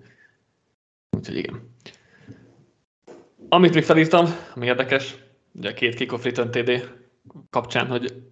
úgyhogy 1.16 1.36
igen. 1.36 1.74
Amit 3.48 3.74
még 3.74 3.82
felírtam, 3.82 4.26
ami 4.54 4.66
érdekes, 4.66 5.25
ugye 5.56 5.70
a 5.70 5.74
két 5.74 5.94
kickoff 5.94 6.24
return 6.24 6.50
TD 6.50 6.94
kapcsán, 7.50 7.86
hogy 7.86 8.22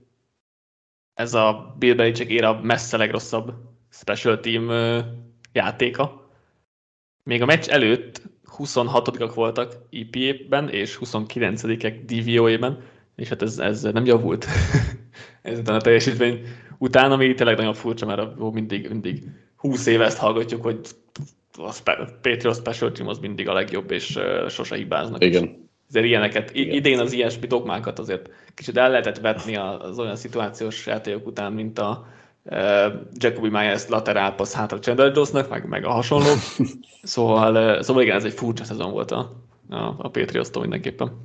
ez 1.15 1.35
a 1.35 1.75
Bill 1.79 1.95
Belichick 1.95 2.31
éra 2.31 2.61
messze 2.63 2.97
legrosszabb 2.97 3.53
special 3.91 4.41
team 4.41 4.71
játéka. 5.53 6.31
Még 7.23 7.43
a 7.43 7.47
meccs 7.47 7.69
előtt 7.69 8.23
26-ak 8.59 9.33
voltak 9.35 9.73
EPA-ben, 9.91 10.69
és 10.69 10.99
29-ek 11.01 12.01
DVOA-ben, 12.07 12.83
és 13.17 13.29
hát 13.29 13.43
ez, 13.43 13.59
ez 13.59 13.83
nem 13.83 14.05
javult 14.05 14.47
ezután 15.43 15.75
a 15.75 15.81
teljesítmény 15.81 16.47
után, 16.79 17.13
ami 17.13 17.35
tényleg 17.35 17.57
nagyon 17.57 17.75
furcsa, 17.75 18.07
mert 18.07 18.53
mindig, 18.53 18.89
mindig 18.89 19.23
20 19.57 19.87
éve 19.87 20.05
ezt 20.05 20.19
hallgatjuk, 20.19 20.63
hogy 20.63 20.81
a 21.57 21.83
Patriot 22.21 22.57
Special 22.57 22.93
Team 22.93 23.09
az 23.09 23.19
mindig 23.19 23.49
a 23.49 23.53
legjobb, 23.53 23.91
és 23.91 24.19
sose 24.49 24.77
hibáznak. 24.77 25.25
Igen. 25.25 25.64
Ezért 25.89 26.05
ilyeneket, 26.05 26.55
Igen. 26.55 26.75
idén 26.75 26.99
az 26.99 27.13
ilyesmi 27.13 27.47
dogmákat 27.47 27.99
azért 27.99 28.31
kicsit 28.55 28.77
el 28.77 28.91
lehetett 28.91 29.19
vetni 29.19 29.57
az 29.57 29.99
olyan 29.99 30.17
szituációs 30.17 30.87
játékok 30.87 31.27
után, 31.27 31.53
mint 31.53 31.79
a 31.79 32.07
Jacobi 33.13 33.49
Myers 33.49 33.89
laterál 33.89 34.35
passz 34.35 34.55
hátra 34.55 34.79
Chandler 34.79 35.13
Jonesnak, 35.15 35.49
meg, 35.49 35.69
meg 35.69 35.85
a 35.85 35.91
hasonló. 35.91 36.33
Szóval, 37.03 37.83
szóval 37.83 38.03
igen, 38.03 38.17
ez 38.17 38.25
egy 38.25 38.33
furcsa 38.33 38.65
szezon 38.65 38.91
volt 38.91 39.11
a, 39.11 39.33
a, 39.69 39.77
a 39.77 40.09
patriots 40.09 40.55
mindenképpen. 40.59 41.23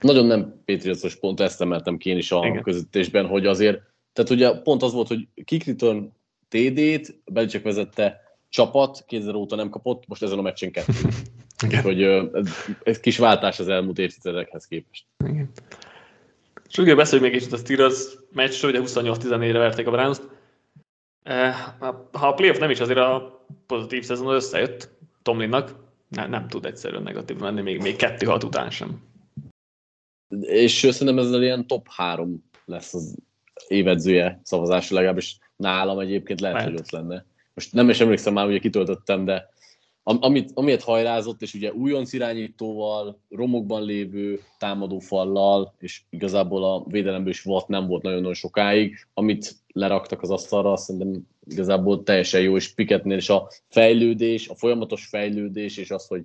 Nagyon 0.00 0.26
nem 0.26 0.62
patriots 0.64 1.14
pont 1.20 1.40
ezt 1.40 1.60
emeltem 1.60 1.96
ki 1.96 2.10
én 2.10 2.16
is 2.16 2.32
a 2.32 2.46
igen. 2.46 2.62
közöttésben, 2.62 3.26
hogy 3.26 3.46
azért, 3.46 3.82
tehát 4.12 4.30
ugye 4.30 4.60
pont 4.60 4.82
az 4.82 4.92
volt, 4.92 5.08
hogy 5.08 5.28
kick 5.44 5.66
return 5.66 6.12
TD-t, 6.48 7.20
Belichick 7.24 7.64
vezette 7.64 8.20
csapat, 8.48 9.04
2000 9.06 9.34
óta 9.34 9.56
nem 9.56 9.70
kapott, 9.70 10.06
most 10.06 10.22
ezen 10.22 10.38
a 10.38 10.42
meccsen 10.42 10.70
kettő. 10.70 10.92
Igen. 11.62 11.78
Úgyhogy 11.78 12.02
ez, 12.32 12.48
ez 12.82 13.00
kis 13.00 13.18
váltás 13.18 13.58
az 13.58 13.68
elmúlt 13.68 13.98
évtizedekhez 13.98 14.66
képest. 14.66 15.04
Igen. 15.24 15.50
És 16.68 16.78
ugye 16.78 16.94
beszéljünk 16.94 17.30
még 17.30 17.40
kicsit 17.40 17.54
a 17.54 17.62
Steelers 17.62 18.04
meccsről, 18.32 18.70
ugye 18.70 18.80
28-14-re 18.82 19.58
verték 19.58 19.86
a 19.86 19.90
browns 19.90 20.18
Ha 22.12 22.26
a 22.26 22.34
playoff 22.34 22.58
nem 22.58 22.70
is 22.70 22.80
azért 22.80 22.98
a 22.98 23.44
pozitív 23.66 24.04
szezon 24.04 24.34
összejött 24.34 24.90
Tomlinnak, 25.22 25.74
nem, 26.08 26.30
nem 26.30 26.48
tud 26.48 26.64
egyszerűen 26.64 27.02
negatív 27.02 27.36
menni, 27.36 27.60
még, 27.60 27.80
még 27.80 27.96
kettő 27.96 28.26
hat 28.26 28.44
után 28.44 28.70
sem. 28.70 29.02
És 30.40 30.72
szerintem 30.90 31.18
ezzel 31.24 31.42
ilyen 31.42 31.66
top 31.66 31.86
három 31.90 32.50
lesz 32.64 32.94
az 32.94 33.16
évedzője 33.68 34.40
szavazás, 34.42 34.90
legalábbis 34.90 35.38
nálam 35.56 35.98
egyébként 35.98 36.40
lehet, 36.40 36.56
lehet. 36.56 36.70
hogy 36.70 36.80
ott 36.80 36.90
lenne. 36.90 37.24
Most 37.54 37.72
nem 37.72 37.88
is 37.88 38.00
emlékszem 38.00 38.32
már, 38.32 38.46
ugye 38.46 38.58
kitöltöttem, 38.58 39.24
de 39.24 39.52
amit, 40.04 40.50
amiért 40.54 40.82
hajrázott, 40.82 41.42
és 41.42 41.54
ugye 41.54 41.72
újonc 41.72 42.12
irányítóval, 42.12 43.18
romokban 43.30 43.84
lévő 43.84 44.40
támadófallal, 44.58 45.74
és 45.78 46.02
igazából 46.10 46.64
a 46.64 46.84
védelemből 46.88 47.30
is 47.30 47.42
volt, 47.42 47.68
nem 47.68 47.86
volt 47.86 48.02
nagyon-nagyon 48.02 48.34
sokáig, 48.34 49.06
amit 49.14 49.56
leraktak 49.72 50.22
az 50.22 50.30
asztalra, 50.30 50.76
szerintem 50.76 51.26
igazából 51.46 52.02
teljesen 52.02 52.40
jó, 52.40 52.56
és 52.56 52.74
Piketnél 52.74 53.16
is 53.16 53.28
a 53.28 53.48
fejlődés, 53.68 54.48
a 54.48 54.54
folyamatos 54.54 55.06
fejlődés, 55.06 55.76
és 55.76 55.90
az, 55.90 56.06
hogy 56.06 56.22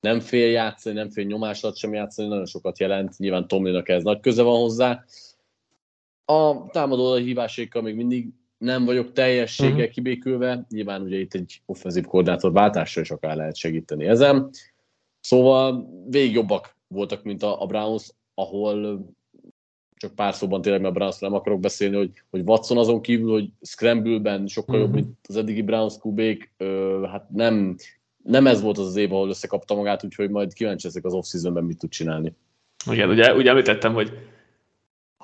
nem 0.00 0.20
fél 0.20 0.50
játszani, 0.50 0.94
nem 0.94 1.10
fél 1.10 1.24
nyomásat 1.24 1.76
sem 1.76 1.92
játszani, 1.92 2.28
nagyon 2.28 2.46
sokat 2.46 2.78
jelent. 2.78 3.18
Nyilván 3.18 3.48
Tomlinak 3.48 3.88
ez 3.88 4.02
nagy 4.02 4.20
köze 4.20 4.42
van 4.42 4.60
hozzá. 4.60 5.04
A 6.24 6.70
támadó 6.70 7.14
hívásékkal 7.14 7.82
még 7.82 7.94
mindig 7.94 8.28
nem 8.58 8.84
vagyok 8.84 9.12
teljességgel 9.12 9.74
uh-huh. 9.74 9.90
kibékülve. 9.90 10.66
Nyilván 10.68 11.02
ugye 11.02 11.18
itt 11.18 11.34
egy 11.34 11.62
offenzív 11.66 12.04
koordinátor 12.04 12.52
váltással 12.52 13.02
is 13.02 13.10
akár 13.10 13.36
lehet 13.36 13.56
segíteni 13.56 14.06
ezen. 14.06 14.50
Szóval 15.20 15.88
végig 16.08 16.34
jobbak 16.34 16.76
voltak, 16.88 17.22
mint 17.22 17.42
a, 17.42 17.62
a 17.62 17.66
Browns, 17.66 18.10
ahol 18.34 19.06
csak 19.96 20.14
pár 20.14 20.34
szóban 20.34 20.62
tényleg, 20.62 20.80
mert 20.80 20.94
a 20.94 20.98
Browns 20.98 21.18
nem 21.18 21.34
akarok 21.34 21.60
beszélni, 21.60 21.96
hogy, 21.96 22.10
hogy 22.30 22.42
Watson 22.44 22.78
azon 22.78 23.00
kívül, 23.00 23.30
hogy 23.30 23.50
Scramble-ben 23.60 24.46
sokkal 24.46 24.74
uh-huh. 24.74 24.90
jobb, 24.90 24.96
mhm. 24.96 25.04
mint 25.04 25.26
az 25.28 25.36
eddigi 25.36 25.62
Browns 25.62 25.98
kubék, 25.98 26.52
hát 27.10 27.30
nem, 27.30 27.76
nem 28.22 28.46
ez 28.46 28.60
volt 28.60 28.78
az 28.78 28.86
az 28.86 28.96
év, 28.96 29.12
ahol 29.12 29.28
összekapta 29.28 29.74
magát, 29.74 30.04
úgyhogy 30.04 30.30
majd 30.30 30.52
kíváncsi 30.52 30.86
ezek 30.86 31.04
az 31.04 31.12
off-seasonben 31.12 31.64
mit 31.64 31.78
tud 31.78 31.90
csinálni. 31.90 32.34
Igen, 32.90 33.08
ugye, 33.08 33.34
ugye 33.34 33.50
említettem, 33.50 33.94
hogy 33.94 34.12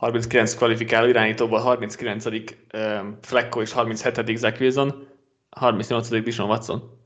39 0.05 0.55
kvalifikáló 0.55 1.07
irányítóból 1.07 1.59
39. 1.59 2.25
Um, 2.27 3.19
Flecko 3.23 3.61
és 3.61 3.73
37. 3.73 4.37
Zach 4.37 4.61
Wilson, 4.61 5.09
38. 5.51 6.09
Dishon 6.09 6.49
Watson. 6.49 6.99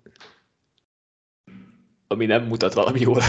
Ami 2.07 2.27
nem 2.27 2.43
mutat 2.43 2.75
valami 2.75 3.01
jól. 3.01 3.23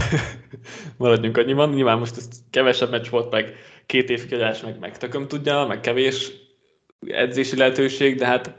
Maradjunk 0.97 1.37
annyiban. 1.37 1.69
Nyilván 1.69 1.99
most 1.99 2.17
ez 2.17 2.27
kevesebb 2.49 2.89
meccs 2.89 3.09
volt, 3.09 3.31
meg 3.31 3.55
két 3.85 4.09
év 4.09 4.25
kiadás, 4.25 4.61
meg, 4.61 4.79
meg 4.79 4.97
tököm 4.97 5.27
tudja, 5.27 5.65
meg 5.65 5.79
kevés 5.79 6.31
edzési 7.07 7.57
lehetőség, 7.57 8.17
de 8.17 8.25
hát 8.25 8.55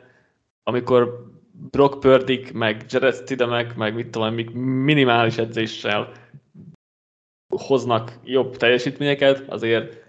amikor 0.63 1.27
Brock 1.71 2.01
Purdy, 2.01 2.45
meg 2.53 2.85
Jared 2.89 3.15
Stidemek, 3.15 3.77
meg 3.77 3.95
mit 3.95 4.09
tudom, 4.11 4.35
még 4.35 4.51
minimális 4.61 5.37
edzéssel 5.37 6.13
hoznak 7.49 8.19
jobb 8.25 8.57
teljesítményeket, 8.57 9.45
azért 9.49 10.00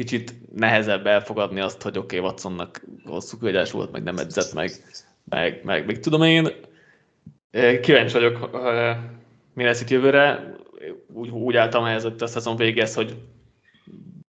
kicsit 0.00 0.34
nehezebb 0.56 1.06
elfogadni 1.06 1.60
azt, 1.60 1.82
hogy 1.82 1.98
oké, 1.98 2.18
okay, 2.18 2.30
Watsonnak 2.30 2.84
hosszú 3.04 3.38
küldás 3.38 3.70
volt, 3.70 3.92
meg 3.92 4.02
nem 4.02 4.18
edzett, 4.18 4.52
meg, 4.52 4.70
meg, 5.24 5.60
meg, 5.64 5.86
meg 5.86 5.98
tudom 5.98 6.22
én. 6.22 6.48
Kíváncsi 7.82 8.12
vagyok, 8.12 8.50
mi 9.54 9.64
lesz 9.64 9.80
itt 9.80 9.90
jövőre. 9.90 10.54
Úgy, 11.12 11.28
úgy 11.28 11.56
álltam 11.56 11.84
ehhez 11.84 12.04
a 12.18 12.26
szezon 12.26 12.56
végéhez, 12.56 12.94
hogy 12.94 13.16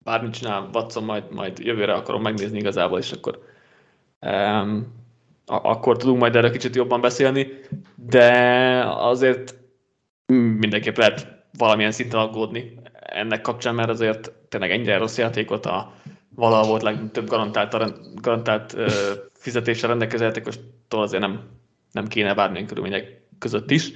bármit 0.04 0.34
csinál 0.34 0.70
Watson, 0.74 1.04
majd, 1.04 1.24
majd 1.34 1.60
jövőre 1.60 1.94
akarom 1.94 2.22
megnézni 2.22 2.58
igazából, 2.58 3.00
és 3.00 3.12
akkor 3.12 3.44
um, 4.20 4.88
akkor 5.46 5.98
tudunk 5.98 6.20
majd 6.20 6.36
erre 6.36 6.50
kicsit 6.50 6.76
jobban 6.76 7.02
beszélni, 7.02 7.48
de 7.96 8.30
azért 8.86 9.56
mindenképp 10.58 10.98
lehet 10.98 11.28
valamilyen 11.58 11.92
szinten 11.92 12.20
aggódni 12.20 12.80
ennek 12.94 13.42
kapcsán, 13.42 13.76
mert 13.76 13.90
azért 13.90 14.40
tényleg 14.52 14.72
ennyire 14.72 14.98
rossz 14.98 15.18
játékot 15.18 15.66
a 15.66 15.94
valahol 16.36 16.68
volt 16.68 16.82
legtöbb 16.82 17.28
garantált, 17.28 17.76
garantált 18.22 18.74
uh, 18.74 18.92
fizetéssel 19.34 19.90
rendelkező 19.90 20.24
játékostól 20.24 21.02
azért 21.02 21.22
nem, 21.22 21.42
nem 21.92 22.08
kéne 22.08 22.34
bármilyen 22.34 22.68
körülmények 22.68 23.22
között 23.40 23.72
is. 23.72 23.92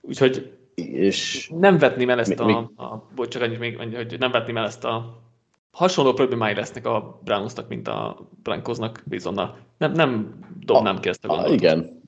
Úgyhogy 0.00 0.56
és 0.74 1.50
nem 1.58 1.78
vetném 1.78 2.10
el 2.10 2.18
ezt 2.18 2.40
a, 2.40 2.70
a 2.76 3.08
bocs, 3.14 3.28
csak 3.28 3.42
annyit 3.42 3.58
még, 3.58 3.76
hogy 3.76 4.16
nem 4.18 4.30
vetném 4.30 4.56
el 4.56 4.64
ezt 4.64 4.84
a 4.84 5.22
hasonló 5.70 6.12
problémái 6.12 6.54
lesznek 6.54 6.86
a 6.86 7.20
Brownsnak, 7.24 7.68
mint 7.68 7.88
a 7.88 8.28
Broncosnak 8.42 9.02
bizonnal. 9.04 9.56
Nem, 9.78 9.92
nem 9.92 10.38
dobnám 10.60 11.00
ki 11.00 11.08
ezt 11.08 11.24
a 11.24 11.28
gondolatot. 11.28 11.60
Igen. 11.60 12.01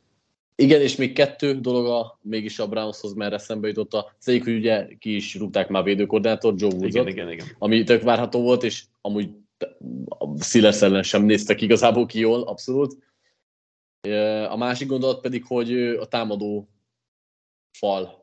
Igen, 0.57 0.81
és 0.81 0.97
még 0.97 1.13
kettő 1.13 1.61
dolog 1.61 1.87
a, 1.87 2.19
mégis 2.23 2.59
a 2.59 2.69
Brownshoz, 2.69 3.15
mert 3.15 3.33
eszembe 3.33 3.69
jutott 3.69 3.93
a 3.93 4.15
az 4.19 4.29
egyik, 4.29 4.45
hogy 4.45 4.57
ugye 4.57 4.89
ki 4.99 5.15
is 5.15 5.35
rúgták 5.35 5.69
már 5.69 5.83
védőkoordinátor, 5.83 6.55
Joe 6.57 6.73
Woods, 6.73 6.95
igen, 6.95 7.09
igen, 7.09 7.31
igen. 7.31 7.47
ami 7.59 7.83
tök 7.83 8.03
várható 8.03 8.43
volt, 8.43 8.63
és 8.63 8.85
amúgy 9.01 9.31
a 10.09 10.43
Steelers 10.43 10.83
ellen 10.83 11.03
sem 11.03 11.25
néztek 11.25 11.61
igazából 11.61 12.07
ki 12.07 12.19
jól, 12.19 12.43
abszolút. 12.43 12.97
A 14.49 14.57
másik 14.57 14.89
gondolat 14.89 15.21
pedig, 15.21 15.45
hogy 15.45 15.73
a 15.79 16.07
támadó 16.07 16.69
fal 17.79 18.23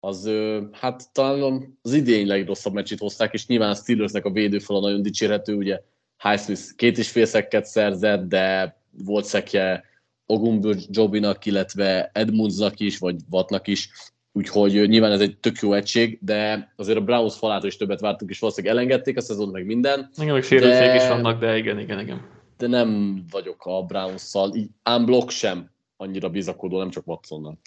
az 0.00 0.30
hát 0.72 1.12
talán 1.12 1.78
az 1.82 1.92
idén 1.92 2.26
legrosszabb 2.26 2.72
meccsét 2.72 2.98
hozták, 2.98 3.32
és 3.32 3.46
nyilván 3.46 3.70
a 3.70 3.74
Steelersnek 3.74 4.24
a 4.24 4.30
védőfala 4.30 4.80
nagyon 4.80 5.02
dicsérhető, 5.02 5.54
ugye 5.54 5.80
Highsmith 6.22 6.74
két 6.76 6.98
és 6.98 7.10
fél 7.10 7.26
szekket 7.26 7.64
szerzett, 7.64 8.28
de 8.28 8.76
volt 9.04 9.24
szekje 9.24 9.84
Ogumbur 10.26 10.76
Jobinak, 10.90 11.46
illetve 11.46 12.10
Edmundsnak 12.12 12.80
is, 12.80 12.98
vagy 12.98 13.16
Vatnak 13.30 13.66
is, 13.66 13.90
úgyhogy 14.32 14.88
nyilván 14.88 15.12
ez 15.12 15.20
egy 15.20 15.38
tök 15.38 15.58
jó 15.58 15.72
egység, 15.72 16.18
de 16.22 16.72
azért 16.76 16.98
a 16.98 17.04
Browns 17.04 17.36
falától 17.36 17.68
is 17.68 17.76
többet 17.76 18.00
vártunk, 18.00 18.30
és 18.30 18.38
valószínűleg 18.38 18.76
elengedték 18.76 19.16
a 19.16 19.20
szezon, 19.20 19.48
meg 19.48 19.66
minden. 19.66 20.10
Igen, 20.20 20.32
meg 20.32 20.42
sérültségek 20.42 20.94
is 20.94 21.08
vannak, 21.08 21.40
de 21.40 21.56
igen, 21.56 21.78
igen, 21.78 22.00
igen. 22.00 22.28
De 22.56 22.66
nem 22.66 23.22
vagyok 23.30 23.66
a 23.66 23.82
Browns-szal, 23.82 24.54
így 24.54 24.68
unblock 24.90 25.30
sem 25.30 25.70
annyira 25.96 26.28
bizakodó, 26.28 26.78
nem 26.78 26.90
csak 26.90 27.06
Watsonnal. 27.06 27.58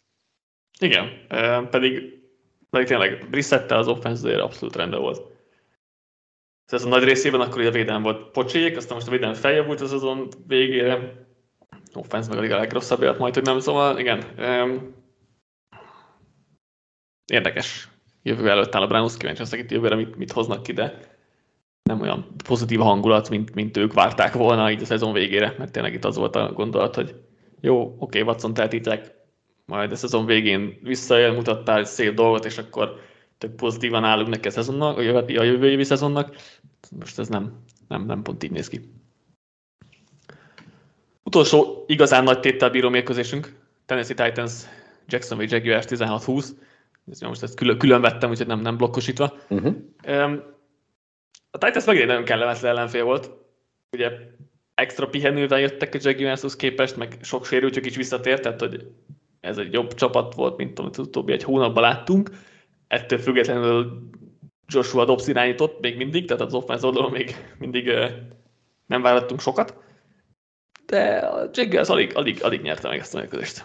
Igen, 0.79 1.07
pedig 1.69 2.19
pedig 2.69 2.87
tényleg 2.87 3.27
Brissette 3.29 3.75
az 3.75 3.87
offenzőjére 3.87 4.41
abszolút 4.41 4.75
rendben 4.75 4.99
volt. 4.99 5.21
Ez 6.65 6.83
a 6.83 6.87
nagy 6.87 7.03
részében 7.03 7.41
akkor 7.41 7.65
a 7.65 7.71
védelem 7.71 8.01
volt 8.01 8.31
pocsék, 8.31 8.77
aztán 8.77 8.95
most 8.95 9.07
a 9.07 9.11
védelem 9.11 9.33
feljavult 9.33 9.81
az 9.81 9.93
azon 9.93 10.27
végére. 10.47 11.27
Offenz 11.93 12.27
meg 12.27 12.37
a 12.37 12.41
liga 12.41 12.57
legrosszabb 12.57 13.01
élet 13.01 13.17
majd, 13.17 13.33
hogy 13.33 13.43
nem, 13.43 13.59
szóval 13.59 13.99
igen. 13.99 14.23
Um, 14.37 14.95
érdekes. 17.31 17.89
Jövő 18.23 18.49
előtt 18.49 18.75
áll 18.75 18.81
a 18.81 18.87
Browns, 18.87 19.17
kíváncsi 19.17 19.41
leszek 19.41 19.59
itt 19.59 19.71
jövőre, 19.71 19.95
mit, 19.95 20.15
mit 20.15 20.31
hoznak 20.31 20.63
ki, 20.63 20.73
de 20.73 20.99
nem 21.83 22.01
olyan 22.01 22.35
pozitív 22.43 22.79
hangulat, 22.79 23.29
mint, 23.29 23.55
mint 23.55 23.77
ők 23.77 23.93
várták 23.93 24.33
volna 24.33 24.71
így 24.71 24.81
a 24.81 24.85
szezon 24.85 25.13
végére, 25.13 25.55
mert 25.57 25.71
tényleg 25.71 25.93
itt 25.93 26.05
az 26.05 26.15
volt 26.15 26.35
a 26.35 26.51
gondolat, 26.53 26.95
hogy 26.95 27.15
jó, 27.61 27.81
oké, 27.81 27.95
okay, 27.99 28.21
Watson 28.21 28.53
tehetitek, 28.53 29.15
majd 29.65 29.91
a 29.91 29.95
szezon 29.95 30.25
végén 30.25 30.79
visszajön, 30.83 31.35
mutattál 31.35 31.79
egy 31.79 31.85
szép 31.85 32.13
dolgot, 32.13 32.45
és 32.45 32.57
akkor 32.57 32.99
tök 33.37 33.55
pozitívan 33.55 34.03
állunk 34.03 34.29
neki 34.29 34.47
a 34.47 34.51
szezonnak, 34.51 34.97
a 34.97 35.01
jövő 35.43 35.69
évi 35.69 35.83
szezonnak. 35.83 36.35
Most 36.99 37.19
ez 37.19 37.27
nem, 37.27 37.63
nem, 37.87 38.05
nem 38.05 38.21
pont 38.21 38.43
így 38.43 38.51
néz 38.51 38.67
ki. 38.67 38.79
Utolsó 41.29 41.83
igazán 41.87 42.23
nagy 42.23 42.39
téttel 42.39 42.69
bíró 42.69 42.89
mérkőzésünk, 42.89 43.53
Tennessee 43.85 44.25
Titans, 44.25 44.53
Jacksonville 45.07 45.57
Jaguars 45.57 45.85
16-20. 45.89 46.47
Most 47.21 47.43
ezt 47.43 47.55
külön, 47.55 47.77
külön 47.77 48.01
vettem, 48.01 48.29
úgyhogy 48.29 48.47
nem, 48.47 48.59
nem 48.59 48.77
blokkosítva. 48.77 49.37
Uh-huh. 49.49 49.75
A 51.51 51.57
Titans 51.57 51.85
megint 51.85 52.03
egy 52.03 52.07
nagyon 52.07 52.23
kellemetlen 52.23 52.71
ellenfél 52.71 53.03
volt. 53.03 53.31
Ugye 53.91 54.11
extra 54.75 55.07
pihenővel 55.07 55.59
jöttek 55.59 55.93
a 55.93 55.97
Jaguarshoz 56.01 56.55
képest, 56.55 56.95
meg 56.95 57.17
sok 57.21 57.45
sérültjük 57.45 57.85
is 57.85 57.95
visszatért, 57.95 58.41
tehát 58.41 58.59
hogy 58.59 58.87
ez 59.39 59.57
egy 59.57 59.73
jobb 59.73 59.93
csapat 59.93 60.33
volt, 60.33 60.57
mint 60.57 60.79
amit 60.79 60.97
az 60.97 61.05
utóbbi 61.05 61.31
egy 61.31 61.43
hónapban 61.43 61.83
láttunk. 61.83 62.29
Ettől 62.87 63.19
függetlenül 63.19 64.09
Joshua 64.67 65.05
Dobbs 65.05 65.27
irányított 65.27 65.81
még 65.81 65.97
mindig, 65.97 66.27
tehát 66.27 66.43
az 66.43 66.53
offense 66.53 66.85
oldalon 66.85 67.11
még 67.11 67.35
mindig 67.59 67.91
nem 68.85 69.01
várhattunk 69.01 69.41
sokat. 69.41 69.87
De 70.89 71.17
a 71.17 71.49
Jaguars 71.53 71.89
alig, 71.89 72.15
alig, 72.15 72.43
alig 72.43 72.61
nyerte 72.61 72.87
meg 72.87 72.99
ezt 72.99 73.15
a 73.15 73.17
mérkőzést. 73.17 73.63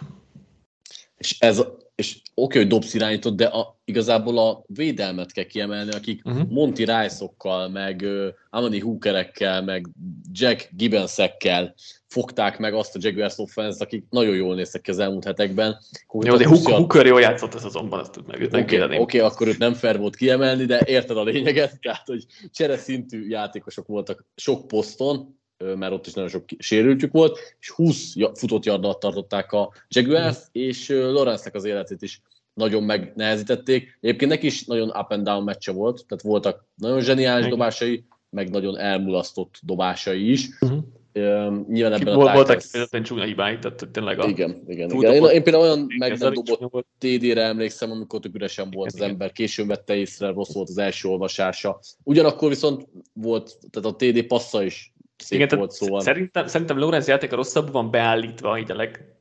És 1.17 1.39
ez, 1.39 1.63
és 1.95 2.21
oké, 2.33 2.57
hogy 2.57 2.67
Dobbs 2.67 2.93
irányított, 2.93 3.35
de 3.35 3.45
a, 3.45 3.79
igazából 3.85 4.37
a 4.37 4.63
védelmet 4.67 5.31
kell 5.31 5.43
kiemelni, 5.43 5.91
akik 5.91 6.21
uh-huh. 6.25 6.49
Monty 6.49 6.77
Rice-okkal, 6.77 7.69
meg 7.69 8.01
uh, 8.03 8.27
Amani 8.49 8.79
Hookerekkel, 8.79 9.63
meg 9.63 9.87
Jack 10.31 10.69
Gibbonsekkel 10.71 11.73
fogták 12.07 12.57
meg 12.59 12.73
azt 12.73 12.95
a 12.95 12.99
Jaguars 13.01 13.37
offense 13.37 13.83
akik 13.83 14.05
nagyon 14.09 14.35
jól 14.35 14.55
néztek 14.55 14.81
ki 14.81 14.91
az 14.91 14.99
elmúlt 14.99 15.23
hetekben. 15.23 15.77
Jó, 16.19 16.35
de 16.35 16.45
Hook, 16.45 16.67
Hooker 16.67 17.05
jól 17.05 17.21
játszott 17.21 17.53
ez 17.53 17.63
azonban, 17.63 17.99
ezt 17.99 18.27
meg. 18.27 18.41
Oké, 18.41 18.59
okay, 18.59 18.81
okay, 18.81 18.97
okay, 18.97 19.19
akkor 19.19 19.47
őt 19.47 19.57
nem 19.57 19.73
fair 19.73 19.97
volt 19.97 20.15
kiemelni, 20.15 20.65
de 20.65 20.81
érted 20.85 21.17
a 21.17 21.23
lényeget, 21.23 21.79
tehát, 21.81 22.07
hogy 22.07 22.25
csere 22.51 22.77
szintű 22.77 23.27
játékosok 23.27 23.87
voltak 23.87 24.25
sok 24.35 24.67
poszton, 24.67 25.39
mert 25.57 25.93
ott 25.93 26.07
is 26.07 26.13
nagyon 26.13 26.29
sok 26.29 26.43
sérültjük 26.57 27.11
volt, 27.11 27.39
és 27.59 27.69
20 27.69 28.13
futott 28.33 28.65
yardat 28.65 28.99
tartották 28.99 29.51
a 29.51 29.73
Jaguars, 29.87 30.37
mm. 30.37 30.41
és 30.51 30.89
Lawrence-nek 30.89 31.55
az 31.55 31.65
életét 31.65 32.01
is 32.01 32.21
nagyon 32.53 32.83
megnehezítették. 32.83 33.97
Egyébként 34.01 34.31
neki 34.31 34.45
is 34.45 34.65
nagyon 34.65 34.87
up 34.87 35.11
and 35.11 35.23
down 35.23 35.43
meccse 35.43 35.71
volt, 35.71 36.05
tehát 36.07 36.23
voltak 36.23 36.65
nagyon 36.75 37.01
zseniális 37.01 37.47
dobásai, 37.47 38.05
meg 38.29 38.49
nagyon 38.49 38.77
elmulasztott 38.77 39.59
dobásai 39.61 40.31
is. 40.31 40.49
Uh-huh. 40.61 40.79
Uh, 41.17 41.67
nyilván 41.67 41.99
ebben 41.99 42.15
Volt, 42.15 42.29
a 42.29 42.33
Voltak 42.33 42.57
kifejezetten 42.57 43.03
csúnya 43.03 43.23
hibáik, 43.23 43.59
tehát 43.59 43.87
tényleg 43.91 44.19
a... 44.19 44.27
Igen, 44.27 44.63
igen, 44.67 44.91
igen. 44.91 45.13
Én, 45.13 45.23
én, 45.23 45.43
például 45.43 45.63
olyan 45.63 45.87
meg 45.97 46.17
nem 46.17 46.33
dobott 46.33 46.87
TD-re 46.97 47.41
emlékszem, 47.41 47.91
amikor 47.91 48.19
tök 48.19 48.35
üresen 48.35 48.71
volt 48.71 48.91
igen, 48.91 49.03
az 49.03 49.11
ember, 49.11 49.31
későn 49.31 49.67
vette 49.67 49.95
észre, 49.95 50.27
rossz 50.27 50.53
volt 50.53 50.69
az 50.69 50.77
első 50.77 51.09
olvasása. 51.09 51.79
Ugyanakkor 52.03 52.49
viszont 52.49 52.87
volt, 53.13 53.57
tehát 53.69 53.89
a 53.89 53.95
TD 53.95 54.23
passza 54.23 54.63
is 54.63 54.93
szép 55.17 55.39
igen, 55.39 55.57
volt, 55.57 55.71
szóval. 55.71 56.01
Szerintem, 56.01 56.47
szerintem 56.47 56.79
Lorenz 56.79 57.07
játéka 57.07 57.35
rosszabb 57.35 57.71
van 57.71 57.91
beállítva, 57.91 58.57
így 58.57 58.71
a 58.71 58.75
leg, 58.75 59.15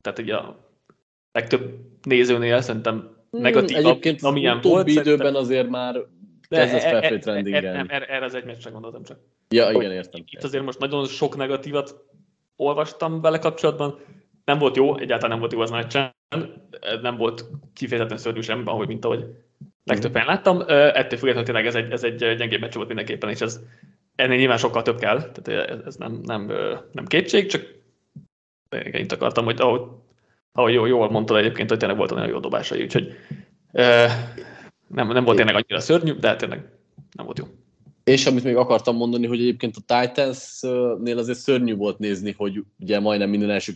tehát 0.00 0.18
ugye 0.18 0.34
a 0.34 0.68
legtöbb 1.32 1.78
nézőnél 2.02 2.60
szerintem 2.60 3.16
hmm, 3.30 3.40
negatívabb, 3.40 3.84
Egyébként 3.84 4.22
amilyen 4.22 4.60
volt. 4.62 4.88
időben 4.88 5.04
szerintem... 5.04 5.34
azért 5.34 5.68
már 5.68 6.00
kezd 6.48 6.74
ez 6.74 6.82
felfelé 6.82 7.18
trendingelni. 7.18 7.92
Erre, 7.92 8.06
erre 8.06 8.24
az 8.24 8.34
egy 8.34 8.44
meccsre 8.44 8.70
gondoltam 8.70 9.02
csak. 9.02 9.18
Ja, 9.48 9.70
igen, 9.70 9.92
értem. 9.92 10.22
Itt 10.26 10.42
azért 10.42 10.64
most 10.64 10.78
nagyon 10.78 11.06
sok 11.06 11.36
negatívat 11.36 12.04
olvastam 12.56 13.20
vele 13.20 13.38
kapcsolatban. 13.38 13.98
Nem 14.44 14.58
volt 14.58 14.76
jó, 14.76 14.98
egyáltalán 14.98 15.30
nem 15.30 15.38
volt 15.38 15.52
jó 15.52 15.60
az 15.60 15.70
meccsen. 15.70 16.14
Nem 17.02 17.16
volt 17.16 17.44
kifejezetten 17.74 18.18
szörnyű 18.18 18.40
sem, 18.40 18.62
ahogy 18.66 18.86
mint 18.86 19.04
ahogy 19.04 19.24
legtöbben 19.84 20.26
láttam. 20.26 20.60
Ettől 20.68 21.18
függetlenül 21.18 21.44
tényleg 21.44 21.66
ez 21.66 21.74
egy, 21.74 21.90
ez 21.90 22.04
egy 22.04 22.36
gyengébb 22.36 22.60
meccs 22.60 22.74
volt 22.74 22.86
mindenképpen, 22.86 23.30
és 23.30 23.40
ez 23.40 23.60
ennél 24.20 24.38
nyilván 24.38 24.58
sokkal 24.58 24.82
több 24.82 24.98
kell, 24.98 25.30
tehát 25.30 25.70
ez 25.86 25.96
nem, 25.96 26.20
nem, 26.22 26.52
nem 26.92 27.06
kétség, 27.06 27.46
csak 27.46 27.78
én 28.76 28.94
itt 28.94 29.12
akartam, 29.12 29.44
hogy 29.44 29.60
ahogy, 29.60 29.82
ahogy 30.52 30.72
jól, 30.72 30.88
jól 30.88 31.10
mondtad 31.10 31.36
egyébként, 31.36 31.68
hogy 31.68 31.78
tényleg 31.78 31.98
volt 31.98 32.10
nagyon 32.10 32.28
jó 32.28 32.38
dobásai, 32.38 32.82
úgyhogy 32.82 33.12
nem, 34.88 35.08
nem 35.08 35.24
volt 35.24 35.36
tényleg 35.36 35.54
annyira 35.54 35.80
szörnyű, 35.80 36.12
de 36.12 36.36
tényleg 36.36 36.68
nem 37.16 37.24
volt 37.24 37.38
jó. 37.38 37.44
És 38.04 38.26
amit 38.26 38.44
még 38.44 38.56
akartam 38.56 38.96
mondani, 38.96 39.26
hogy 39.26 39.40
egyébként 39.40 39.76
a 39.76 40.00
Titans-nél 40.00 41.18
azért 41.18 41.38
szörnyű 41.38 41.74
volt 41.74 41.98
nézni, 41.98 42.34
hogy 42.36 42.64
ugye 42.78 43.00
majdnem 43.00 43.30
minden 43.30 43.50
első 43.50 43.72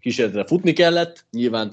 kísérletre 0.00 0.44
futni 0.44 0.72
kellett. 0.72 1.26
Nyilván 1.30 1.72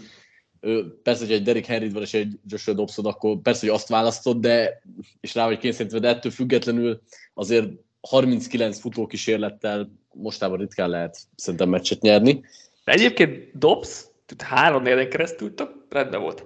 persze, 1.04 1.26
hogy 1.26 1.34
egy 1.34 1.44
Derek 1.44 1.66
henry 1.66 1.90
van 1.90 2.02
és 2.02 2.14
egy 2.14 2.40
Joshua 2.48 2.74
Dobson, 2.74 3.06
akkor 3.06 3.42
persze, 3.42 3.66
hogy 3.66 3.76
azt 3.76 3.88
választott, 3.88 4.40
de 4.40 4.82
és 5.20 5.36
rá 5.36 5.46
vagy 5.46 5.58
kényszerítve, 5.58 6.00
de 6.00 6.08
ettől 6.08 6.32
függetlenül 6.32 7.02
azért 7.34 7.70
39 8.08 8.80
futókísérlettel 8.80 9.92
mostában 10.14 10.58
ritkán 10.58 10.90
lehet 10.90 11.18
szerintem 11.36 11.70
meccset 11.70 12.02
nyerni. 12.02 12.42
De 12.84 12.92
egyébként 12.92 13.58
Dobbs, 13.58 14.06
három 14.38 14.84
nélen 14.84 15.10
keresztül 15.10 15.54
tök 15.54 15.72
rendben 15.90 16.22
volt. 16.22 16.46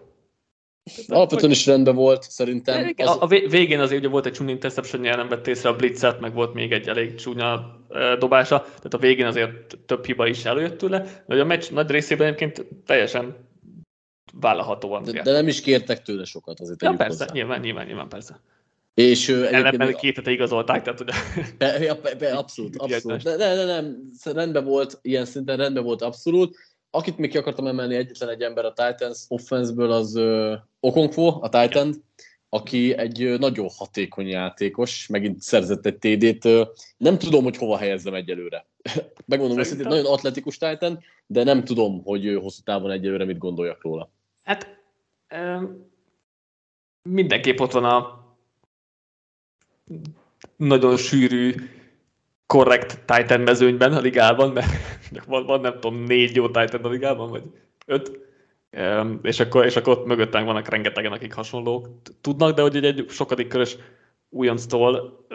Alapvetően 1.07 1.51
is 1.51 1.65
rendben 1.65 1.95
volt, 1.95 2.23
szerintem. 2.23 2.93
Az... 2.97 3.17
A 3.19 3.27
végén 3.27 3.79
azért 3.79 3.99
ugye 3.99 4.09
volt 4.09 4.25
egy 4.25 4.33
csúnya 4.33 4.51
interception 4.51 5.01
nem 5.01 5.27
vett 5.27 5.47
észre 5.47 5.69
a 5.69 5.75
blitzet, 5.75 6.19
meg 6.19 6.33
volt 6.33 6.53
még 6.53 6.71
egy 6.71 6.87
elég 6.87 7.15
csúnya 7.15 7.79
dobása, 8.19 8.61
tehát 8.61 8.93
a 8.93 8.97
végén 8.97 9.25
azért 9.25 9.77
több 9.85 10.05
hiba 10.05 10.27
is 10.27 10.45
előjött 10.45 10.77
tőle, 10.77 11.23
de 11.27 11.41
a 11.41 11.45
meccs 11.45 11.71
nagy 11.71 11.89
részében 11.89 12.27
egyébként 12.27 12.65
teljesen 12.85 13.35
vállalhatóan. 14.33 15.03
De, 15.03 15.21
de 15.21 15.31
nem 15.31 15.47
is 15.47 15.61
kértek 15.61 16.01
tőle 16.01 16.23
sokat 16.23 16.59
azért. 16.59 16.81
Ja, 16.81 16.89
persze, 16.89 17.05
hozzá. 17.05 17.33
nyilván, 17.33 17.59
nyilván, 17.59 17.85
nyilván, 17.85 18.09
persze. 18.09 18.39
És 18.93 19.29
Ellenben 19.29 19.93
két 19.93 20.15
hete 20.15 20.31
igazolták, 20.31 20.81
tehát 20.81 20.99
ugye... 20.99 21.13
Be, 21.57 21.79
ja, 21.79 21.95
be, 22.01 22.15
be, 22.15 22.37
abszolút, 22.37 22.75
abszolút. 22.75 23.23
De, 23.23 23.35
de, 23.35 23.55
de, 23.55 23.65
nem, 23.65 24.11
rendben 24.23 24.63
volt, 24.63 24.99
ilyen 25.01 25.25
szinten 25.25 25.57
rendben 25.57 25.83
volt 25.83 26.01
abszolút. 26.01 26.57
Akit 26.91 27.17
még 27.17 27.29
ki 27.29 27.37
akartam 27.37 27.67
emelni 27.67 27.95
egyetlen 27.95 28.29
egy 28.29 28.41
ember 28.41 28.65
a 28.65 28.73
Titans 28.73 29.19
offenseből, 29.27 29.91
az 29.91 30.15
uh, 30.15 30.53
Okonkwo, 30.79 31.37
a 31.41 31.49
Titan, 31.49 32.03
aki 32.49 32.97
egy 32.97 33.39
nagyon 33.39 33.69
hatékony 33.77 34.27
játékos, 34.27 35.07
megint 35.07 35.41
szerzett 35.41 35.85
egy 35.85 35.97
TD-t. 35.97 36.47
Nem 36.97 37.17
tudom, 37.17 37.43
hogy 37.43 37.57
hova 37.57 37.77
helyezzem 37.77 38.13
egyelőre. 38.13 38.65
Megmondom 39.25 39.59
őszintén, 39.59 39.87
nagyon 39.87 40.13
atletikus 40.13 40.57
Titan, 40.57 40.99
de 41.27 41.43
nem 41.43 41.63
tudom, 41.63 42.03
hogy 42.03 42.37
hosszú 42.41 42.61
távon 42.63 42.91
egyelőre 42.91 43.25
mit 43.25 43.37
gondoljak 43.37 43.83
róla. 43.83 44.11
Hát 44.43 44.79
um, 45.35 45.91
mindenképp 47.01 47.59
ott 47.59 47.71
van 47.71 47.85
a 47.85 48.27
nagyon 50.55 50.97
sűrű 50.97 51.53
korrekt 52.45 52.99
Titan 53.05 53.41
mezőnyben 53.41 53.93
a 53.93 53.99
ligában, 53.99 54.51
mert 54.51 54.67
van, 55.27 55.45
van 55.45 55.61
nem 55.61 55.73
tudom, 55.73 56.03
négy 56.03 56.35
jó 56.35 56.45
Titan 56.45 56.83
a 56.83 56.89
ligában, 56.89 57.29
vagy 57.29 57.43
öt, 57.85 58.19
és 59.21 59.39
akkor, 59.39 59.65
és 59.65 59.75
akkor 59.75 59.97
ott 59.97 60.05
mögöttünk 60.05 60.45
vannak 60.45 60.67
rengetegen, 60.67 61.11
akik 61.11 61.33
hasonlók 61.33 61.89
tudnak, 62.21 62.55
de 62.55 62.61
hogy 62.61 62.75
egy, 62.75 62.85
egy 62.85 63.05
sokadik 63.09 63.47
körös 63.47 63.77
újonctól 64.29 65.25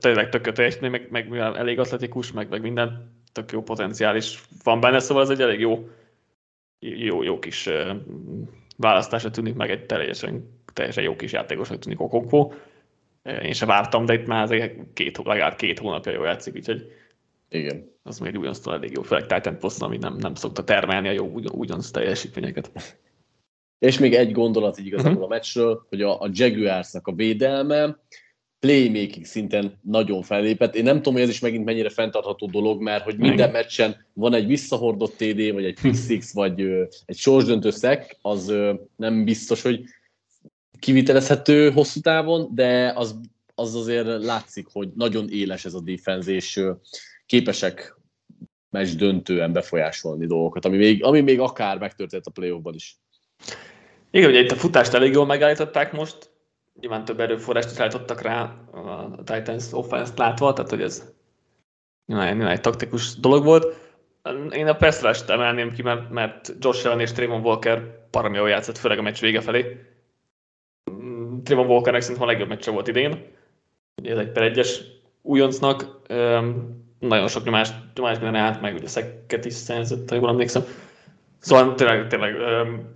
tényleg 0.00 0.28
tök 0.28 0.52
teljesítmény, 0.52 0.90
meg, 0.90 1.06
meg 1.10 1.28
mivel 1.28 1.56
elég 1.56 1.78
atletikus, 1.78 2.32
meg, 2.32 2.48
meg 2.48 2.60
minden 2.60 3.12
tök 3.32 3.52
jó 3.52 3.62
potenciális 3.62 4.42
van 4.64 4.80
benne, 4.80 4.98
szóval 4.98 5.22
ez 5.22 5.30
egy 5.30 5.40
elég 5.40 5.60
jó, 5.60 5.88
jó, 6.78 7.22
jó 7.22 7.38
kis 7.38 7.68
választásra 8.76 9.30
tűnik, 9.30 9.54
meg 9.54 9.70
egy 9.70 9.86
teljesen, 9.86 10.60
teljesen 10.72 11.04
jó 11.04 11.16
kis 11.16 11.32
játékosnak 11.32 11.78
tűnik 11.78 12.00
Okonkwo 12.00 12.52
én 13.42 13.52
sem 13.52 13.68
vártam, 13.68 14.04
de 14.04 14.14
itt 14.14 14.26
már 14.26 14.42
azért 14.42 14.74
két, 14.94 15.16
legalább 15.24 15.56
két 15.56 15.78
hónapja 15.78 16.12
jól 16.12 16.26
játszik, 16.26 16.54
úgyhogy 16.54 16.92
igen. 17.48 17.96
Az 18.02 18.18
még 18.18 18.38
ugyanazt 18.38 18.68
elég 18.68 18.92
jó, 18.92 19.02
főleg 19.02 19.26
Titan 19.26 19.58
poszton, 19.58 19.88
ami 19.88 19.96
nem, 19.96 20.16
nem 20.16 20.34
szokta 20.34 20.64
termelni 20.64 21.08
a 21.08 21.12
jó 21.12 21.26
ugyan, 21.26 21.52
ugyanazt 21.54 21.92
teljesítményeket. 21.92 22.70
És 23.78 23.98
még 23.98 24.14
egy 24.14 24.32
gondolat 24.32 24.78
így 24.78 24.86
igazából 24.86 25.12
uh-huh. 25.12 25.26
a 25.26 25.34
meccsről, 25.34 25.86
hogy 25.88 26.02
a, 26.02 26.20
a 26.20 26.28
Jaguarsnak 26.32 27.06
a 27.06 27.12
védelme 27.12 27.98
playmaking 28.60 29.24
szinten 29.24 29.78
nagyon 29.82 30.22
fellépett. 30.22 30.74
Én 30.74 30.82
nem 30.82 30.96
tudom, 30.96 31.12
hogy 31.12 31.22
ez 31.22 31.28
is 31.28 31.40
megint 31.40 31.64
mennyire 31.64 31.88
fenntartható 31.88 32.46
dolog, 32.46 32.82
mert 32.82 33.04
hogy 33.04 33.16
minden 33.16 33.50
meccsen 33.50 34.06
van 34.12 34.34
egy 34.34 34.46
visszahordott 34.46 35.16
TD, 35.16 35.52
vagy 35.52 35.64
egy 35.64 35.80
pick 35.80 35.96
six, 36.06 36.32
vagy 36.32 36.60
ö, 36.60 36.84
egy 37.06 37.16
sorsdöntő 37.16 37.70
szek, 37.70 38.16
az 38.22 38.48
ö, 38.48 38.74
nem 38.96 39.24
biztos, 39.24 39.62
hogy 39.62 39.84
kivitelezhető 40.80 41.70
hosszú 41.70 42.00
távon, 42.00 42.50
de 42.54 42.92
az, 42.96 43.20
az 43.54 43.74
azért 43.74 44.24
látszik, 44.24 44.66
hogy 44.72 44.88
nagyon 44.94 45.28
éles 45.30 45.64
ez 45.64 45.74
a 45.74 45.80
defense, 45.80 46.30
és 46.30 46.60
képesek 47.26 47.96
meccs 48.70 48.96
döntően 48.96 49.52
befolyásolni 49.52 50.26
dolgokat, 50.26 50.64
ami 50.64 50.76
még, 50.76 51.04
ami 51.04 51.20
még 51.20 51.40
akár 51.40 51.78
megtörtént 51.78 52.26
a 52.26 52.30
playoffban 52.30 52.74
is. 52.74 52.96
Igen, 54.10 54.30
ugye 54.30 54.40
itt 54.40 54.50
a 54.50 54.56
futást 54.56 54.92
elég 54.92 55.12
jól 55.12 55.26
megállították 55.26 55.92
most, 55.92 56.30
nyilván 56.80 57.04
több 57.04 57.20
erőforrást 57.20 57.70
is 57.70 57.78
állítottak 57.78 58.20
rá 58.20 58.42
a 58.72 59.14
Titans 59.24 59.72
offense 59.72 60.12
látva, 60.16 60.52
tehát 60.52 60.70
hogy 60.70 60.82
ez 60.82 61.12
nyilván, 62.06 62.36
nyilván 62.36 62.52
egy 62.52 62.60
taktikus 62.60 63.18
dolog 63.18 63.44
volt. 63.44 63.86
Én 64.50 64.66
a 64.66 64.76
pass 64.76 65.22
emelném 65.26 65.72
ki, 65.72 65.82
mert, 65.82 66.10
mert 66.10 66.54
Josh 66.58 66.86
Allen 66.86 67.00
és 67.00 67.12
Trayvon 67.12 67.40
Walker 67.40 68.08
parami 68.10 68.36
jól 68.36 68.48
játszott, 68.48 68.78
főleg 68.78 68.98
a 68.98 69.02
meccs 69.02 69.20
vége 69.20 69.40
felé. 69.40 69.76
Trayvon 71.48 71.70
Walkernek 71.70 72.00
szerintem 72.00 72.28
a 72.28 72.30
legjobb 72.30 72.48
meccse 72.48 72.70
volt 72.70 72.88
idén. 72.88 73.24
Ugye 74.02 74.12
ez 74.12 74.18
egy 74.18 74.32
per 74.32 74.42
egyes 74.42 74.80
újoncnak. 75.22 76.00
Nagyon 76.98 77.28
sok 77.28 77.44
nyomást, 77.44 77.74
nyomást 77.94 78.22
át, 78.22 78.60
meg 78.60 78.74
ugye 78.74 78.88
szekket 78.88 79.44
is 79.44 79.52
szerzett, 79.52 80.08
ha 80.08 80.14
jól 80.14 80.28
emlékszem. 80.28 80.62
Szóval 81.38 81.74
tényleg, 81.74 82.06
tényleg 82.06 82.34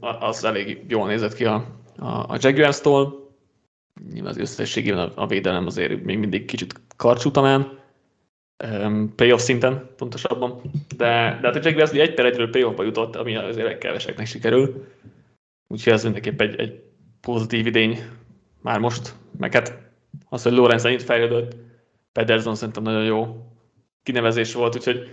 az 0.00 0.44
elég 0.44 0.84
jól 0.88 1.06
nézett 1.06 1.34
ki 1.34 1.44
a, 1.44 1.54
a, 1.98 2.06
a 2.06 2.36
Jaguars-tól. 2.38 3.30
Nyilván 4.12 4.30
az 4.30 4.38
összességében 4.38 4.98
a, 5.08 5.22
a 5.22 5.26
védelem 5.26 5.66
azért 5.66 6.04
még 6.04 6.18
mindig 6.18 6.44
kicsit 6.44 6.80
karcsú 6.96 7.30
talán. 7.30 7.80
Um, 8.64 9.12
playoff 9.14 9.40
szinten 9.40 9.90
pontosabban. 9.96 10.60
De, 10.96 11.38
de 11.40 11.46
hát 11.46 11.56
a 11.56 11.60
Jaguars 11.62 11.90
egy 11.90 12.14
per 12.14 12.24
egyről 12.24 12.50
playoffba 12.50 12.82
jutott, 12.82 13.16
ami 13.16 13.36
azért 13.36 13.78
keveseknek 13.78 14.26
sikerül. 14.26 14.86
Úgyhogy 15.68 15.92
ez 15.92 16.02
mindenképp 16.02 16.40
egy, 16.40 16.60
egy 16.60 16.82
pozitív 17.20 17.66
idény 17.66 17.98
már 18.62 18.78
most, 18.78 19.14
meg 19.38 19.52
hát 19.52 19.90
az, 20.28 20.42
hogy 20.42 20.52
Lorenz 20.52 20.84
ennyit 20.84 21.02
fejlődött, 21.02 21.56
Pederson 22.12 22.54
szerintem 22.54 22.82
nagyon 22.82 23.04
jó 23.04 23.46
kinevezés 24.02 24.54
volt, 24.54 24.74
úgyhogy 24.74 25.10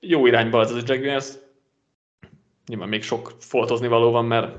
jó 0.00 0.26
irányba 0.26 0.58
az 0.58 0.72
a 0.72 0.80
Jaguars. 0.84 1.32
Nyilván 2.66 2.88
még 2.88 3.02
sok 3.02 3.32
foltozni 3.38 3.88
való 3.88 4.10
van, 4.10 4.24
mert 4.24 4.58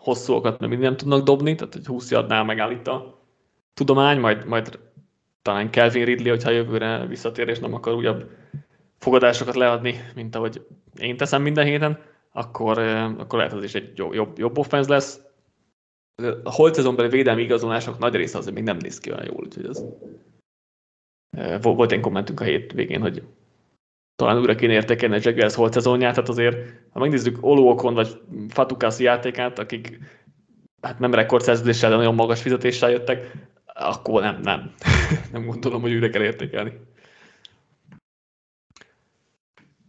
hosszúakat 0.00 0.60
meg 0.60 0.78
nem 0.78 0.96
tudnak 0.96 1.24
dobni, 1.24 1.54
tehát 1.54 1.74
egy 1.74 1.86
20 1.86 2.10
yardnál 2.10 2.44
megállít 2.44 2.88
a 2.88 3.24
tudomány, 3.74 4.20
majd, 4.20 4.46
majd 4.46 4.78
talán 5.42 5.70
Kelvin 5.70 6.04
Ridley, 6.04 6.30
hogyha 6.30 6.50
jövőre 6.50 7.06
visszatér 7.06 7.48
és 7.48 7.58
nem 7.58 7.74
akar 7.74 7.94
újabb 7.94 8.30
fogadásokat 8.98 9.54
leadni, 9.54 10.00
mint 10.14 10.34
ahogy 10.34 10.66
én 10.98 11.16
teszem 11.16 11.42
minden 11.42 11.64
héten, 11.64 11.98
akkor, 12.32 12.78
akkor 13.18 13.38
lehet 13.38 13.52
az 13.52 13.62
is 13.62 13.74
egy 13.74 13.92
jobb, 13.94 14.38
jobb, 14.38 14.58
offense 14.58 14.90
lesz. 14.90 15.20
A 16.42 16.52
holt 16.52 16.74
szezonbeli 16.74 17.08
védelmi 17.08 17.42
igazolások 17.42 17.98
nagy 17.98 18.14
része 18.14 18.38
azért 18.38 18.54
még 18.54 18.64
nem 18.64 18.76
néz 18.76 18.98
ki 18.98 19.12
olyan 19.12 19.24
jól, 19.24 19.44
úgyhogy 19.44 19.66
ez 19.66 19.84
volt 21.62 21.92
egy 21.92 22.00
kommentünk 22.00 22.40
a 22.40 22.44
hét 22.44 22.72
végén, 22.72 23.00
hogy 23.00 23.22
talán 24.16 24.38
újra 24.38 24.54
kéne 24.54 24.72
értékelni 24.72 25.16
a 25.16 25.20
Jaguars 25.22 25.54
holt 25.54 25.72
szezonját, 25.72 26.14
tehát 26.14 26.28
azért, 26.28 26.74
ha 26.90 26.98
megnézzük 26.98 27.38
Oluokon 27.40 27.94
vagy 27.94 28.20
Fatukasi 28.48 29.02
játékát, 29.02 29.58
akik 29.58 29.98
hát 30.82 30.98
nem 30.98 31.14
rekordszerződéssel, 31.14 31.90
de 31.90 31.96
nagyon 31.96 32.14
magas 32.14 32.42
fizetéssel 32.42 32.90
jöttek, 32.90 33.32
akkor 33.66 34.22
nem, 34.22 34.40
nem. 34.40 34.74
nem 35.32 35.46
gondolom, 35.46 35.80
hogy 35.80 35.92
újra 35.92 36.10
kell 36.10 36.22
értékelni. 36.22 36.72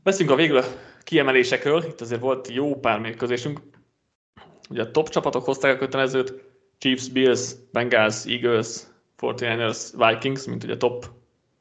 Beszünk 0.03 0.31
a 0.31 0.35
végül 0.35 0.61
kiemelésekről, 1.03 1.83
itt 1.83 2.01
azért 2.01 2.21
volt 2.21 2.49
jó 2.49 2.79
pár 2.79 2.99
mérkőzésünk. 2.99 3.61
Ugye 4.71 4.81
a 4.81 4.91
top 4.91 5.09
csapatok 5.09 5.45
hozták 5.45 5.75
a 5.75 5.77
kötelezőt, 5.77 6.33
Chiefs, 6.77 7.09
Bills, 7.09 7.51
Bengals, 7.71 8.25
Eagles, 8.25 8.77
49ers, 9.17 9.91
Vikings, 9.97 10.45
mint 10.45 10.63
ugye 10.63 10.73
a 10.73 10.77
top 10.77 11.05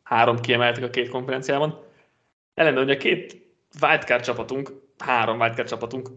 három 0.03 0.41
kiemeltek 0.41 0.85
a 0.85 0.91
két 0.91 1.09
konferenciában. 1.09 1.83
Ellenben 2.55 2.85
ugye 2.85 2.97
két 2.97 3.47
wildcard 3.81 4.25
csapatunk, 4.25 4.73
három 4.99 5.41
wildcard 5.41 5.69
csapatunk 5.69 6.09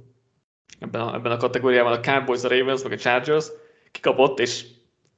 ebben 0.80 1.02
a, 1.02 1.14
ebben 1.16 1.32
a 1.32 1.38
kategóriában 1.38 1.94
a 1.94 2.00
Cowboys, 2.00 2.44
a 2.44 2.48
Ravens, 2.48 2.84
meg 2.84 2.92
a 2.92 2.98
Chargers 2.98 3.48
kikapott, 3.92 4.40
és 4.40 4.66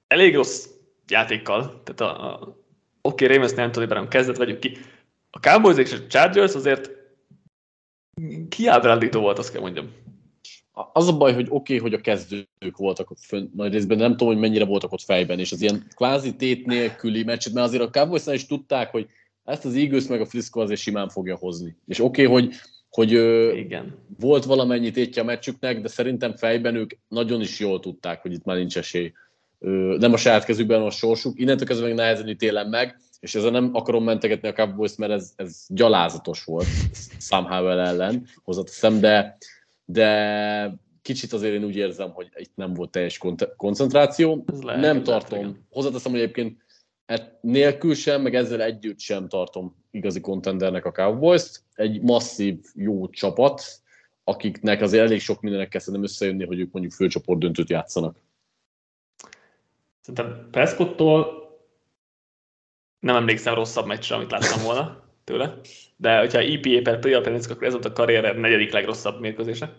elég 0.08 0.36
rossz 0.36 0.68
játékkal. 1.08 1.82
Tehát 1.84 2.02
a, 2.02 2.34
a 2.34 2.36
oké, 3.02 3.24
okay, 3.24 3.28
Ravens 3.28 3.54
nem 3.54 3.72
tudom, 3.72 3.98
hogy 3.98 4.08
kezdet 4.08 4.38
vegyük 4.38 4.60
ki. 4.60 4.78
A 5.30 5.40
Cowboys 5.40 5.78
és 5.78 5.94
a 5.94 6.08
Chargers 6.08 6.56
azért 6.56 6.90
kiábrándító 8.50 9.20
volt, 9.20 9.38
azt 9.38 9.52
kell 9.52 9.62
mondjam. 9.62 10.05
Az 10.94 11.08
a 11.08 11.18
baj, 11.18 11.34
hogy 11.34 11.48
oké, 11.50 11.56
okay, 11.56 11.78
hogy 11.78 11.94
a 11.94 12.02
kezdők 12.02 12.78
voltak 12.78 13.12
ott 13.12 13.20
fönn, 13.20 13.48
nagy 13.56 13.72
részben, 13.72 13.98
nem 13.98 14.12
tudom, 14.12 14.28
hogy 14.28 14.38
mennyire 14.42 14.66
voltak 14.66 14.92
ott 14.92 15.02
fejben, 15.02 15.40
és 15.40 15.52
az 15.52 15.62
ilyen 15.62 15.88
kvázi 15.96 16.36
tét 16.36 16.66
nélküli 16.66 17.24
meccset, 17.24 17.54
mert 17.54 17.68
azért 17.68 17.84
a 17.84 17.90
cowboys 17.90 18.26
is 18.26 18.46
tudták, 18.46 18.92
hogy 18.92 19.08
ezt 19.44 19.66
az 19.66 19.76
Eagles 19.76 20.08
meg 20.08 20.22
a 20.22 20.26
Frisco 20.26 20.62
azért 20.62 20.80
simán 20.80 21.10
fogja 21.10 21.36
hozni. 21.36 21.76
És 21.88 22.00
oké, 22.00 22.26
okay, 22.26 22.42
hogy, 22.42 22.56
hogy 22.90 23.12
Igen. 23.58 23.98
volt 24.20 24.46
valamennyi 24.46 24.92
tétje 24.92 25.22
a 25.22 25.26
meccsüknek, 25.26 25.82
de 25.82 25.88
szerintem 25.88 26.36
fejben 26.36 26.76
ők 26.76 26.92
nagyon 27.08 27.42
is 27.42 27.60
jól 27.60 27.80
tudták, 27.80 28.22
hogy 28.22 28.34
itt 28.34 28.44
már 28.44 28.58
nincs 28.58 28.78
esély. 28.78 29.14
Nem 29.98 30.14
a 30.14 30.18
saját 30.18 30.46
kezükben 30.46 30.82
a 30.82 30.90
sorsuk, 30.90 31.40
innentől 31.40 31.68
kezdve 31.68 31.88
meg 31.88 31.96
nehezen 31.96 32.38
télen 32.38 32.70
meg, 32.70 33.00
és 33.20 33.36
ezzel 33.36 33.52
nem 33.52 33.70
akarom 33.74 34.04
mentegetni 34.04 34.48
a 34.48 34.54
Cowboys, 34.54 34.96
mert 34.96 35.12
ez, 35.12 35.32
ez 35.36 35.66
gyalázatos 35.68 36.44
volt 36.44 36.68
Sam 37.20 37.46
Howell 37.46 37.80
ellen, 37.80 38.28
hozzáteszem, 38.44 39.00
de, 39.00 39.38
de 39.86 40.74
kicsit 41.02 41.34
azért 41.34 41.54
én 41.54 41.64
úgy 41.64 41.76
érzem, 41.76 42.12
hogy 42.12 42.30
itt 42.36 42.56
nem 42.56 42.74
volt 42.74 42.92
teljes 42.92 43.20
koncentráció. 43.58 44.46
Lehet, 44.62 44.82
nem 44.82 45.04
tartom. 45.04 45.40
Lehet, 45.40 45.56
hozzáteszem, 45.70 46.12
hogy 46.12 46.22
egyébként 46.22 46.64
e 47.06 47.40
nélkül 47.42 47.94
sem, 47.94 48.22
meg 48.22 48.36
ezzel 48.36 48.62
együtt 48.62 49.00
sem 49.00 49.28
tartom 49.28 49.76
igazi 49.92 50.20
kontendernek 50.20 50.86
a 50.86 50.92
Cowboys-t. 50.92 51.64
Egy 51.74 52.02
masszív, 52.02 52.60
jó 52.74 53.10
csapat, 53.10 53.64
akiknek 54.24 54.82
azért 54.82 55.04
elég 55.04 55.20
sok 55.20 55.42
mindenek 55.42 55.70
kell 55.70 55.80
szerintem 55.80 56.04
összejönni, 56.04 56.46
hogy 56.46 56.60
ők 56.60 56.72
mondjuk 56.72 56.94
főcsoport 56.94 57.40
döntőt 57.40 57.70
játszanak. 57.70 58.24
Szerintem 60.02 60.48
Prescottól 60.52 61.44
nem 63.00 63.16
emlékszem 63.16 63.54
rosszabb 63.54 63.86
meccsre, 63.86 64.16
amit 64.16 64.32
láttam 64.32 64.64
volna 64.64 65.05
tőle, 65.26 65.60
de 65.98 66.20
hogyha 66.20 66.40
EPA 66.40 66.82
per 66.84 67.00
play 67.00 67.14
akkor 67.14 67.64
ez 67.64 67.74
volt 67.74 67.86
a 67.86 67.94
karrier 67.94 68.38
negyedik 68.38 68.72
legrosszabb 68.72 69.20
mérkőzése. 69.20 69.74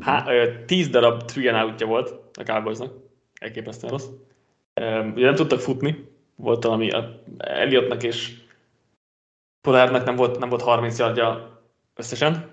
Há, 0.00 0.26
tíz 0.66 0.88
darab 0.88 1.24
three 1.24 1.64
outja 1.64 1.86
volt 1.86 2.08
a 2.38 2.42
Cowboysnak, 2.42 2.92
elképesztően 3.40 3.92
rossz. 3.92 4.06
Ugye 5.14 5.24
nem 5.24 5.34
tudtak 5.34 5.60
futni, 5.60 6.08
volt 6.36 6.64
valami, 6.64 6.90
Elliotnak 7.38 8.02
és 8.02 8.32
Polárnak 9.60 10.04
nem 10.04 10.16
volt, 10.16 10.38
nem 10.38 10.48
volt 10.48 10.62
30 10.62 10.98
yardja 10.98 11.60
összesen. 11.94 12.50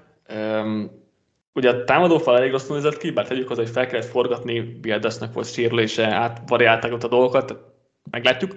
Ugye 1.53 1.69
a 1.69 1.83
támadó 1.83 2.17
fal 2.17 2.37
elég 2.37 2.51
rosszul 2.51 2.75
nézett 2.75 2.97
ki, 2.97 3.11
bár 3.11 3.27
tegyük 3.27 3.47
hozzá, 3.47 3.61
hogy 3.61 3.71
fel 3.71 3.87
kellett 3.87 4.05
forgatni, 4.05 4.59
Bieldersnek 4.59 5.33
volt 5.33 5.51
sérülése, 5.51 6.13
átvariálták 6.13 6.93
ott 6.93 7.03
a 7.03 7.07
dolgokat, 7.07 7.57
meglátjuk 8.11 8.55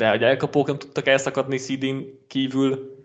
de 0.00 0.10
hogy 0.10 0.22
elkapók 0.22 0.66
nem 0.66 0.78
tudtak 0.78 1.06
elszakadni 1.06 1.58
Seedin 1.58 2.18
kívül, 2.26 2.96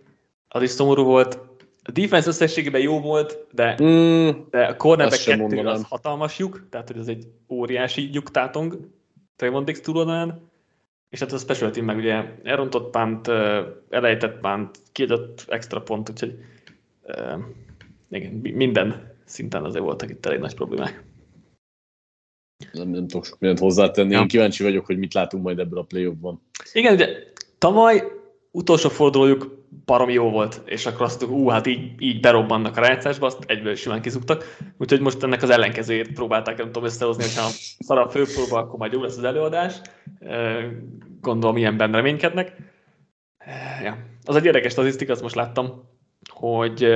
az 0.47 0.61
is 0.61 0.69
szomorú 0.69 1.03
volt. 1.03 1.39
A 1.83 1.91
defense 1.91 2.27
összességében 2.27 2.81
jó 2.81 2.99
volt, 2.99 3.45
de, 3.51 3.77
mm, 3.83 4.29
de 4.49 4.65
a 4.65 4.75
cornerback 4.75 5.23
kettő 5.23 5.57
az 5.57 5.85
hatalmas 5.89 6.39
lyuk, 6.39 6.67
tehát 6.69 6.87
hogy 6.87 6.97
ez 6.97 7.07
egy 7.07 7.27
óriási 7.49 8.09
lyuktátong 8.13 8.77
Trayvon 9.35 9.65
Dix 9.65 9.79
túloldalán, 9.81 10.49
és 11.09 11.19
hát 11.19 11.31
a 11.31 11.37
special 11.37 11.71
team 11.71 11.85
meg 11.85 11.97
ugye 11.97 12.23
elrontott 12.43 12.89
pánt, 12.91 13.27
elejtett 13.89 14.39
pánt, 14.39 14.79
kiadott 14.91 15.45
extra 15.47 15.81
pont, 15.81 16.09
úgyhogy 16.09 16.39
igen, 18.09 18.31
minden 18.33 19.15
szinten 19.25 19.63
azért 19.63 19.83
voltak 19.83 20.09
itt 20.09 20.25
elég 20.25 20.39
nagy 20.39 20.55
problémák 20.55 21.03
nem, 22.71 22.89
nem 22.89 23.07
tudok 23.07 23.25
sok 23.25 23.39
mindent 23.39 23.61
hozzátenni. 23.61 24.13
Ja. 24.13 24.19
Én 24.19 24.27
kíváncsi 24.27 24.63
vagyok, 24.63 24.85
hogy 24.85 24.97
mit 24.97 25.13
látunk 25.13 25.43
majd 25.43 25.59
ebből 25.59 25.79
a 25.79 25.83
play 25.83 26.07
ban 26.07 26.41
Igen, 26.73 26.93
ugye 26.93 27.07
tavaly 27.57 28.03
utolsó 28.51 28.89
fordulójuk 28.89 29.63
barom 29.85 30.09
jó 30.09 30.29
volt, 30.29 30.61
és 30.65 30.85
akkor 30.85 31.01
azt 31.01 31.21
mondtuk, 31.21 31.41
ú, 31.41 31.49
hát 31.49 31.67
így, 31.67 31.91
így 31.99 32.19
berobbannak 32.19 32.77
a 32.77 32.81
rájátszásba, 32.81 33.25
azt 33.25 33.43
egyből 33.45 33.75
simán 33.75 34.01
kizugtak. 34.01 34.57
Úgyhogy 34.77 34.99
most 34.99 35.23
ennek 35.23 35.41
az 35.41 35.49
ellenkezőjét 35.49 36.13
próbálták, 36.13 36.57
nem 36.57 36.65
tudom 36.65 36.83
összehozni, 36.83 37.23
hogyha 37.23 37.49
szar 37.79 37.97
a 37.97 38.09
főpróba, 38.09 38.57
akkor 38.57 38.79
majd 38.79 38.93
jó 38.93 39.01
lesz 39.01 39.17
az 39.17 39.23
előadás. 39.23 39.81
Gondolom, 41.21 41.57
ilyenben 41.57 41.91
reménykednek. 41.91 42.55
Ja. 43.83 43.97
Az 44.23 44.35
egy 44.35 44.45
érdekes 44.45 44.71
statisztika, 44.71 45.11
azt 45.11 45.21
most 45.21 45.35
láttam, 45.35 45.89
hogy 46.33 46.87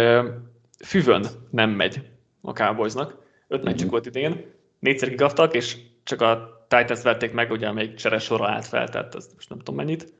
füvön 0.85 1.25
nem 1.51 1.69
megy 1.69 2.01
a 2.41 2.51
Cowboysnak. 2.51 3.17
Öt 3.47 3.63
meccsük 3.63 3.81
mm-hmm. 3.81 3.89
volt 3.89 4.05
idén, 4.05 4.45
négyszer 4.79 5.09
kikaptak, 5.09 5.53
és 5.53 5.77
csak 6.03 6.21
a 6.21 6.57
Titans 6.67 7.01
vették 7.01 7.31
meg, 7.31 7.51
ugye 7.51 7.67
amelyik 7.67 7.95
cseres 7.95 8.23
sorra 8.23 8.49
állt 8.49 8.65
fel, 8.65 8.89
tehát 8.89 9.15
ezt 9.15 9.33
most 9.33 9.49
nem 9.49 9.57
tudom 9.57 9.75
mennyit. 9.75 10.13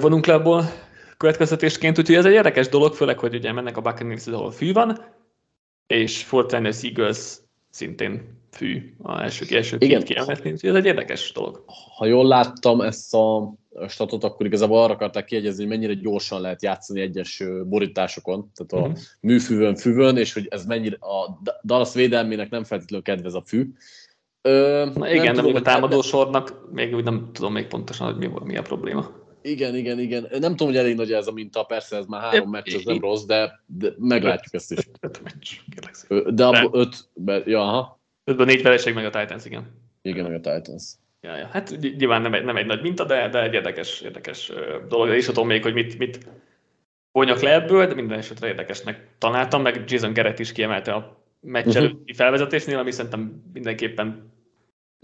Vonunk 0.00 0.26
le 0.26 0.34
abból 0.34 0.64
következtetésként, 1.16 1.98
úgyhogy 1.98 2.16
ez 2.16 2.24
egy 2.24 2.32
érdekes 2.32 2.68
dolog, 2.68 2.94
főleg, 2.94 3.18
hogy 3.18 3.34
ugye 3.34 3.52
mennek 3.52 3.76
a 3.76 3.80
Buccaneers, 3.80 4.26
ahol 4.26 4.50
fű 4.50 4.72
van, 4.72 4.98
és 5.86 6.22
Fortnite 6.22 6.76
Eagles 6.82 7.36
szintén 7.70 8.38
fű 8.50 8.94
a 9.02 9.22
első, 9.22 9.56
első 9.56 9.76
Igen. 9.80 10.02
kiemelni, 10.02 10.50
úgyhogy 10.50 10.70
ez 10.70 10.74
egy 10.74 10.84
érdekes 10.84 11.32
dolog. 11.32 11.64
Ha 11.96 12.06
jól 12.06 12.26
láttam 12.26 12.80
ezt 12.80 13.14
a 13.14 13.54
statot, 13.88 14.24
akkor 14.24 14.46
igazából 14.46 14.82
arra 14.82 14.92
akarták 14.92 15.24
kiegyezni, 15.24 15.66
hogy 15.66 15.78
mennyire 15.78 15.94
gyorsan 15.94 16.40
lehet 16.40 16.62
játszani 16.62 17.00
egyes 17.00 17.42
borításokon, 17.64 18.50
tehát 18.54 18.72
a 18.72 18.88
uh-huh. 18.88 19.04
műfűvön, 19.20 19.76
füvön, 19.76 20.16
és 20.16 20.32
hogy 20.32 20.46
ez 20.50 20.66
mennyire 20.66 20.96
a 21.00 21.40
Dallas 21.64 21.94
védelmének 21.94 22.50
nem 22.50 22.64
feltétlenül 22.64 23.04
kedvez 23.04 23.34
a 23.34 23.42
fű. 23.46 23.72
Ö, 24.42 24.86
Na 24.94 25.10
igen, 25.10 25.24
nem, 25.24 25.34
tudom, 25.34 25.54
a 25.54 25.62
támadó 25.62 26.02
sornak 26.02 26.72
még 26.72 26.94
úgy 26.94 27.04
nem 27.04 27.30
tudom 27.32 27.52
még 27.52 27.66
pontosan, 27.66 28.12
hogy 28.12 28.28
mi, 28.28 28.30
mi 28.44 28.56
a 28.56 28.62
probléma. 28.62 29.26
Igen, 29.42 29.74
igen, 29.74 29.98
igen. 29.98 30.26
Nem 30.30 30.50
tudom, 30.50 30.68
hogy 30.68 30.76
elég 30.76 30.96
nagy 30.96 31.12
ez 31.12 31.26
a 31.26 31.32
minta, 31.32 31.62
persze 31.62 31.96
ez 31.96 32.06
már 32.06 32.20
három 32.20 32.50
meccs, 32.50 32.74
ez 32.74 32.82
nem 32.84 33.00
rossz, 33.00 33.24
de, 33.24 33.60
de 33.66 33.92
meglátjuk 33.98 34.54
ezt 34.54 34.72
is. 34.72 34.78
Öt 35.00 35.20
meccs, 35.22 35.52
De 36.34 36.46
abból 36.46 36.80
öt, 36.80 37.08
ja, 37.46 37.60
aha. 37.60 38.00
Ötben 38.24 38.46
négy 38.46 38.62
vereség 38.62 38.94
meg 38.94 39.04
a 39.04 39.10
Titans, 39.10 39.44
igen. 39.44 39.66
Igen, 40.02 40.30
meg 40.30 40.44
a 40.44 40.54
Titans. 40.54 40.84
Ja, 41.20 41.36
ja. 41.36 41.46
Hát 41.46 41.78
nyilván 41.80 42.22
nem 42.22 42.34
egy, 42.34 42.44
nem 42.44 42.56
egy 42.56 42.66
nagy 42.66 42.82
minta, 42.82 43.04
de, 43.04 43.28
de 43.28 43.42
egy 43.42 43.54
érdekes, 43.54 44.00
érdekes 44.00 44.52
dolog. 44.88 45.08
És 45.08 45.26
tudom 45.26 45.46
még, 45.46 45.62
hogy 45.62 45.74
mit, 45.74 45.98
mit 45.98 46.18
vonjak 47.12 47.40
le 47.40 47.52
ebből, 47.52 47.86
de 47.86 47.94
minden 47.94 48.18
esetre 48.18 48.46
érdekesnek 48.46 49.08
találtam, 49.18 49.62
meg 49.62 49.84
Jason 49.86 50.12
Garrett 50.12 50.38
is 50.38 50.52
kiemelte 50.52 50.92
a 50.92 51.22
meccs 51.40 51.66
uh-huh. 51.66 51.82
előtti 51.82 52.12
felvezetésnél, 52.12 52.78
ami 52.78 52.90
szerintem 52.90 53.42
mindenképpen 53.52 54.32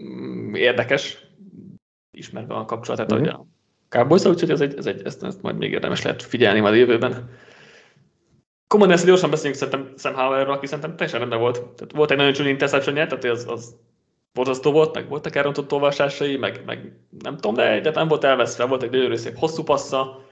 mm, 0.03 0.53
érdekes, 0.53 1.17
ismerve 2.11 2.53
a 2.53 2.65
kapcsolatát 2.65 3.11
uh-huh. 3.11 3.39
a 3.39 3.45
cowboys 3.89 4.25
úgyhogy 4.25 4.49
ez 4.49 4.61
egy, 4.61 4.77
ez 4.77 4.85
egy, 4.85 5.01
ezt, 5.05 5.23
ezt, 5.23 5.41
majd 5.41 5.57
még 5.57 5.71
érdemes 5.71 6.01
lehet 6.01 6.23
figyelni 6.23 6.59
majd 6.59 6.73
a 6.73 6.77
jövőben. 6.77 7.29
Commanders 8.67 9.03
gyorsan 9.03 9.29
beszéljünk 9.29 9.59
szerintem 9.59 9.93
Sam 9.97 10.13
Howell-ről, 10.13 10.53
aki 10.53 10.65
szerintem 10.65 10.95
teljesen 10.95 11.19
rendben 11.19 11.39
volt. 11.39 11.61
Tehát 11.61 11.91
volt 11.91 12.11
egy 12.11 12.17
nagyon 12.17 12.33
csúnya 12.33 12.49
interception 12.49 12.95
tehát 12.95 13.23
az, 13.23 13.45
az 13.47 13.75
borzasztó 14.35 14.71
volt, 14.71 14.93
meg 14.93 15.09
voltak 15.09 15.35
elrontott 15.35 15.71
olvasásai, 15.71 16.37
meg, 16.37 16.63
meg 16.65 16.93
nem 17.19 17.35
tudom, 17.35 17.53
de 17.53 17.71
egyáltalán 17.71 18.07
volt 18.07 18.23
elveszve, 18.23 18.65
volt 18.65 18.83
egy 18.83 18.91
nagyon 18.91 19.17
szép 19.17 19.37
hosszú 19.37 19.63
passza, 19.63 20.25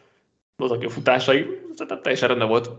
voltak 0.55 0.81
jó 0.81 0.89
futásai, 0.89 1.45
tehát 1.75 2.03
teljesen 2.03 2.27
rendben 2.27 2.47
volt. 2.47 2.69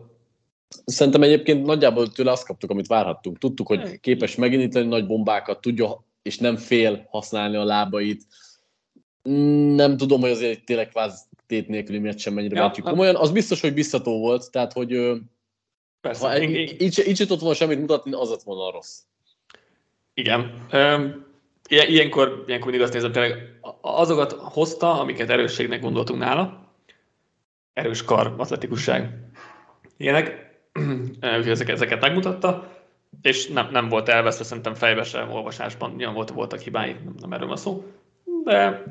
Szerintem 0.85 1.23
egyébként 1.23 1.67
nagyjából 1.67 2.13
tőle 2.13 2.31
azt 2.31 2.47
kaptuk, 2.47 2.71
amit 2.71 2.87
várhattunk. 2.87 3.39
Tudtuk, 3.39 3.67
hogy 3.67 4.01
képes 4.01 4.35
megindítani 4.35 4.87
nagy 4.87 5.07
bombákat, 5.07 5.61
tudja 5.61 6.05
és 6.23 6.39
nem 6.39 6.57
fél 6.57 7.07
használni 7.11 7.57
a 7.57 7.65
lábait. 7.65 8.27
Nem 9.75 9.97
tudom, 9.97 10.21
hogy 10.21 10.31
azért 10.31 10.65
tényleg 10.65 10.89
kvázi, 10.89 11.19
tét 11.47 11.69
nélküli 11.69 11.99
meccsen 11.99 12.33
mennyire 12.33 12.55
ja, 12.55 12.61
vehetjük 12.61 12.87
komolyan. 12.87 13.17
Az 13.17 13.31
biztos, 13.31 13.61
hogy 13.61 13.75
biztató 13.75 14.19
volt, 14.19 14.51
tehát 14.51 14.73
hogy 14.73 15.21
Persze. 16.01 16.27
ha 16.27 16.43
így, 16.43 16.81
így, 16.83 17.03
így 17.07 17.17
tudott 17.17 17.41
volna 17.41 17.55
semmit 17.55 17.81
mutatni, 17.81 18.13
az 18.13 18.31
lett 18.31 18.43
volna 18.43 18.71
rossz. 18.71 18.99
Igen. 20.15 20.67
Ilyenkor, 21.69 22.45
ilyenkor 22.47 22.71
mindig 22.71 22.81
azt 22.81 22.93
nézem, 22.93 23.13
tényleg 23.13 23.59
azokat 23.81 24.33
hozta, 24.33 25.01
amiket 25.01 25.31
erősségnek 25.31 25.81
gondoltunk 25.81 26.19
nála. 26.21 26.73
Erős 27.73 28.05
kar, 28.05 28.35
atletikusság. 28.37 29.11
Ilyenek. 29.97 30.53
Úgyhogy 31.37 31.49
ezeket, 31.49 31.75
ezeket 31.75 32.01
megmutatta 32.01 32.75
és 33.23 33.49
nem, 33.49 33.69
nem 33.71 33.89
volt 33.89 34.09
elveszve 34.09 34.45
szerintem 34.45 34.75
fejbe 34.75 35.03
sem 35.03 35.31
olvasásban, 35.31 35.95
nyilván 35.97 36.15
volt, 36.15 36.31
voltak 36.31 36.61
hibái, 36.61 36.93
nem, 36.93 37.15
nem 37.21 37.33
erről 37.33 37.47
van 37.47 37.57
szó, 37.57 37.85
de 38.45 38.85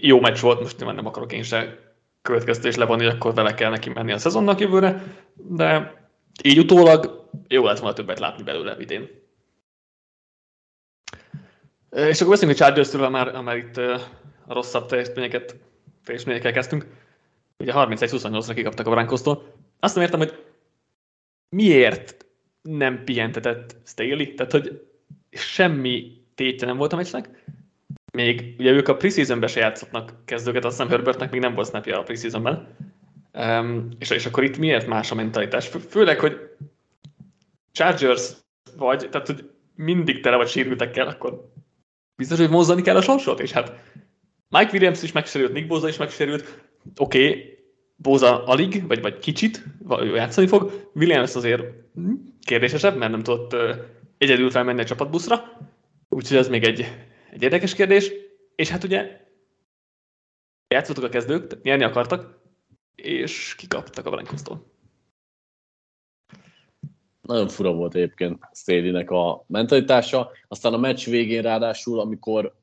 jó 0.00 0.20
meccs 0.20 0.40
volt, 0.40 0.60
most 0.60 0.76
nyilván 0.76 0.94
nem 0.94 1.06
akarok 1.06 1.32
én 1.32 1.42
se 1.42 1.78
következtés 2.22 2.76
levonni, 2.76 3.04
hogy 3.04 3.14
akkor 3.14 3.34
vele 3.34 3.54
kell 3.54 3.70
neki 3.70 3.90
menni 3.90 4.12
a 4.12 4.18
szezonnak 4.18 4.60
jövőre, 4.60 5.02
de 5.34 5.94
így 6.42 6.58
utólag 6.58 7.28
jó 7.48 7.64
lett 7.64 7.78
volna 7.78 7.94
többet 7.94 8.18
látni 8.18 8.42
belőle 8.42 8.76
idén. 8.78 9.08
És 11.94 12.20
akkor 12.20 12.32
beszélünk 12.32 12.60
a 12.60 12.64
chargers 12.64 12.92
ha 12.92 13.10
már, 13.10 13.34
ha 13.34 13.42
már 13.42 13.56
itt 13.56 13.76
a 13.76 14.00
rosszabb 14.48 14.86
teljesítményeket, 14.86 15.56
teljesítményekkel 16.04 16.52
kezdtünk. 16.52 16.86
Ugye 17.58 17.72
31-28-ra 17.74 18.52
kikaptak 18.54 18.86
a 18.86 18.90
Brankosztól. 18.90 19.52
Azt 19.80 19.94
nem 19.94 20.04
értem, 20.04 20.18
hogy 20.18 20.44
miért 21.48 22.26
nem 22.62 23.04
pihentetett 23.04 23.76
Staley, 23.84 24.34
tehát 24.34 24.52
hogy 24.52 24.86
semmi 25.30 26.22
tétje 26.34 26.66
nem 26.66 26.76
volt 26.76 26.92
a 26.92 26.96
meccsnek. 26.96 27.44
Még 28.12 28.54
ugye 28.58 28.70
ők 28.70 28.88
a 28.88 28.96
preseasonben 28.96 29.48
se 29.48 29.60
játszottnak 29.60 30.14
kezdőket, 30.24 30.64
azt 30.64 30.76
hiszem 30.76 30.90
Herbertnek 30.90 31.30
még 31.30 31.40
nem 31.40 31.54
volt 31.54 31.68
snapja 31.68 31.98
a 31.98 32.02
preseasonben. 32.02 32.76
Um, 33.32 33.88
és, 33.98 34.10
és 34.10 34.26
akkor 34.26 34.44
itt 34.44 34.58
miért 34.58 34.86
más 34.86 35.10
a 35.10 35.14
mentalitás? 35.14 35.68
Főleg, 35.88 36.18
hogy 36.18 36.50
Chargers 37.72 38.32
vagy, 38.76 39.08
tehát 39.10 39.26
hogy 39.26 39.50
mindig 39.74 40.20
tele 40.20 40.36
vagy 40.36 40.48
sérültekkel, 40.48 41.06
akkor 41.06 41.52
biztos, 42.16 42.38
hogy 42.38 42.50
mozdani 42.50 42.82
kell 42.82 42.96
a 42.96 43.02
sorsot, 43.02 43.40
és 43.40 43.52
hát 43.52 43.72
Mike 44.48 44.70
Williams 44.72 45.02
is 45.02 45.12
megsérült, 45.12 45.52
Nick 45.52 45.66
Bosa 45.66 45.88
is 45.88 45.96
megsérült, 45.96 46.64
oké, 46.96 47.28
okay, 47.28 47.54
Bóza 47.96 48.44
alig, 48.44 48.86
vagy, 48.86 49.00
vagy 49.00 49.18
kicsit 49.18 49.64
játszani 50.14 50.46
fog. 50.46 50.90
Williams 50.94 51.34
azért 51.34 51.62
kérdésesebb, 52.40 52.96
mert 52.96 53.10
nem 53.10 53.22
tudott 53.22 53.56
egyedül 54.18 54.50
felmenni 54.50 54.80
a 54.80 54.84
csapatbuszra. 54.84 55.58
Úgyhogy 56.08 56.36
ez 56.36 56.48
még 56.48 56.64
egy, 56.64 56.80
egy 57.30 57.42
érdekes 57.42 57.74
kérdés. 57.74 58.12
És 58.54 58.68
hát 58.68 58.84
ugye 58.84 59.20
játszottak 60.68 61.04
a 61.04 61.08
kezdők, 61.08 61.62
nyerni 61.62 61.84
akartak, 61.84 62.38
és 62.94 63.54
kikaptak 63.58 64.06
a 64.06 64.10
Broncos-tól. 64.10 64.73
Nagyon 67.26 67.48
fura 67.48 67.72
volt 67.72 67.94
egyébként 67.94 68.38
Szélinek 68.52 69.10
a 69.10 69.44
mentalitása. 69.46 70.30
Aztán 70.48 70.72
a 70.72 70.78
meccs 70.78 71.06
végén 71.06 71.42
ráadásul, 71.42 72.00
amikor 72.00 72.54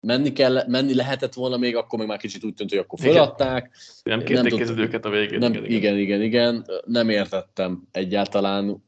menni, 0.00 0.32
kell, 0.32 0.64
menni 0.66 0.94
lehetett 0.94 1.34
volna 1.34 1.56
még, 1.56 1.76
akkor 1.76 1.98
meg 1.98 2.08
már 2.08 2.18
kicsit 2.18 2.44
úgy 2.44 2.54
tűnt, 2.54 2.70
hogy 2.70 2.78
akkor 2.78 2.98
feladták. 2.98 3.70
Nem 4.02 4.18
kérték 4.18 4.50
nem 4.50 4.58
kezdődőket 4.58 5.04
a 5.04 5.10
végén. 5.10 5.38
Nem, 5.38 5.52
igen, 5.52 5.64
igen, 5.64 5.98
igen, 5.98 6.22
igen. 6.22 6.66
Nem 6.84 7.08
értettem 7.08 7.82
egyáltalán 7.92 8.84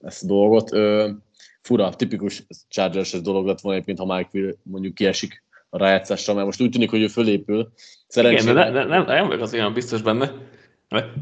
ezt 0.00 0.24
a 0.24 0.26
dolgot. 0.26 0.72
Ö, 0.72 1.10
fura, 1.60 1.94
tipikus 1.94 2.46
chargers 2.68 3.10
dolog 3.10 3.46
lett 3.46 3.60
volna 3.60 3.78
egyébként, 3.78 4.08
ha 4.08 4.16
Mike 4.16 4.56
mondjuk 4.62 4.94
kiesik 4.94 5.44
a 5.68 5.78
rájátszásra, 5.78 6.34
mert 6.34 6.46
most 6.46 6.60
úgy 6.60 6.70
tűnik, 6.70 6.90
hogy 6.90 7.02
ő 7.02 7.06
fölépül. 7.06 7.72
Szerencsére... 8.06 8.50
Igen, 8.50 8.72
de 8.72 8.84
ne, 8.84 8.98
ne, 8.98 9.04
nem 9.04 9.26
vagyok 9.26 9.42
az 9.42 9.54
olyan 9.54 9.72
biztos 9.72 10.02
benne. 10.02 10.32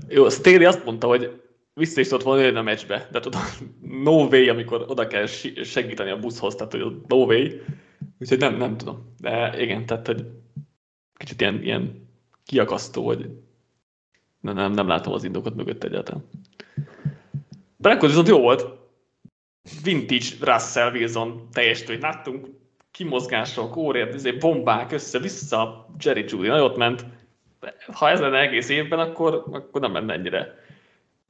Jó, 0.08 0.28
Staley 0.28 0.66
azt 0.66 0.84
mondta, 0.84 1.06
hogy 1.06 1.40
vissza 1.74 2.00
is 2.00 2.08
tudott 2.08 2.24
volna 2.24 2.42
jönni 2.42 2.58
a 2.58 2.62
meccsbe, 2.62 3.08
de 3.12 3.20
tudod, 3.20 3.40
no 4.04 4.12
way, 4.12 4.48
amikor 4.48 4.84
oda 4.88 5.06
kell 5.06 5.26
segíteni 5.64 6.10
a 6.10 6.18
buszhoz, 6.18 6.54
tehát 6.54 6.72
hogy 6.72 6.96
no 7.08 7.16
way, 7.16 7.48
Úgyhogy 8.22 8.38
nem, 8.38 8.56
nem 8.56 8.76
tudom. 8.76 9.14
De 9.20 9.60
igen, 9.60 9.86
tehát 9.86 10.06
hogy 10.06 10.26
kicsit 11.14 11.40
ilyen, 11.40 11.62
ilyen 11.62 12.08
kiakasztó, 12.44 13.06
hogy 13.06 13.30
nem, 14.40 14.54
nem, 14.54 14.72
nem 14.72 14.88
látom 14.88 15.12
az 15.12 15.24
indokot 15.24 15.54
mögött 15.54 15.84
egyáltalán. 15.84 16.28
Broncos 17.76 18.08
viszont 18.08 18.28
jó 18.28 18.40
volt. 18.40 18.80
Vintage 19.82 20.26
Russell 20.40 20.92
Wilson 20.92 21.48
teljesítő, 21.52 21.92
hogy 21.92 22.02
láttunk 22.02 22.46
kimozgások, 22.90 23.76
óriát, 23.76 24.14
izé, 24.14 24.32
bombák 24.32 24.92
össze-vissza, 24.92 25.88
Jerry 25.98 26.24
Judy 26.28 26.48
nagyot 26.48 26.76
ment. 26.76 27.04
Ha 27.92 28.08
ez 28.08 28.20
lenne 28.20 28.38
egész 28.38 28.68
évben, 28.68 28.98
akkor, 28.98 29.44
akkor 29.50 29.80
nem 29.80 29.92
lenne 29.92 30.12
ennyire 30.12 30.61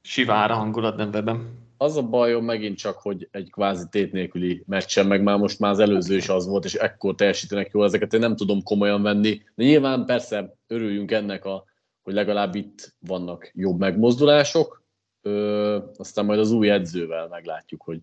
sivára 0.03 0.53
hangulat 0.53 0.95
Denverben 0.95 1.61
az 1.77 1.97
a 1.97 2.03
bajom 2.03 2.45
megint 2.45 2.77
csak, 2.77 2.97
hogy 2.97 3.27
egy 3.31 3.51
kvázi 3.51 3.85
tét 3.89 4.11
nélküli 4.11 4.63
meccsen, 4.65 5.07
meg 5.07 5.23
már 5.23 5.37
most 5.37 5.59
már 5.59 5.71
az 5.71 5.79
előző 5.79 6.15
is 6.15 6.29
az 6.29 6.47
volt, 6.47 6.65
és 6.65 6.73
ekkor 6.73 7.15
teljesítenek 7.15 7.71
jól 7.73 7.85
ezeket, 7.85 8.13
én 8.13 8.19
nem 8.19 8.35
tudom 8.35 8.63
komolyan 8.63 9.01
venni. 9.01 9.41
De 9.55 9.63
nyilván 9.63 10.05
persze 10.05 10.55
örüljünk 10.67 11.11
ennek, 11.11 11.45
a, 11.45 11.63
hogy 12.03 12.13
legalább 12.13 12.55
itt 12.55 12.95
vannak 12.99 13.51
jobb 13.53 13.79
megmozdulások, 13.79 14.81
Ö, 15.25 15.79
aztán 15.97 16.25
majd 16.25 16.39
az 16.39 16.51
új 16.51 16.69
edzővel 16.69 17.27
meglátjuk, 17.27 17.81
hogy 17.81 17.99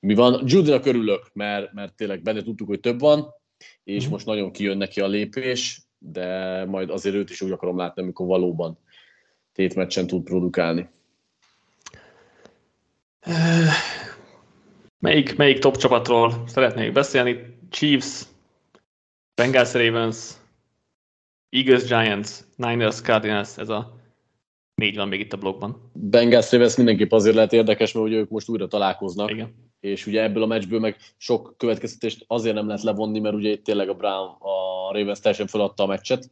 mi 0.00 0.14
van. 0.14 0.42
Judynak 0.46 0.86
örülök, 0.86 1.30
mert, 1.32 1.72
mert 1.72 1.94
tényleg 1.94 2.22
benne 2.22 2.42
tudtuk, 2.42 2.68
hogy 2.68 2.80
több 2.80 3.00
van, 3.00 3.26
és 3.84 4.06
mm. 4.06 4.10
most 4.10 4.26
nagyon 4.26 4.52
kijön 4.52 4.76
neki 4.76 5.00
a 5.00 5.06
lépés, 5.06 5.82
de 5.98 6.64
majd 6.64 6.90
azért 6.90 7.14
őt 7.14 7.30
is 7.30 7.40
úgy 7.40 7.50
akarom 7.50 7.76
látni, 7.76 8.02
amikor 8.02 8.26
valóban 8.26 8.78
tétmeccsen 9.52 10.06
tud 10.06 10.22
produkálni. 10.22 10.88
Melyik, 14.98 15.36
melyik 15.36 15.58
top 15.58 15.76
csapatról 15.76 16.42
szeretnék 16.46 16.92
beszélni? 16.92 17.58
Chiefs, 17.70 18.22
Bengals 19.34 19.72
Ravens, 19.72 20.32
Eagles 21.48 21.84
Giants, 21.84 22.30
Niners 22.56 23.00
Cardinals, 23.00 23.58
ez 23.58 23.68
a 23.68 24.00
négy 24.74 24.96
van 24.96 25.08
még 25.08 25.20
itt 25.20 25.32
a 25.32 25.36
blogban. 25.36 25.90
Bengals 25.94 26.50
Ravens 26.50 26.76
mindenképp 26.76 27.12
azért 27.12 27.34
lehet 27.34 27.52
érdekes, 27.52 27.92
mert 27.92 28.06
ugye 28.06 28.16
ők 28.16 28.30
most 28.30 28.48
újra 28.48 28.66
találkoznak. 28.66 29.30
Igen. 29.30 29.70
És 29.80 30.06
ugye 30.06 30.22
ebből 30.22 30.42
a 30.42 30.46
meccsből 30.46 30.80
meg 30.80 30.96
sok 31.16 31.54
következtetést 31.56 32.24
azért 32.26 32.54
nem 32.54 32.66
lehet 32.66 32.82
levonni, 32.82 33.20
mert 33.20 33.34
ugye 33.34 33.50
itt 33.50 33.64
tényleg 33.64 33.88
a 33.88 33.94
Brown, 33.94 34.36
a 34.38 34.92
Ravens 34.92 35.20
teljesen 35.20 35.46
feladta 35.46 35.82
a 35.82 35.86
meccset. 35.86 36.30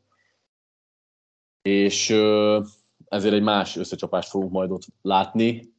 És 1.62 2.10
ezért 3.04 3.34
egy 3.34 3.42
más 3.42 3.76
összecsapást 3.76 4.28
fogunk 4.28 4.52
majd 4.52 4.70
ott 4.70 4.86
látni 5.02 5.69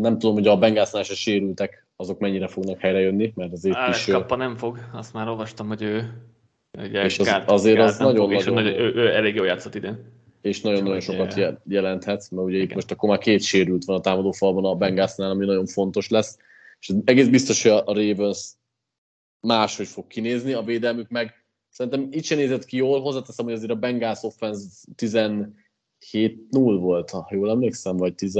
nem 0.00 0.18
tudom, 0.18 0.34
hogy 0.34 0.46
a 0.46 0.58
Bengalsnál 0.58 1.02
se 1.02 1.14
sérültek, 1.14 1.86
azok 1.96 2.18
mennyire 2.18 2.46
fognak 2.46 2.80
helyrejönni, 2.80 3.32
mert 3.36 3.52
azért 3.52 3.76
Alex 3.76 4.06
is... 4.06 4.12
Kappa 4.12 4.36
nem 4.36 4.56
fog, 4.56 4.78
azt 4.92 5.12
már 5.12 5.28
olvastam, 5.28 5.68
hogy 5.68 5.82
ő 5.82 6.22
ugye, 6.78 7.04
és 7.04 7.18
az, 7.18 7.26
kárt, 7.26 7.50
azért 7.50 7.76
kárt 7.76 7.88
az 7.88 7.98
nagyon, 7.98 8.30
fog, 8.30 8.54
nagyon, 8.54 8.74
ő, 8.74 8.94
ő, 8.94 9.14
elég 9.14 9.34
jól 9.34 9.46
játszott 9.46 9.74
idén. 9.74 9.98
És 10.40 10.60
nagyon-nagyon 10.60 11.00
sokat 11.00 11.34
je... 11.34 11.60
jelenthet, 11.68 12.30
mert 12.30 12.46
ugye 12.46 12.58
itt 12.58 12.74
most 12.74 12.90
akkor 12.90 13.08
már 13.08 13.18
két 13.18 13.42
sérült 13.42 13.84
van 13.84 13.96
a 13.96 14.00
támadó 14.00 14.30
falban 14.32 14.64
a 14.64 14.74
Bengalsnál, 14.74 15.30
ami 15.30 15.46
nagyon 15.46 15.66
fontos 15.66 16.08
lesz. 16.08 16.38
És 16.80 16.92
egész 17.04 17.28
biztos, 17.28 17.62
hogy 17.62 17.72
a 17.72 17.92
Ravens 17.92 18.52
máshogy 19.40 19.86
fog 19.86 20.06
kinézni, 20.06 20.52
a 20.52 20.62
védelmük 20.62 21.08
meg 21.08 21.44
szerintem 21.68 22.08
itt 22.10 22.24
sem 22.24 22.38
nézett 22.38 22.64
ki 22.64 22.76
jól, 22.76 23.00
hozzáteszem, 23.00 23.44
hogy 23.44 23.54
azért 23.54 23.70
a 23.70 23.74
Bengals 23.74 24.22
offense 24.22 24.68
17-0 24.96 25.48
volt, 26.80 27.10
ha 27.10 27.28
jól 27.30 27.50
emlékszem, 27.50 27.96
vagy 27.96 28.14
10 28.14 28.36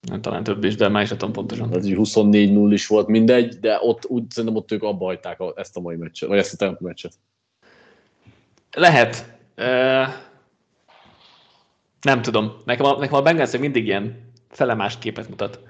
nem, 0.00 0.20
talán 0.20 0.42
több 0.42 0.64
is, 0.64 0.74
de 0.74 0.88
már 0.88 1.02
is 1.02 1.08
tudom 1.08 1.32
pontosan. 1.32 1.70
Tehát 1.70 1.84
24-0 1.86 2.68
is 2.70 2.86
volt 2.86 3.06
mindegy, 3.06 3.58
de 3.58 3.78
ott 3.80 4.06
úgy 4.06 4.30
szerintem 4.30 4.58
ott 4.58 4.72
ők 4.72 4.82
abba 4.82 5.04
hagyták 5.04 5.42
ezt 5.54 5.76
a 5.76 5.80
mai 5.80 5.96
meccset, 5.96 6.28
vagy 6.28 6.38
ezt 6.38 6.52
a 6.52 6.56
tempo 6.56 6.84
meccset. 6.84 7.12
Lehet. 8.72 9.34
Uh, 9.56 10.14
nem 12.00 12.22
tudom. 12.22 12.56
Nekem 12.64 12.86
a, 12.86 12.98
nekem 12.98 13.14
a 13.14 13.22
Bengals 13.22 13.58
mindig 13.58 13.86
ilyen 13.86 14.32
felemás 14.50 14.98
képet 14.98 15.28
mutat. 15.28 15.60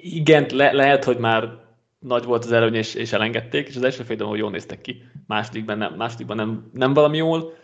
Igen, 0.00 0.46
le, 0.52 0.72
lehet, 0.72 1.04
hogy 1.04 1.18
már 1.18 1.64
nagy 1.98 2.24
volt 2.24 2.44
az 2.44 2.52
előny, 2.52 2.74
és, 2.74 2.94
és 2.94 3.12
elengedték, 3.12 3.68
és 3.68 3.76
az 3.76 3.82
első 3.82 4.02
fél 4.02 4.26
hogy 4.26 4.38
jól 4.38 4.50
néztek 4.50 4.80
ki. 4.80 5.02
Másodikban 5.26 5.78
nem, 5.78 5.94
másodikban 5.94 6.36
nem, 6.36 6.70
nem 6.72 6.94
valami 6.94 7.16
jól 7.16 7.54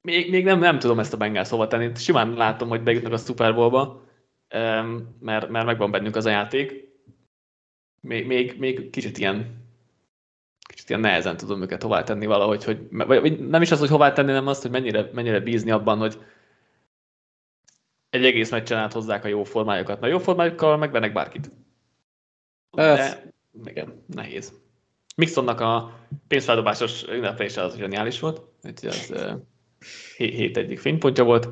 még, 0.00 0.30
még 0.30 0.44
nem, 0.44 0.58
nem 0.58 0.78
tudom 0.78 0.98
ezt 0.98 1.12
a 1.12 1.16
Bengals 1.16 1.48
hova 1.48 1.66
tenni. 1.66 1.94
Simán 1.94 2.32
látom, 2.32 2.68
hogy 2.68 2.82
bejutnak 2.82 3.12
a 3.12 3.16
Super 3.16 3.54
Bowl-ba, 3.54 4.04
mert, 5.20 5.48
mert 5.48 5.64
megvan 5.64 5.90
bennünk 5.90 6.16
az 6.16 6.26
a 6.26 6.30
játék. 6.30 6.86
Még, 8.00 8.26
még, 8.26 8.58
még 8.58 8.90
kicsit 8.90 9.18
ilyen 9.18 9.66
kicsit 10.68 10.88
ilyen 10.88 11.00
nehezen 11.00 11.36
tudom 11.36 11.62
őket 11.62 11.82
hová 11.82 12.02
tenni 12.02 12.26
valahogy, 12.26 12.64
hogy, 12.64 12.86
vagy 12.90 13.48
nem 13.48 13.62
is 13.62 13.70
az, 13.70 13.78
hogy 13.78 13.88
hová 13.88 14.12
tenni, 14.12 14.32
nem 14.32 14.46
azt, 14.46 14.62
hogy 14.62 14.70
mennyire, 14.70 15.10
mennyire 15.12 15.40
bízni 15.40 15.70
abban, 15.70 15.98
hogy 15.98 16.18
egy 18.10 18.24
egész 18.24 18.50
meccsen 18.50 18.78
át 18.78 18.92
hozzák 18.92 19.24
a 19.24 19.28
jó 19.28 19.44
formájukat. 19.44 20.00
Na 20.00 20.06
jó 20.06 20.18
formájukkal 20.18 20.76
megvennek 20.76 21.12
bárkit. 21.12 21.50
De, 22.70 23.32
igen, 23.64 24.04
nehéz. 24.06 24.52
Mixonnak 25.16 25.60
a 25.60 25.98
pénzfeldobásos 26.28 27.02
ünneplése 27.08 27.62
az 27.62 27.76
zseniális 27.76 28.20
volt, 28.20 28.42
úgyhogy 28.62 28.88
az 28.88 29.14
hét 30.16 30.56
egyik 30.56 30.78
fénypontja 30.78 31.24
volt. 31.24 31.48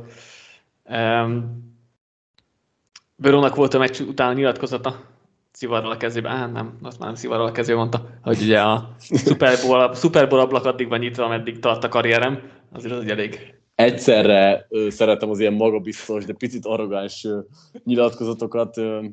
Verónak 3.16 3.55
volt 3.55 3.74
a 3.74 3.79
meccs 3.79 4.01
után 4.01 4.29
a 4.29 4.33
nyilatkozata, 4.33 5.05
szivarral 5.53 5.91
a 5.91 5.97
kezébe, 5.97 6.29
á 6.29 6.47
nem, 6.47 6.79
azt 6.83 6.99
már 6.99 7.09
nem 7.09 7.16
szivarral 7.18 7.47
a 7.47 7.53
kezébe 7.53 7.79
mondta, 7.79 8.18
hogy 8.22 8.43
ugye 8.43 8.61
a 8.61 8.95
Super 8.99 9.59
Bowl, 9.66 9.95
Super 9.95 10.29
Bowl 10.29 10.41
ablak 10.41 10.64
addig 10.64 10.89
van 10.89 10.99
nyitva, 10.99 11.24
ameddig 11.24 11.59
tart 11.59 11.85
a 11.85 11.89
karrierem, 11.89 12.51
azért 12.72 12.93
az 12.93 13.03
egy 13.03 13.11
elég 13.11 13.57
egyszerre 13.77 14.66
ö, 14.68 14.91
szeretem 14.91 15.31
az 15.31 15.41
ilyen 15.41 15.53
magabiztos, 15.53 16.24
de 16.24 16.33
picit 16.33 16.66
arrogáns 16.66 17.24
ö, 17.24 17.39
nyilatkozatokat. 17.85 18.77
Ö, 18.77 19.05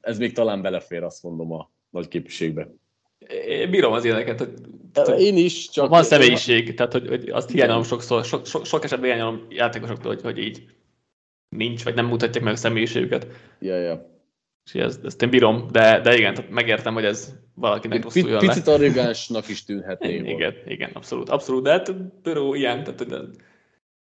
ez 0.00 0.18
még 0.18 0.32
talán 0.32 0.62
belefér, 0.62 1.02
azt 1.02 1.22
mondom, 1.22 1.52
a 1.52 1.70
nagy 1.90 2.08
képviségbe. 2.08 2.68
Én 3.48 3.70
bírom 3.70 3.92
az 3.92 4.04
ilyeneket. 4.04 4.38
Hogy 4.38 4.52
Én 5.18 5.36
is, 5.36 5.68
csak... 5.68 5.88
Van 5.88 6.02
személyiség, 6.02 6.74
tehát 6.74 6.92
hogy, 6.92 7.08
hogy 7.08 7.28
azt 7.28 7.50
hiányolom 7.50 7.82
sokszor, 7.82 8.24
sok, 8.24 8.46
sok, 8.46 8.66
sok 8.66 8.84
esetben 8.84 9.10
hiányolom 9.10 9.46
játékosoktól, 9.48 10.14
hogy, 10.14 10.22
hogy 10.22 10.38
így 10.38 10.64
nincs, 11.48 11.84
vagy 11.84 11.94
nem 11.94 12.06
mutatják 12.06 12.44
meg 12.44 12.52
a 12.52 12.56
személyiségüket. 12.56 13.26
Ja, 13.60 13.76
ja. 13.76 14.14
És 14.64 14.74
ezt, 14.74 15.04
ezt 15.04 15.22
én 15.22 15.30
bírom, 15.30 15.68
de, 15.70 16.00
de 16.00 16.16
igen, 16.16 16.34
tehát 16.34 16.50
megértem, 16.50 16.94
hogy 16.94 17.04
ez 17.04 17.34
valakinek 17.54 18.02
rosszul 18.02 18.28
jön 18.28 18.38
Picit 18.38 18.66
arrogánsnak 18.66 19.48
is 19.48 19.64
tűnhetné. 19.64 20.14
igen, 20.34 20.54
igen, 20.66 20.90
abszolút, 20.92 21.28
abszolút, 21.28 21.62
de 21.62 21.70
hát 21.70 22.20
Böró 22.22 22.54
ilyen, 22.54 22.84
tehát 22.84 23.28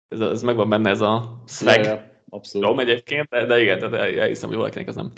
ez, 0.07 0.19
ez 0.19 0.41
megvan 0.41 0.69
benne 0.69 0.89
ez 0.89 1.01
a 1.01 1.43
swag. 1.47 1.75
Ja, 1.75 1.83
ja, 1.83 2.11
abszolút. 2.29 2.67
Rom 2.67 2.79
egyébként, 2.79 3.27
de, 3.29 3.45
de 3.45 3.61
igen, 3.61 3.79
tehát 3.79 4.15
elhiszem, 4.17 4.49
hogy 4.49 4.57
valakinek 4.57 4.87
ez 4.87 4.95
nem, 4.95 5.11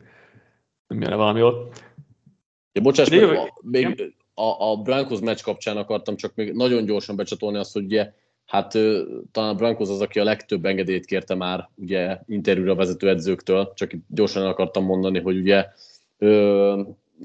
nem 0.87 1.01
jön 1.01 1.17
valami 1.17 1.39
jól. 1.39 1.71
Ja, 2.73 2.81
bocsáss, 2.81 3.09
meg, 3.09 3.23
a, 3.23 3.59
még 3.61 4.13
a, 4.33 4.71
a 4.71 4.75
Broncos 4.75 5.19
meccs 5.19 5.41
kapcsán 5.41 5.77
akartam 5.77 6.15
csak 6.15 6.35
még 6.35 6.53
nagyon 6.53 6.85
gyorsan 6.85 7.15
becsatolni 7.15 7.57
azt, 7.57 7.73
hogy 7.73 7.83
ugye, 7.83 8.11
hát 8.45 8.77
talán 9.31 9.55
Broncos 9.57 9.89
az, 9.89 10.01
aki 10.01 10.19
a 10.19 10.23
legtöbb 10.23 10.65
engedélyt 10.65 11.05
kérte 11.05 11.35
már 11.35 11.69
ugye 11.75 12.19
interjúra 12.27 12.75
vezető 12.75 13.09
edzőktől, 13.09 13.73
csak 13.75 13.91
gyorsan 14.07 14.45
akartam 14.45 14.83
mondani, 14.83 15.19
hogy 15.19 15.37
ugye 15.37 15.65
ö, 16.17 16.81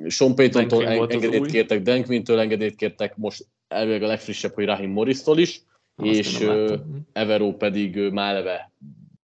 Sean 0.09 0.35
Payton-tól 0.35 0.87
engedélyt 0.87 1.47
kértek, 1.47 1.83
Dan 1.83 2.05
Quinn-től 2.05 2.39
engedélyt 2.39 2.77
kértek, 2.77 3.17
most 3.17 3.47
elvileg 3.69 4.03
a 4.03 4.07
legfrissebb, 4.07 4.55
hogy 4.55 4.65
Rahim 4.65 4.91
Morris-tól 4.91 5.39
is, 5.39 5.63
és 6.03 6.41
uh, 6.41 6.73
Evero 7.13 7.53
pedig 7.53 7.97
uh, 7.97 8.11
már 8.11 8.35
eleve 8.35 8.73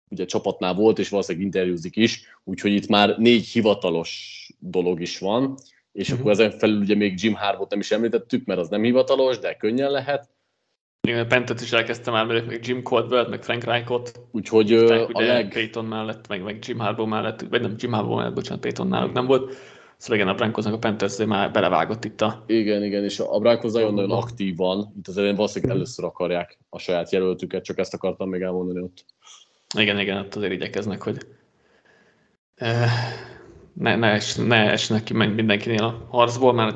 ugye 0.09 0.25
csapatnál 0.25 0.73
volt, 0.73 0.99
és 0.99 1.09
valószínűleg 1.09 1.45
interjúzik 1.45 1.95
is, 1.95 2.21
úgyhogy 2.43 2.73
itt 2.73 2.87
már 2.87 3.17
négy 3.17 3.45
hivatalos 3.45 4.49
dolog 4.59 5.01
is 5.01 5.19
van, 5.19 5.57
és 5.91 6.09
uh-huh. 6.09 6.19
akkor 6.19 6.31
ezen 6.31 6.51
felül 6.51 6.79
ugye 6.79 6.95
még 6.95 7.23
Jim 7.23 7.33
Harbot 7.33 7.69
nem 7.69 7.79
is 7.79 7.91
említettük, 7.91 8.45
mert 8.45 8.59
az 8.59 8.69
nem 8.69 8.83
hivatalos, 8.83 9.39
de 9.39 9.55
könnyen 9.55 9.91
lehet. 9.91 10.29
Igen, 11.07 11.27
Pentet 11.27 11.61
is 11.61 11.71
elkezdtem 11.71 12.13
már, 12.13 12.25
meg 12.25 12.59
Jim 12.67 12.83
Caldwell, 12.83 13.27
meg 13.27 13.43
Frank 13.43 13.63
Reichot. 13.63 14.19
Úgyhogy 14.31 14.73
uh, 14.73 15.09
a 15.11 15.21
leg... 15.21 15.53
Payton 15.53 15.85
mellett, 15.85 16.27
meg, 16.27 16.43
meg 16.43 16.57
Jim 16.67 16.79
Harbaugh 16.79 17.09
mellett, 17.09 17.41
vagy 17.49 17.61
nem 17.61 17.75
Jim 17.77 17.91
Harbaugh 17.91 18.17
mellett, 18.17 18.33
bocsánat, 18.33 18.61
Payton 18.61 18.87
náluk 18.87 19.13
nem 19.13 19.25
volt. 19.25 19.53
Szóval 19.97 20.17
igen, 20.17 20.27
a 20.27 20.33
Broncosnak 20.33 20.73
a 20.73 20.77
Panthers 20.77 21.17
már 21.17 21.51
belevágott 21.51 22.05
itt 22.05 22.21
a... 22.21 22.43
Igen, 22.47 22.83
igen, 22.83 23.03
és 23.03 23.19
a 23.19 23.39
Broncos 23.39 23.71
nagyon-nagyon 23.71 24.11
aktív 24.11 24.55
van. 24.55 24.93
Itt 24.97 25.07
az 25.07 25.17
elején 25.17 25.35
valószínűleg 25.35 25.75
először 25.75 26.05
akarják 26.05 26.57
a 26.69 26.79
saját 26.79 27.11
jelöltüket, 27.11 27.63
csak 27.63 27.77
ezt 27.77 27.93
akartam 27.93 28.29
még 28.29 28.41
elmondani 28.41 28.81
ott. 28.81 29.05
Igen, 29.77 29.99
igen, 29.99 30.17
ott 30.17 30.35
azért 30.35 30.51
igyekeznek, 30.51 31.01
hogy 31.01 31.17
ne, 33.73 33.95
ne, 33.95 34.11
es, 34.11 34.35
ne 34.35 34.71
esnek 34.71 35.03
ki 35.03 35.13
mindenkinél 35.13 35.83
a 35.83 36.07
harcból, 36.09 36.53
mert 36.53 36.75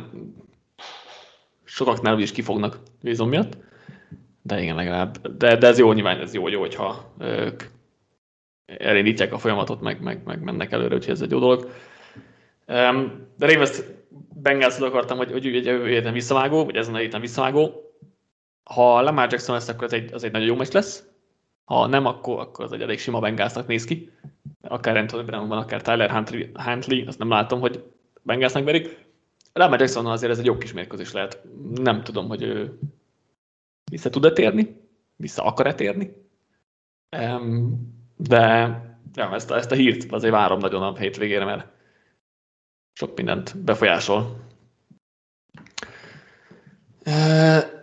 sokaknál 1.63 2.19
is 2.19 2.31
kifognak 2.31 2.79
vízom 3.01 3.29
miatt. 3.29 3.57
De 4.41 4.61
igen, 4.61 4.75
legalább. 4.75 5.27
De, 5.27 5.55
de 5.55 5.67
ez 5.67 5.77
jó, 5.77 5.93
nyilván 5.93 6.19
ez 6.19 6.33
jó, 6.33 6.47
jó 6.47 6.59
hogyha 6.59 7.13
ők 7.19 7.63
elindítják 8.65 9.33
a 9.33 9.37
folyamatot, 9.37 9.81
meg, 9.81 10.01
meg, 10.01 10.21
meg 10.25 10.41
mennek 10.41 10.71
előre, 10.71 10.95
úgyhogy 10.95 11.13
ez 11.13 11.21
egy 11.21 11.31
jó 11.31 11.39
dolog. 11.39 11.69
De 12.65 13.45
Ravens 13.47 13.81
bengals 14.33 14.79
akartam, 14.79 15.17
hogy, 15.17 15.31
hogy 15.31 15.45
jövő 15.45 15.87
héten 15.87 16.13
visszavágó, 16.13 16.65
vagy 16.65 16.75
ezen 16.75 16.93
a 16.93 16.97
héten 16.97 17.21
visszavágó. 17.21 17.71
Ha 18.63 19.01
Lamar 19.01 19.31
Jackson 19.31 19.55
lesz, 19.55 19.67
akkor 19.67 19.83
az 19.83 19.93
egy, 19.93 20.13
az 20.13 20.23
egy 20.23 20.31
nagyon 20.31 20.47
jó 20.47 20.55
meccs 20.55 20.73
lesz. 20.73 21.03
Ha 21.65 21.87
nem, 21.87 22.05
akkor, 22.05 22.39
akkor 22.39 22.65
az 22.65 22.71
egy 22.71 22.81
elég 22.81 22.99
sima 22.99 23.19
Bengalsnak 23.19 23.67
néz 23.67 23.85
ki. 23.85 24.11
Akár 24.67 24.97
Anthony 24.97 25.25
Brown 25.25 25.47
van, 25.47 25.57
akár 25.57 25.81
Tyler 25.81 26.11
Huntley, 26.53 27.07
azt 27.07 27.17
nem 27.17 27.29
látom, 27.29 27.59
hogy 27.59 27.83
Bengalsnak 28.21 28.63
verik. 28.63 29.05
Lamar 29.53 29.79
Jackson 29.79 30.05
azért 30.05 30.31
ez 30.31 30.39
egy 30.39 30.45
jó 30.45 30.57
kis 30.57 30.73
mérkőzés 30.73 31.11
lehet. 31.11 31.43
Nem 31.73 32.03
tudom, 32.03 32.27
hogy 32.27 32.41
ő 32.41 32.79
vissza 33.91 34.09
tud-e 34.09 34.31
térni, 34.31 34.81
vissza 35.15 35.43
akar-e 35.43 35.73
térni. 35.73 36.13
De 38.15 38.41
ja, 39.13 39.33
ezt, 39.33 39.51
a, 39.51 39.55
ezt 39.55 39.71
a 39.71 39.75
hírt 39.75 40.11
azért 40.11 40.33
várom 40.33 40.59
nagyon 40.59 40.81
a 40.81 40.97
hétvégére, 40.97 41.45
mert 41.45 41.67
sok 42.93 43.15
mindent 43.15 43.63
befolyásol. 43.63 44.43
Uh, 47.05 47.73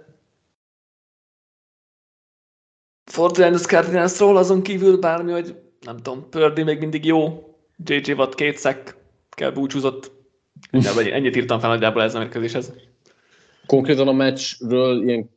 Fortnite 3.05 3.59
Cardinalsról 3.59 4.37
azon 4.37 4.63
kívül 4.63 4.99
bármi, 4.99 5.33
hogy 5.33 5.63
nem 5.83 5.97
tudom, 5.97 6.29
Pördi 6.31 6.63
még 6.63 6.79
mindig 6.79 7.05
jó, 7.05 7.49
JJ 7.85 8.13
Watt 8.13 8.35
két 8.35 8.57
szek 8.57 8.97
kell 9.31 9.51
búcsúzott. 9.51 10.13
Ennyit 10.71 11.37
írtam 11.37 11.59
fel 11.59 11.71
nagyjából 11.71 12.03
ez 12.03 12.15
a 12.15 12.19
mérkőzéshez. 12.19 12.73
Konkrétan 13.67 14.09
a 14.09 14.13
meccsről 14.13 15.03
ilyen 15.03 15.31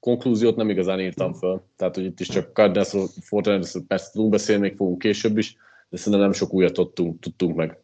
konklúziót 0.00 0.56
nem 0.56 0.70
igazán 0.70 1.00
írtam 1.00 1.34
fel. 1.34 1.62
Tehát, 1.76 1.94
hogy 1.94 2.04
itt 2.04 2.20
is 2.20 2.28
csak 2.28 2.52
Cardinalsról, 2.52 3.08
Fortnite-ról 3.20 3.84
persze 3.88 4.10
tudunk 4.12 4.30
beszélni, 4.30 4.62
még 4.62 4.76
fogunk 4.76 4.98
később 4.98 5.38
is, 5.38 5.56
de 5.88 5.96
szerintem 5.96 6.20
nem 6.20 6.32
sok 6.32 6.52
újat 6.52 6.72
tudtunk, 6.72 7.20
tudtunk 7.20 7.56
meg. 7.56 7.78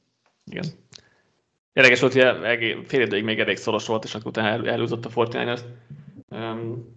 Igen. 0.46 0.64
Érdekes 1.72 2.00
volt, 2.00 2.12
hogy 2.12 2.76
fél 2.86 3.00
időig 3.00 3.24
még 3.24 3.38
elég 3.38 3.56
szoros 3.56 3.86
volt, 3.86 4.04
és 4.04 4.14
akkor 4.14 4.26
utána 4.26 4.48
el, 4.48 4.68
elhúzott 4.68 5.04
a 5.04 5.08
Fortnite. 5.08 5.60
Um, 6.28 6.92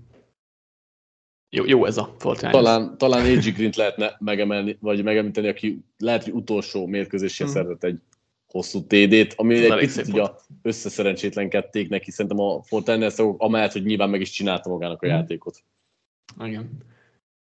jó, 1.50 1.66
jó 1.66 1.86
ez 1.86 1.98
a 1.98 2.16
Fortnite. 2.18 2.52
Talán, 2.52 2.98
talán 2.98 3.26
AJ 3.26 3.52
Green-t 3.52 3.76
lehetne 3.76 4.16
megemelni, 4.20 4.78
vagy 4.80 5.04
megemlíteni, 5.04 5.48
aki 5.48 5.80
lehet, 5.98 6.24
hogy 6.24 6.34
utolsó 6.34 6.86
mérkőzésén 6.86 7.46
hmm. 7.46 7.56
szerzett 7.56 7.84
egy 7.84 8.00
hosszú 8.48 8.82
TD-t, 8.82 9.34
ami 9.36 9.66
egy 9.66 9.78
picit 9.78 10.08
ugye 10.08 10.24
összeszerencsétlenkedték 10.62 11.90
neki, 11.90 12.12
szerintem 12.12 12.40
a 12.40 12.62
Fortnite 12.64 13.24
amellett, 13.38 13.72
hogy 13.72 13.84
nyilván 13.84 14.10
meg 14.10 14.22
is 14.22 14.30
csinálta 14.30 14.70
magának 14.70 15.02
a 15.02 15.06
hmm. 15.06 15.16
játékot. 15.16 15.64
Igen. 16.44 16.70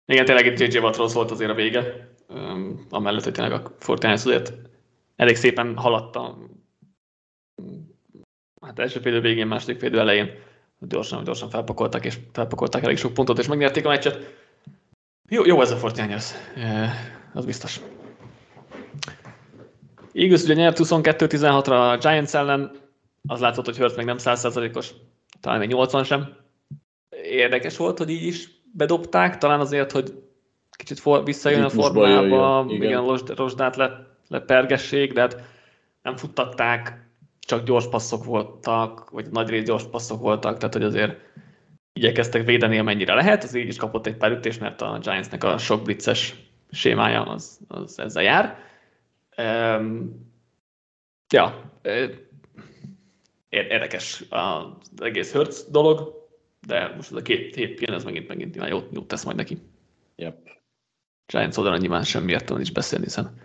Igen, 0.06 0.26
tényleg 0.26 0.46
itt 0.46 0.60
JJ 0.60 0.78
Watt 0.78 1.12
volt 1.12 1.32
azért 1.32 1.52
a 1.52 1.54
vége, 1.54 2.10
um, 2.30 2.86
amellett, 2.90 3.24
hogy 3.24 3.34
tényleg 3.34 3.54
a 3.54 3.76
Fortnite 3.80 4.14
azért 4.14 4.54
elég 5.16 5.36
szépen 5.36 5.78
haladta 5.78 6.38
hát 8.62 8.80
első 8.80 9.00
félidő 9.00 9.22
végén, 9.22 9.48
második 9.48 9.80
félidő 9.80 10.00
elején 10.00 10.30
gyorsan, 10.80 11.24
gyorsan 11.24 11.50
felpakoltak, 11.50 12.06
és 12.06 12.18
felpakolták 12.32 12.84
elég 12.84 12.98
sok 12.98 13.14
pontot, 13.14 13.40
és 13.40 13.48
megnyerték 13.48 13.86
a 13.86 13.90
meccset. 13.90 14.36
Jó, 15.30 15.46
jó 15.46 15.62
ez 15.62 15.72
a 15.72 15.76
Fortnite 15.76 16.22
az 17.34 17.46
biztos. 17.46 17.82
Eagles 20.14 20.44
ugye 20.44 20.54
nyert 20.54 20.78
22-16-ra 20.80 21.92
a 21.92 21.98
Giants 21.98 22.34
ellen, 22.34 22.72
az 23.28 23.40
látszott, 23.40 23.66
hogy 23.66 23.78
Hurts 23.78 23.96
meg 23.96 24.06
nem 24.06 24.18
100%-os, 24.20 24.92
talán 25.40 25.60
még 25.60 25.70
80 25.70 26.04
sem. 26.04 26.36
Érdekes 27.24 27.78
volt, 27.78 27.98
hogy 27.98 28.10
így 28.10 28.26
is 28.26 28.50
bedobták, 28.74 29.38
talán 29.38 29.60
azért, 29.60 29.92
hogy 29.92 30.24
kicsit 30.72 31.00
for, 31.00 31.24
visszajön 31.24 31.64
a 31.64 31.70
formába, 31.70 32.66
igen, 32.70 32.84
igen 32.84 33.18
rozsdát 33.36 33.76
le, 33.76 34.08
lepergessék, 34.28 35.14
de 35.14 35.22
hát 35.22 35.44
nem 36.02 36.16
futtatták, 36.16 37.05
csak 37.46 37.66
gyors 37.66 37.88
passzok 37.88 38.24
voltak, 38.24 39.10
vagy 39.10 39.30
nagy 39.30 39.50
rész 39.50 39.66
gyors 39.66 39.84
passzok 39.84 40.20
voltak, 40.22 40.58
tehát 40.58 40.74
hogy 40.74 40.84
azért 40.84 41.20
igyekeztek 41.94 42.46
védeni, 42.46 42.78
amennyire 42.78 43.14
lehet, 43.14 43.44
az 43.44 43.56
így 43.56 43.68
is 43.68 43.78
kapott 43.78 44.06
egy 44.06 44.18
pár 44.18 44.32
ütést, 44.32 44.60
mert 44.60 44.82
a 44.82 45.00
Giantsnek 45.02 45.44
a 45.44 45.58
sok 45.58 45.84
blitzes 45.84 46.36
sémája 46.72 47.24
az, 47.24 47.60
az 47.68 48.00
ezzel 48.00 48.24
jár. 48.24 48.58
Um, 49.38 50.32
ja, 51.30 51.72
érdekes 53.50 54.24
az 54.30 54.66
egész 54.98 55.34
Hertz 55.34 55.68
dolog, 55.72 56.14
de 56.68 56.94
most 56.96 57.12
ez 57.12 57.18
a 57.18 57.22
két 57.22 57.56
hét 57.56 57.76
pihen, 57.76 57.96
ez 57.96 58.04
megint, 58.04 58.28
megint 58.28 58.54
nyilván 58.54 58.72
jót, 58.72 58.88
jót 58.92 59.08
tesz 59.08 59.24
majd 59.24 59.38
neki. 59.38 59.58
Yep. 60.16 60.38
Giants 61.26 61.58
oldalon 61.58 61.80
nyilván 61.80 62.04
semmiért 62.04 62.50
is 62.60 62.72
beszélni, 62.72 63.06
hiszen 63.06 63.38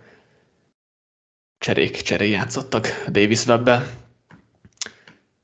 cserék, 1.60 2.02
cserék 2.02 2.30
játszottak 2.30 3.04
Davis 3.08 3.46
webbe. 3.46 3.86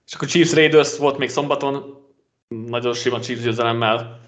És 0.06 0.14
akkor 0.14 0.28
Chiefs 0.28 0.52
Raiders 0.52 0.98
volt 0.98 1.18
még 1.18 1.28
szombaton, 1.28 2.04
nagyon 2.48 2.94
sima 2.94 3.20
Chiefs 3.20 3.42
győzelemmel. 3.42 4.20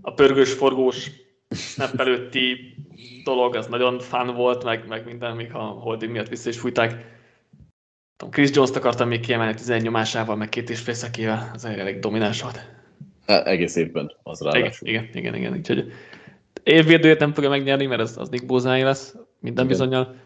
A 0.00 0.12
pörgős, 0.12 0.52
forgós, 0.52 1.10
snap 1.50 2.00
előtti 2.00 2.74
dolog, 3.24 3.54
az 3.54 3.66
nagyon 3.66 3.98
fán 3.98 4.34
volt, 4.34 4.64
meg, 4.64 4.86
meg 4.88 5.04
minden, 5.04 5.36
még 5.36 5.52
ha 5.52 5.62
holding 5.62 6.12
miatt 6.12 6.28
vissza 6.28 6.48
is 6.48 6.58
fújták. 6.58 7.20
Chris 8.30 8.50
Jones-t 8.52 8.76
akartam 8.76 9.08
még 9.08 9.20
kiemelni 9.20 9.54
11 9.54 9.82
nyomásával, 9.82 10.36
meg 10.36 10.48
két 10.48 10.70
és 10.70 10.80
fél 10.80 10.94
szekével, 10.94 11.50
az 11.54 11.64
elég 11.64 11.98
domináns 11.98 12.42
volt. 12.42 12.70
Hát, 13.26 13.46
egész 13.46 13.76
évben 13.76 14.12
az 14.22 14.40
ráadásul. 14.40 14.88
Igen, 14.88 15.04
igen, 15.04 15.18
igen. 15.18 15.34
igen. 15.34 15.52
Úgyhogy 15.52 15.92
évvédőjét 16.62 17.18
nem 17.18 17.32
fogja 17.32 17.48
megnyerni, 17.48 17.86
mert 17.86 18.00
az, 18.00 18.16
az 18.18 18.28
Nick 18.28 18.46
Bózái 18.46 18.82
lesz, 18.82 19.14
minden 19.40 19.64
igen. 19.64 19.66
bizonyal. 19.66 20.21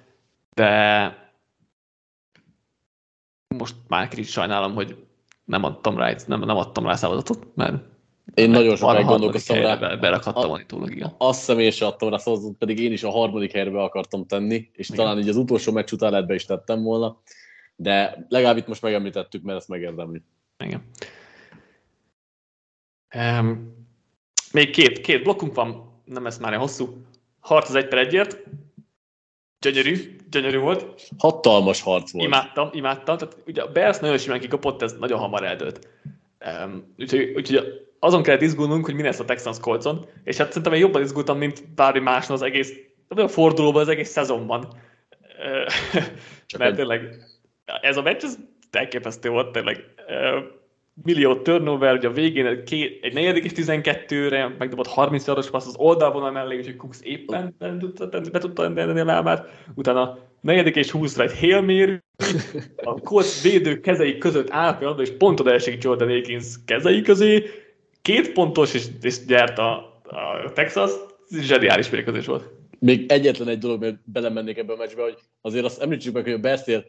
De 0.56 1.14
most 3.54 3.74
már 3.88 4.08
kicsit 4.08 4.28
sajnálom, 4.28 4.74
hogy 4.74 5.06
nem 5.44 5.64
adtam 5.64 5.98
rá, 5.98 6.14
nem, 6.26 6.40
nem 6.40 6.56
adtam 6.56 6.86
rá 6.86 6.94
szavazatot, 6.94 7.46
mert 7.54 7.84
én 8.34 8.50
nagyon 8.50 8.76
sokáig 8.76 9.06
gondolkoztam 9.06 9.56
rá. 9.56 9.76
Be, 9.76 9.96
berakhattam 9.96 10.48
volna 10.48 10.90
igen. 10.90 11.14
Azt 11.18 11.38
hiszem 11.38 11.58
én 11.58 11.70
sem 11.70 11.88
adtam 11.88 12.08
rá 12.08 12.16
szavazatot, 12.16 12.56
pedig 12.56 12.78
én 12.78 12.92
is 12.92 13.02
a 13.02 13.10
harmadik 13.10 13.52
helyre 13.52 13.82
akartam 13.82 14.26
tenni, 14.26 14.70
és 14.72 14.88
igen. 14.88 15.04
talán 15.04 15.18
így 15.18 15.28
az 15.28 15.36
utolsó 15.36 15.72
meccs 15.72 15.92
után 15.92 16.10
lehet 16.10 16.26
be 16.26 16.34
is 16.34 16.44
tettem 16.44 16.82
volna, 16.82 17.20
de 17.76 18.26
legalább 18.28 18.56
itt 18.56 18.66
most 18.66 18.82
megemlítettük, 18.82 19.42
mert 19.42 19.58
ezt 19.58 19.68
megérdemli. 19.68 20.22
Igen. 20.64 20.82
Um, 23.14 23.74
még 24.52 24.70
két, 24.70 25.00
két 25.00 25.22
blokkunk 25.22 25.54
van, 25.54 26.00
nem 26.04 26.26
ez 26.26 26.38
már 26.38 26.52
egy 26.52 26.58
hosszú. 26.58 27.04
Harc 27.40 27.68
az 27.68 27.74
egy 27.74 27.88
per 27.88 27.98
egyért. 27.98 28.38
Gyönyörű, 29.60 30.16
gyönyörű 30.30 30.58
volt. 30.58 31.08
Hatalmas 31.18 31.82
harc 31.82 32.12
volt. 32.12 32.26
Imádtam, 32.26 32.68
imádtam. 32.72 33.16
Tehát 33.16 33.36
ugye 33.46 33.62
a 33.62 33.72
Bears 33.72 33.98
nagyon 33.98 34.18
simán 34.18 34.40
kikapott, 34.40 34.82
ez 34.82 34.92
nagyon 34.92 35.18
hamar 35.18 35.44
eldőlt. 35.44 35.88
Um, 36.46 36.94
úgyhogy, 36.98 37.32
úgyhogy 37.34 37.86
azon 37.98 38.22
kellett 38.22 38.40
izgulnunk, 38.40 38.84
hogy 38.84 38.94
mi 38.94 39.02
lesz 39.02 39.18
a 39.18 39.24
Texans 39.24 39.60
Colcon, 39.60 40.06
és 40.24 40.36
hát 40.36 40.46
szerintem 40.48 40.72
én 40.72 40.80
jobban 40.80 41.02
izgultam, 41.02 41.38
mint 41.38 41.74
bármi 41.74 42.00
máson 42.00 42.36
az 42.36 42.42
egész, 42.42 42.72
a 43.08 43.28
fordulóban 43.28 43.82
az 43.82 43.88
egész 43.88 44.10
szezonban. 44.10 44.68
Mert 46.58 46.76
tényleg 46.76 47.24
ez 47.64 47.96
a 47.96 48.02
meccs, 48.02 48.22
ez 48.22 48.38
elképesztő 48.70 49.28
volt 49.28 49.52
tényleg 49.52 49.84
millió 51.02 51.36
turnover, 51.36 51.94
ugye 51.94 52.08
a 52.08 52.12
végén 52.12 52.64
két, 52.64 53.04
egy 53.04 53.14
negyedik 53.14 53.44
és 53.44 53.52
12-re 53.54 54.54
megdobott 54.58 54.86
30 54.86 55.26
yardos 55.26 55.50
passz 55.50 55.66
az 55.66 55.76
oldalvonal 55.76 56.30
mellé, 56.30 56.56
úgyhogy 56.56 56.76
Cooks 56.76 56.98
éppen 57.02 57.54
be 57.58 57.76
tudta, 57.78 58.08
be 58.08 58.38
tudta 58.38 58.72
tenni 58.74 59.00
a 59.00 59.04
lábát, 59.04 59.64
utána 59.74 60.18
negyedik 60.40 60.76
és 60.76 60.90
20-ra 60.92 61.20
egy 61.20 61.38
Hail 61.38 61.60
Mary, 61.60 62.00
a 62.76 63.00
Colts 63.00 63.42
védő 63.42 63.80
kezei 63.80 64.18
között 64.18 64.50
áll 64.50 64.98
és 64.98 65.10
pont 65.10 65.40
oda 65.40 65.52
esik 65.52 65.82
Jordan 65.82 66.10
Akins 66.10 66.46
kezei 66.64 67.02
közé, 67.02 67.44
két 68.02 68.32
pontos, 68.32 68.74
és, 68.74 68.86
és 69.02 69.24
gyert 69.24 69.58
a, 69.58 69.72
a 70.02 70.52
Texas, 70.52 70.90
zseniális 71.30 71.90
mérkőzés 71.90 72.26
volt. 72.26 72.50
Még 72.78 73.12
egyetlen 73.12 73.48
egy 73.48 73.58
dolog, 73.58 73.80
mert 73.80 73.96
belemennék 74.04 74.58
ebbe 74.58 74.72
a 74.72 74.76
meccsbe, 74.76 75.02
hogy 75.02 75.18
azért 75.40 75.64
azt 75.64 75.82
említsük 75.82 76.14
meg, 76.14 76.24
hogy 76.24 76.32
a 76.32 76.38
Berstél 76.38 76.84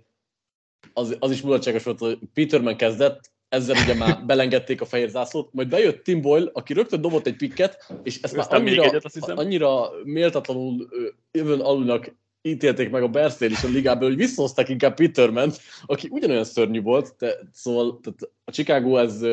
az, 0.93 1.15
az 1.19 1.31
is 1.31 1.41
mulatságos 1.41 1.83
volt, 1.83 1.99
hogy 1.99 2.19
Peterman 2.33 2.77
kezdett, 2.77 3.31
ezzel 3.49 3.75
ugye 3.83 3.93
már 3.93 4.25
belengedték 4.25 4.81
a 4.81 4.85
fehér 4.85 5.09
zászlót, 5.09 5.53
majd 5.53 5.67
bejött 5.67 6.03
Tim 6.03 6.21
Boyle, 6.21 6.49
aki 6.53 6.73
rögtön 6.73 7.01
dobott 7.01 7.27
egy 7.27 7.35
pikket, 7.35 7.93
és 8.03 8.21
ezt 8.21 8.35
már 8.35 8.47
annyira, 8.49 8.83
egyet, 8.83 9.29
annyira 9.29 9.89
méltatlanul 10.03 10.89
jövőn 11.31 11.59
alulnak 11.59 12.15
ítélték 12.41 12.89
meg 12.89 13.03
a 13.03 13.07
Bersnél 13.07 13.49
is 13.49 13.63
a 13.63 13.67
ligából, 13.67 14.07
hogy 14.07 14.17
visszahozták 14.17 14.69
inkább 14.69 14.95
Peterman, 14.95 15.51
aki 15.85 16.07
ugyanolyan 16.11 16.43
szörnyű 16.43 16.81
volt, 16.81 17.15
de, 17.17 17.35
szóval 17.53 17.99
tehát 18.03 18.19
a 18.45 18.51
Chicago 18.51 18.97
ez 18.97 19.25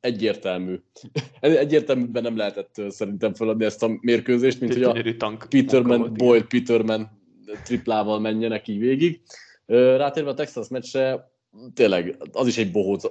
egyértelmű. 0.00 0.80
Egyértelműben 1.40 2.22
nem 2.22 2.36
lehetett 2.36 2.82
szerintem 2.88 3.34
feladni 3.34 3.64
ezt 3.64 3.82
a 3.82 3.98
mérkőzést, 4.00 4.60
mint 4.60 4.72
hogy 4.72 4.82
a 4.82 5.36
Peterman, 5.48 6.12
Boyle, 6.14 6.44
Peterman 6.44 7.20
triplával 7.64 8.20
menjenek 8.20 8.68
így 8.68 8.78
végig. 8.78 9.20
Rátérve 9.66 10.30
a 10.30 10.34
Texas 10.34 10.68
meccsre, 10.68 11.31
tényleg 11.74 12.16
az 12.32 12.46
is 12.46 12.58
egy 12.58 12.70
bohóc 12.70 13.04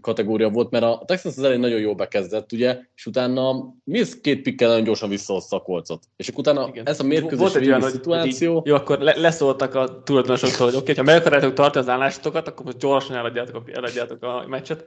kategória 0.00 0.48
volt, 0.48 0.70
mert 0.70 0.84
a 0.84 1.02
Texans 1.06 1.36
az 1.36 1.42
elején 1.42 1.60
nagyon 1.60 1.80
jól 1.80 1.94
bekezdett, 1.94 2.52
ugye, 2.52 2.78
és 2.94 3.06
utána 3.06 3.74
Mills 3.84 4.20
két 4.20 4.42
pikkel 4.42 4.68
nagyon 4.68 4.84
gyorsan 4.84 5.08
visszahozta 5.08 5.56
a 5.56 5.62
kolcot. 5.62 6.02
És 6.16 6.28
akkor 6.28 6.40
utána 6.40 6.68
Igen. 6.68 6.86
ez 6.86 7.00
a 7.00 7.04
mérkőzés 7.04 7.38
volt 7.38 7.54
egy 7.54 7.66
olyan, 7.66 7.82
szituáció... 7.82 8.54
Hogy 8.54 8.66
jó, 8.66 8.74
akkor 8.74 8.98
le, 8.98 9.16
leszóltak 9.16 9.74
a 9.74 10.02
tulajdonosoktól, 10.02 10.66
hogy 10.66 10.76
oké, 10.76 10.90
okay, 10.90 11.04
ha 11.04 11.12
meg 11.12 11.20
akarjátok 11.20 11.52
tartani 11.52 11.84
az 11.84 11.92
állásokat, 11.92 12.48
akkor 12.48 12.64
most 12.64 12.78
gyorsan 12.78 13.16
eladjátok, 13.16 13.70
eladjátok 13.70 14.22
a 14.22 14.44
meccset. 14.48 14.84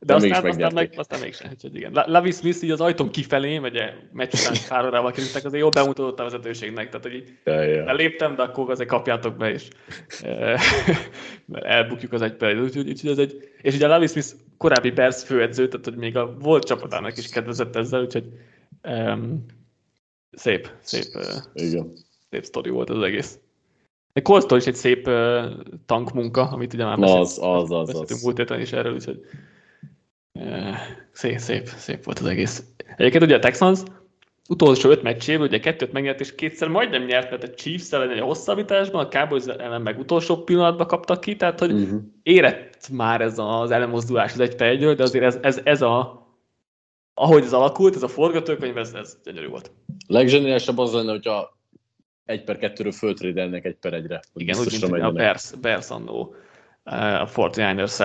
De, 0.00 0.14
aztán, 0.14 0.30
aztán, 0.30 0.50
aztán, 0.50 0.72
meg, 0.72 0.92
aztán 0.96 1.20
mégsem. 1.20 1.50
Úgyhogy 1.50 1.74
igen. 1.74 1.92
Lavis 1.92 2.34
Smith 2.34 2.64
így 2.64 2.70
az 2.70 2.80
ajtón 2.80 3.10
kifelé, 3.10 3.58
vagy 3.58 3.78
meccs 4.12 4.34
után 4.34 4.54
pár 4.68 4.84
órával 4.84 5.10
kerültek, 5.10 5.44
azért 5.44 5.62
jól 5.62 5.70
bemutatott 5.70 6.20
a 6.20 6.22
vezetőségnek. 6.22 6.88
Tehát, 6.88 7.02
hogy 7.02 7.38
ja, 7.44 7.62
ja. 7.62 7.92
léptem, 7.92 8.34
de 8.34 8.42
akkor 8.42 8.70
azért 8.70 8.88
kapjátok 8.88 9.36
be, 9.36 9.50
és 9.50 9.68
mert 11.52 11.64
elbukjuk 11.64 12.12
az 12.12 12.22
egy 12.22 12.34
perc. 12.34 12.60
Úgyhogy, 12.60 12.88
úgyhogy 12.88 13.10
ez 13.10 13.18
egy, 13.18 13.48
és 13.60 13.74
ugye 13.74 13.86
Lavis 13.86 14.10
Smith 14.10 14.28
korábbi 14.56 14.90
Bears 14.90 15.22
főedző, 15.22 15.68
tehát 15.68 15.84
hogy 15.84 15.96
még 15.96 16.16
a 16.16 16.36
volt 16.38 16.64
csapatának 16.64 17.16
is 17.18 17.28
kedvezett 17.28 17.76
ezzel, 17.76 18.02
úgyhogy 18.02 18.24
um, 18.82 19.44
szép, 20.30 20.70
szép, 20.80 21.04
igen. 21.52 21.92
szép 22.30 22.44
sztori 22.44 22.70
volt 22.70 22.90
az 22.90 23.02
egész. 23.02 23.38
Egy 24.12 24.22
Colstól 24.22 24.58
is 24.58 24.66
egy 24.66 24.74
szép 24.74 25.06
uh, 25.06 25.44
tankmunka, 25.86 26.42
amit 26.42 26.74
ugye 26.74 26.84
már 26.84 26.98
beszéltünk, 26.98 27.26
az, 27.26 27.70
az, 27.70 27.70
az, 27.70 28.10
az. 28.10 28.22
múlt 28.22 28.36
héten 28.36 28.60
is 28.60 28.72
erről, 28.72 28.94
úgyhogy 28.94 29.20
Szép, 31.12 31.38
szép, 31.38 31.66
szép 31.66 32.04
volt 32.04 32.18
az 32.18 32.26
egész. 32.26 32.64
Egyébként 32.96 33.24
ugye 33.24 33.36
a 33.36 33.38
Texans 33.38 33.80
utolsó 34.48 34.90
öt 34.90 35.02
meccséből, 35.02 35.46
ugye 35.46 35.58
kettőt 35.58 35.92
megnyert, 35.92 36.20
és 36.20 36.34
kétszer 36.34 36.68
majdnem 36.68 37.04
nyert, 37.04 37.30
mert 37.30 37.42
a 37.42 37.54
Chiefs 37.54 37.92
ellen 37.92 38.10
egy 38.10 38.20
hosszabbításban, 38.20 39.04
a 39.04 39.08
Cowboys 39.08 39.44
ellen 39.44 39.82
meg 39.82 39.98
utolsó 39.98 40.36
pillanatban 40.36 40.86
kaptak 40.86 41.20
ki, 41.20 41.36
tehát 41.36 41.58
hogy 41.58 41.72
uh-huh. 41.72 42.00
érett 42.22 42.88
már 42.92 43.20
ez 43.20 43.38
az 43.38 43.70
elmozdulás 43.70 44.32
az 44.32 44.40
egy 44.40 44.62
egyről, 44.62 44.94
de 44.94 45.02
azért 45.02 45.24
ez, 45.24 45.38
ez, 45.42 45.60
ez 45.64 45.82
a 45.82 46.26
ahogy 47.14 47.42
ez 47.42 47.52
alakult, 47.52 47.94
ez 47.94 48.02
a 48.02 48.08
forgatókönyv, 48.08 48.76
ez, 48.76 48.94
ez 48.94 49.18
gyönyörű 49.24 49.48
volt. 49.48 49.70
Legzseniálisabb 50.06 50.78
az 50.78 50.92
lenne, 50.92 51.10
hogyha 51.10 51.58
egy 52.24 52.44
per 52.44 52.58
kettőről 52.58 52.92
föltrédelnek 52.92 53.64
egy 53.64 53.76
per 53.76 53.92
egyre. 53.92 54.20
Igen, 54.34 54.58
úgy, 54.58 54.78
mint 54.80 55.02
a 55.02 55.10
Bears, 55.10 55.52
Bears 55.60 55.90
annó 55.90 56.34
a 56.84 57.50
49 57.54 57.98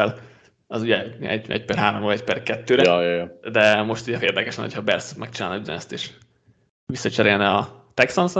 az 0.73 0.81
ugye 0.81 1.03
egy, 1.19 1.51
egy 1.51 1.65
per 1.65 1.75
három 1.75 2.01
vagy 2.01 2.13
egy 2.13 2.23
per 2.23 2.43
kettőre, 2.43 2.83
ja, 2.83 3.01
ja, 3.01 3.15
ja. 3.15 3.49
de 3.51 3.81
most 3.81 4.07
ugye 4.07 4.17
érdekes 4.21 4.55
lenne, 4.55 4.75
ha 4.75 4.81
Bears 4.81 5.13
megcsinálna 5.13 5.59
ugyanezt, 5.59 5.91
és 5.91 6.09
visszacserélne 6.85 7.49
a 7.49 7.89
texans 7.93 8.33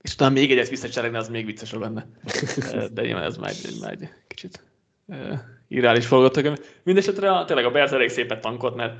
és 0.00 0.12
utána 0.12 0.32
még 0.32 0.50
egyet 0.50 0.68
visszacserélne, 0.68 1.18
az 1.18 1.28
még 1.28 1.46
viccesebb 1.46 1.80
lenne. 1.80 2.06
De 2.94 3.02
nyilván 3.02 3.22
ez 3.22 3.36
már 3.36 3.50
egy, 3.50 3.78
már 3.80 3.90
egy 3.90 4.08
kicsit 4.26 4.62
irreális 5.68 6.06
forgatókönyv. 6.06 6.58
Mindenesetre 6.82 7.44
tényleg 7.44 7.64
a 7.64 7.70
Bears 7.70 7.90
elég 7.90 8.08
szépen 8.08 8.40
tankot, 8.40 8.76
mert 8.76 8.94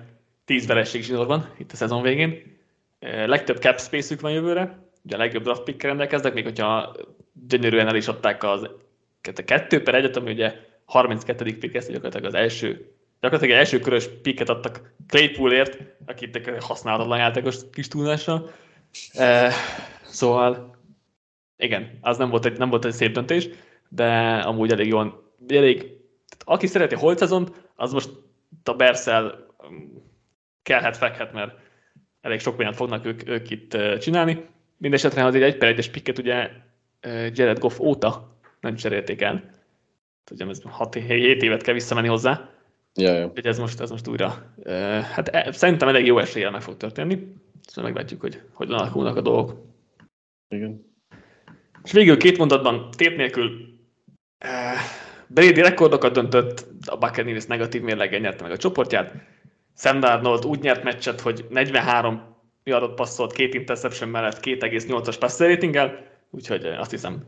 10 0.45 0.67
veresség 0.67 1.03
zsinór 1.03 1.27
van 1.27 1.49
itt 1.59 1.73
a 1.73 1.77
szezon 1.77 2.03
végén. 2.03 2.59
Legtöbb 3.27 3.57
cap 3.57 3.81
space 3.81 4.17
van 4.21 4.33
jövőre, 4.33 4.79
ugye 5.05 5.15
a 5.15 5.19
legjobb 5.19 5.43
draft 5.43 5.63
pick 5.63 5.83
rendelkeznek, 5.83 6.35
még 6.35 6.45
hogyha 6.45 6.97
gyönyörűen 7.49 7.89
el 7.89 7.97
is 7.97 8.09
adták 8.09 8.43
az 8.43 8.71
kettő 9.21 9.83
per 9.83 9.95
egyet, 9.95 10.17
ami 10.17 10.33
ugye 10.33 10.73
32. 10.95 11.59
pick, 11.59 11.75
ezt 11.75 11.91
gyakorlatilag 11.91 12.27
az 12.27 12.35
első, 12.35 12.91
gyakorlatilag 13.21 13.59
első 13.59 13.79
körös 13.79 14.09
picket 14.23 14.49
adtak 14.49 14.95
Claypoolért, 15.09 15.79
akit 16.07 16.63
használhatatlan 16.63 17.19
játékos 17.19 17.57
kis 17.73 17.89
túlnással. 17.89 18.51
E, 19.13 19.53
szóval 20.03 20.77
igen, 21.57 21.99
az 22.01 22.19
nem 22.19 22.31
volt, 22.31 22.45
egy, 22.45 22.59
nem 22.59 22.71
volt 22.71 22.85
egy 22.85 22.93
szép 22.93 23.13
döntés, 23.13 23.49
de 23.89 24.09
amúgy 24.39 24.73
elég 24.73 24.87
jól, 24.87 25.33
elég, 25.49 25.87
aki 26.45 26.67
szereti 26.67 26.95
holt 26.95 27.19
szezont, 27.19 27.53
az 27.77 27.93
most 27.93 28.11
a 28.65 28.75
Berszel 28.75 29.47
um, 29.69 30.03
kellhet, 30.63 30.97
fekhet, 30.97 31.33
mert 31.33 31.53
elég 32.21 32.41
sok 32.41 32.57
mindent 32.57 32.77
fognak 32.77 33.07
ők, 33.07 33.29
ők 33.29 33.51
itt 33.51 33.77
csinálni. 34.01 34.47
Mindenesetre 34.77 35.25
az 35.25 35.35
egy 35.35 35.43
egy 35.43 35.57
per 35.57 35.69
egyes 35.69 35.89
picket 35.89 36.19
ugye 36.19 36.51
Jared 37.33 37.59
Goff 37.59 37.79
óta 37.79 38.39
nem 38.61 38.75
cserélték 38.75 39.23
el 39.23 39.55
tudom, 40.25 40.49
ez 40.49 40.61
6-7 40.79 41.43
évet 41.43 41.63
kell 41.63 41.75
visszamenni 41.75 42.09
hozzá. 42.09 42.51
Ja, 42.95 43.13
ja. 43.13 43.27
Úgyhogy 43.27 43.47
ez 43.47 43.59
most, 43.59 43.81
ez 43.81 43.91
most 43.91 44.09
újra, 44.09 44.53
hát 45.13 45.29
e, 45.29 45.53
szerintem 45.53 45.89
elég 45.89 46.07
jó 46.07 46.19
eséllyel 46.19 46.51
meg 46.51 46.63
fog 46.63 46.77
történni. 46.77 47.33
Szóval 47.67 47.91
meglátjuk, 47.91 48.21
hogy 48.21 48.43
hogyan 48.53 48.79
alakulnak 48.79 49.17
a 49.17 49.21
dolgok. 49.21 49.65
Igen. 50.49 50.93
És 51.85 51.93
végül 51.93 52.17
két 52.17 52.39
mondatban, 52.39 52.91
tét 52.91 53.17
nélkül 53.17 53.75
Brady 55.27 55.61
rekordokat 55.61 56.13
döntött, 56.13 56.67
a 56.87 56.97
Buccaneers 56.97 57.47
negatív 57.47 57.83
mérleggel 57.83 58.21
nyerte 58.21 58.43
meg 58.43 58.53
a 58.53 58.57
csoportját. 58.57 59.15
Sam 59.77 60.01
Darnold 60.01 60.45
úgy 60.45 60.61
nyert 60.61 60.85
meccset, 60.85 61.21
hogy 61.21 61.47
43 61.51 62.23
yardot 62.65 62.95
passzolt 62.95 63.33
két 63.33 63.55
interception 63.55 64.09
mellett 64.09 64.41
2,8-as 64.43 65.17
passer 65.19 65.49
ratinggel, 65.49 66.07
úgyhogy 66.31 66.65
azt 66.65 66.91
hiszem 66.91 67.27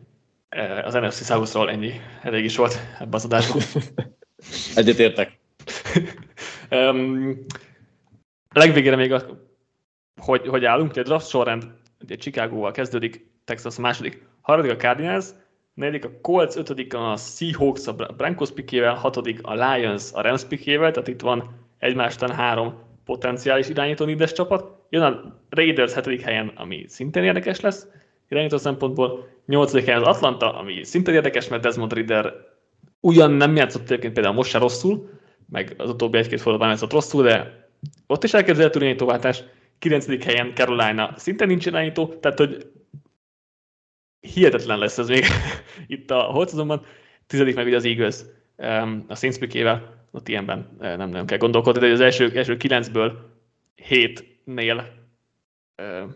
az 0.84 0.94
NFC 0.94 1.24
South-ról 1.24 1.70
ennyi 1.70 2.00
elég 2.22 2.44
is 2.44 2.57
volt 2.57 2.78
ebben 2.98 3.12
az 3.12 3.24
adásban. 3.24 3.62
Egyet 4.74 4.98
értek. 4.98 5.38
um, 6.70 7.44
legvégére 8.54 8.96
még, 8.96 9.12
a, 9.12 9.22
hogy, 10.20 10.46
hogy 10.46 10.64
állunk, 10.64 10.96
a 10.96 11.02
draft 11.02 11.28
sorrend 11.28 11.64
ugye 12.02 12.16
Chicago-val 12.16 12.72
kezdődik, 12.72 13.26
Texas 13.44 13.78
a 13.78 13.80
második, 13.80 14.26
harmadik 14.40 14.70
a 14.70 14.76
Cardinals, 14.76 15.26
negyedik 15.74 16.04
a 16.04 16.20
Colts, 16.20 16.57
ötödik 16.57 16.94
a 16.94 17.16
Seahawks 17.16 17.86
a 17.86 17.92
Broncos 17.92 18.50
pikével, 18.50 18.94
hatodik 18.94 19.38
a 19.42 19.54
Lions 19.54 20.12
a 20.12 20.20
Rams 20.20 20.44
pikével, 20.44 20.90
tehát 20.90 21.09
itt 21.09 21.20
van 21.20 21.66
egymástán 21.78 22.30
három 22.30 22.74
potenciális 23.04 23.68
irányító 23.68 24.04
nídes 24.04 24.32
csapat. 24.32 24.86
Jön 24.88 25.02
a 25.02 25.38
Raiders 25.48 25.92
hetedik 25.92 26.20
helyen, 26.20 26.52
ami 26.54 26.84
szintén 26.88 27.24
érdekes 27.24 27.61
lesz 27.61 27.86
irányító 28.29 28.57
szempontból. 28.57 29.29
Nyolcadik 29.47 29.89
az 29.89 30.03
Atlanta, 30.03 30.59
ami 30.59 30.85
szintén 30.85 31.14
érdekes, 31.14 31.49
mert 31.49 31.62
Desmond 31.62 31.93
Reader 31.93 32.35
ugyan 33.01 33.31
nem 33.31 33.57
játszott 33.57 33.85
egyébként 33.85 34.12
például 34.12 34.35
most 34.35 34.51
se 34.51 34.59
rosszul, 34.59 35.11
meg 35.49 35.74
az 35.79 35.91
utóbbi 35.91 36.18
egy-két 36.18 36.41
fordulóban 36.41 36.68
játszott 36.68 36.93
rosszul, 36.93 37.22
de 37.22 37.68
ott 38.07 38.24
is 38.24 38.35
elképzelhető 38.35 38.79
irányítóváltás. 38.79 39.43
9. 39.79 40.24
helyen 40.24 40.55
Carolina 40.55 41.12
szinte 41.16 41.45
nincs 41.45 41.66
irányító, 41.66 42.07
tehát 42.07 42.39
hogy 42.39 42.70
hihetetlen 44.20 44.79
lesz 44.79 44.99
ez 44.99 45.09
még 45.09 45.24
itt 45.87 46.11
a 46.11 46.20
Holc 46.20 46.53
azonban. 46.53 46.85
Tizedik 47.27 47.55
meg 47.55 47.66
ugye 47.66 47.77
az 47.77 47.85
Eagles 47.85 48.16
a 49.09 49.14
Saints 49.14 49.39
ott 50.11 50.29
ilyenben 50.29 50.77
eh, 50.81 50.97
nem 50.97 51.09
nagyon 51.09 51.27
kell 51.27 51.39
gondolkodni, 51.39 51.81
de 51.81 51.93
az 51.93 52.01
első, 52.01 52.33
első 52.35 52.57
kilencből 52.57 53.35
hétnél 53.74 55.05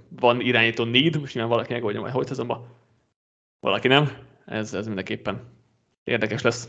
van 0.08 0.40
irányító 0.40 0.84
need, 0.84 1.20
most 1.20 1.34
nyilván 1.34 1.52
valaki 1.52 1.72
megoldja 1.72 2.00
majd 2.00 2.12
Holc 2.12 2.30
azonban, 2.30 2.66
valaki 3.60 3.88
nem, 3.88 4.10
ez, 4.46 4.74
ez 4.74 4.86
mindenképpen 4.86 5.40
érdekes 6.04 6.42
lesz. 6.42 6.68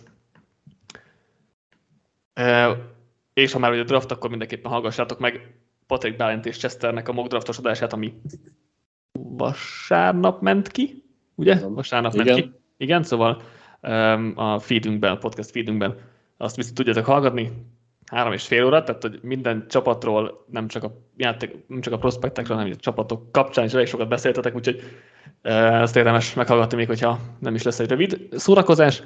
És 3.34 3.52
ha 3.52 3.60
már 3.60 3.72
ugye 3.72 3.84
draft, 3.84 4.12
akkor 4.12 4.30
mindenképpen 4.30 4.72
hallgassátok 4.72 5.20
meg 5.20 5.56
Patrick 5.88 6.18
Balint 6.18 6.46
és 6.46 6.58
Chesternek 6.58 7.08
a 7.08 7.14
mock 7.14 7.28
draftos 7.30 7.58
adását, 7.58 7.94
ami 7.94 8.22
vasárnap 9.12 10.42
ment 10.42 10.68
ki, 10.68 11.04
ugye? 11.36 11.60
Vasárnap 11.68 12.14
Igen. 12.14 12.26
ment 12.26 12.42
ki. 12.42 12.60
Igen, 12.78 13.04
szóval 13.04 13.42
a 14.36 14.60
feedünkben, 14.60 15.12
a 15.12 15.18
podcast 15.18 15.52
feedünkben 15.52 16.00
azt 16.38 16.56
viszont 16.56 16.76
tudjátok 16.76 17.06
hallgatni, 17.06 17.52
három 18.12 18.34
és 18.34 18.48
fél 18.48 18.66
óra, 18.66 18.84
tehát 18.84 19.02
hogy 19.02 19.20
minden 19.22 19.66
csapatról, 19.70 20.46
nem 20.50 20.68
csak 20.68 20.84
a, 20.84 20.94
játék, 21.18 21.56
nem 21.68 21.82
csak 21.82 21.94
a 21.94 21.98
prospektekről, 21.98 22.58
hanem 22.58 22.72
a 22.72 22.76
csapatok 22.76 23.32
kapcsán 23.32 23.66
is 23.66 23.74
elég 23.74 23.88
sokat 23.88 24.08
beszéltetek, 24.08 24.56
úgyhogy 24.56 24.82
uh, 25.44 25.82
ezt 25.82 25.96
érdemes 25.96 26.34
meghallgatni 26.34 26.78
még, 26.78 26.88
hogyha 26.88 27.20
nem 27.40 27.56
is 27.56 27.64
lesz 27.64 27.80
egy 27.80 27.90
rövid 27.90 28.28
szórakozás. 28.32 29.04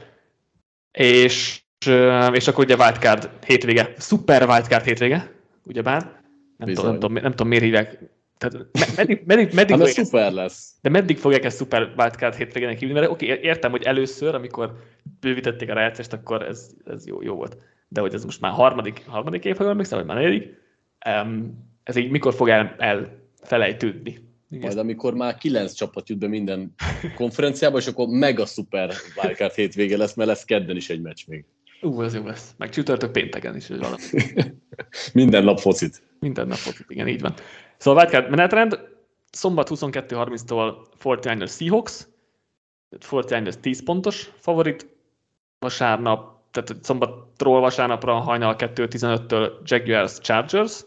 És, 0.92 1.62
uh, 1.88 2.30
és 2.34 2.48
akkor 2.48 2.64
ugye 2.64 2.76
wildcard 2.76 3.30
hétvége, 3.46 3.94
szuper 3.98 4.50
wildcard 4.50 4.84
hétvége, 4.84 5.32
ugyebár, 5.64 6.22
nem, 6.58 6.74
tudom, 6.74 6.86
nem, 6.86 7.00
tudom, 7.00 7.14
nem 7.14 7.32
tudom, 7.32 7.48
miért 7.48 7.64
hívják. 7.64 8.00
Tehát 8.38 8.66
meddig, 8.96 9.24
meddig, 9.26 9.54
meddig 9.54 9.80
hát 9.80 9.88
szuper 9.88 10.32
lesz. 10.32 10.74
De 10.82 10.90
meddig 10.90 11.18
fogják 11.18 11.44
ezt 11.44 11.58
szuper 11.58 11.94
wildcard 11.98 12.36
hétvégének 12.36 12.80
hívni? 12.80 12.94
Mert 12.94 13.12
oké, 13.12 13.40
értem, 13.42 13.72
hogy 13.72 13.84
először, 13.84 14.36
amikor 14.36 14.76
bővítették 15.20 15.70
a 15.70 15.74
rájátszást, 15.74 16.14
akkor 16.14 16.42
ez, 16.42 16.70
ez 16.86 17.08
jó, 17.08 17.22
jó 17.22 17.36
volt. 17.36 17.58
De 17.96 18.02
hogy 18.02 18.14
ez 18.14 18.24
most 18.24 18.42
már 18.42 18.52
harmadik, 18.52 19.06
harmadik 19.08 19.46
év, 19.46 19.58
ha 19.58 19.70
emlékszem, 19.70 19.98
vagy 19.98 20.08
már 20.08 20.18
negyedik, 20.18 20.54
ez 21.84 21.96
így 21.96 22.12
mikor 22.12 22.34
fog 22.34 22.50
el, 22.50 22.76
elfelejtődni? 22.78 24.18
Majd 24.50 24.78
amikor 24.78 25.14
már 25.14 25.36
kilenc 25.38 25.74
csapat 25.74 26.10
jut 26.10 26.18
be 26.18 26.28
minden 26.28 26.74
konferenciába, 27.16 27.78
és 27.78 27.88
akkor 27.88 28.08
mega 28.08 28.46
szuper 28.46 28.94
wildcard 29.22 29.54
hétvége 29.54 29.98
lesz, 29.98 30.14
mert 30.14 30.30
lesz 30.30 30.44
kedden 30.44 30.76
is 30.76 30.90
egy 30.90 31.02
meccs 31.02 31.28
még. 31.28 31.46
Ú, 31.82 32.02
ez 32.02 32.16
jó 32.16 32.26
lesz. 32.26 32.54
Meg 32.58 32.70
csütörtök 32.70 33.12
pénteken 33.12 33.56
is. 33.56 33.68
Valami. 33.68 34.02
Minden 35.14 35.44
nap 35.44 35.60
focit. 35.60 36.02
Minden 36.20 36.48
nap 36.48 36.58
focit, 36.58 36.86
igen, 36.90 37.08
így 37.08 37.22
van. 37.22 37.34
Szóval 37.78 38.04
Wildcard 38.04 38.30
menetrend, 38.30 38.80
szombat 39.32 39.70
22.30-tól 39.70 40.74
49ers 41.04 41.58
Seahawks, 41.58 42.08
49ers 43.10 43.54
10 43.60 43.84
pontos 43.84 44.32
favorit, 44.40 44.88
vasárnap, 45.60 46.35
tehát 46.56 46.84
szombatról 46.84 47.60
vasárnapra 47.60 48.14
hajnal 48.14 48.56
2.15-től 48.58 49.52
Jaguars 49.64 50.20
Chargers, 50.20 50.86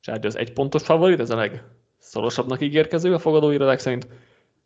Chargers 0.00 0.34
egy 0.34 0.52
pontos 0.52 0.82
favorit, 0.82 1.20
ez 1.20 1.30
a 1.30 1.36
legszorosabbnak 1.36 2.60
ígérkező 2.62 3.14
a 3.14 3.18
fogadóirodák 3.18 3.78
szerint. 3.78 4.08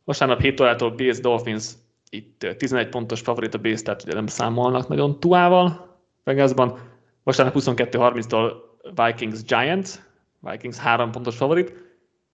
Vasárnap 0.05 0.40
7 0.40 0.61
órától 0.61 0.90
Bills 0.90 1.20
Dolphins 1.20 1.70
itt 2.11 2.46
11 2.57 2.88
pontos 2.88 3.20
favorit 3.20 3.55
a 3.55 3.59
Bills, 3.59 3.82
tehát 3.82 4.03
ugye 4.03 4.14
nem 4.14 4.26
számolnak 4.26 4.88
nagyon 4.88 5.20
tuával 5.20 5.98
Vegasban. 6.24 6.78
Vasárnap 7.22 7.55
22-30-tól 7.59 8.53
Vikings 8.94 9.42
Giants, 9.42 9.90
Vikings 10.40 10.78
3 10.78 11.11
pontos 11.11 11.36
favorit. 11.36 11.68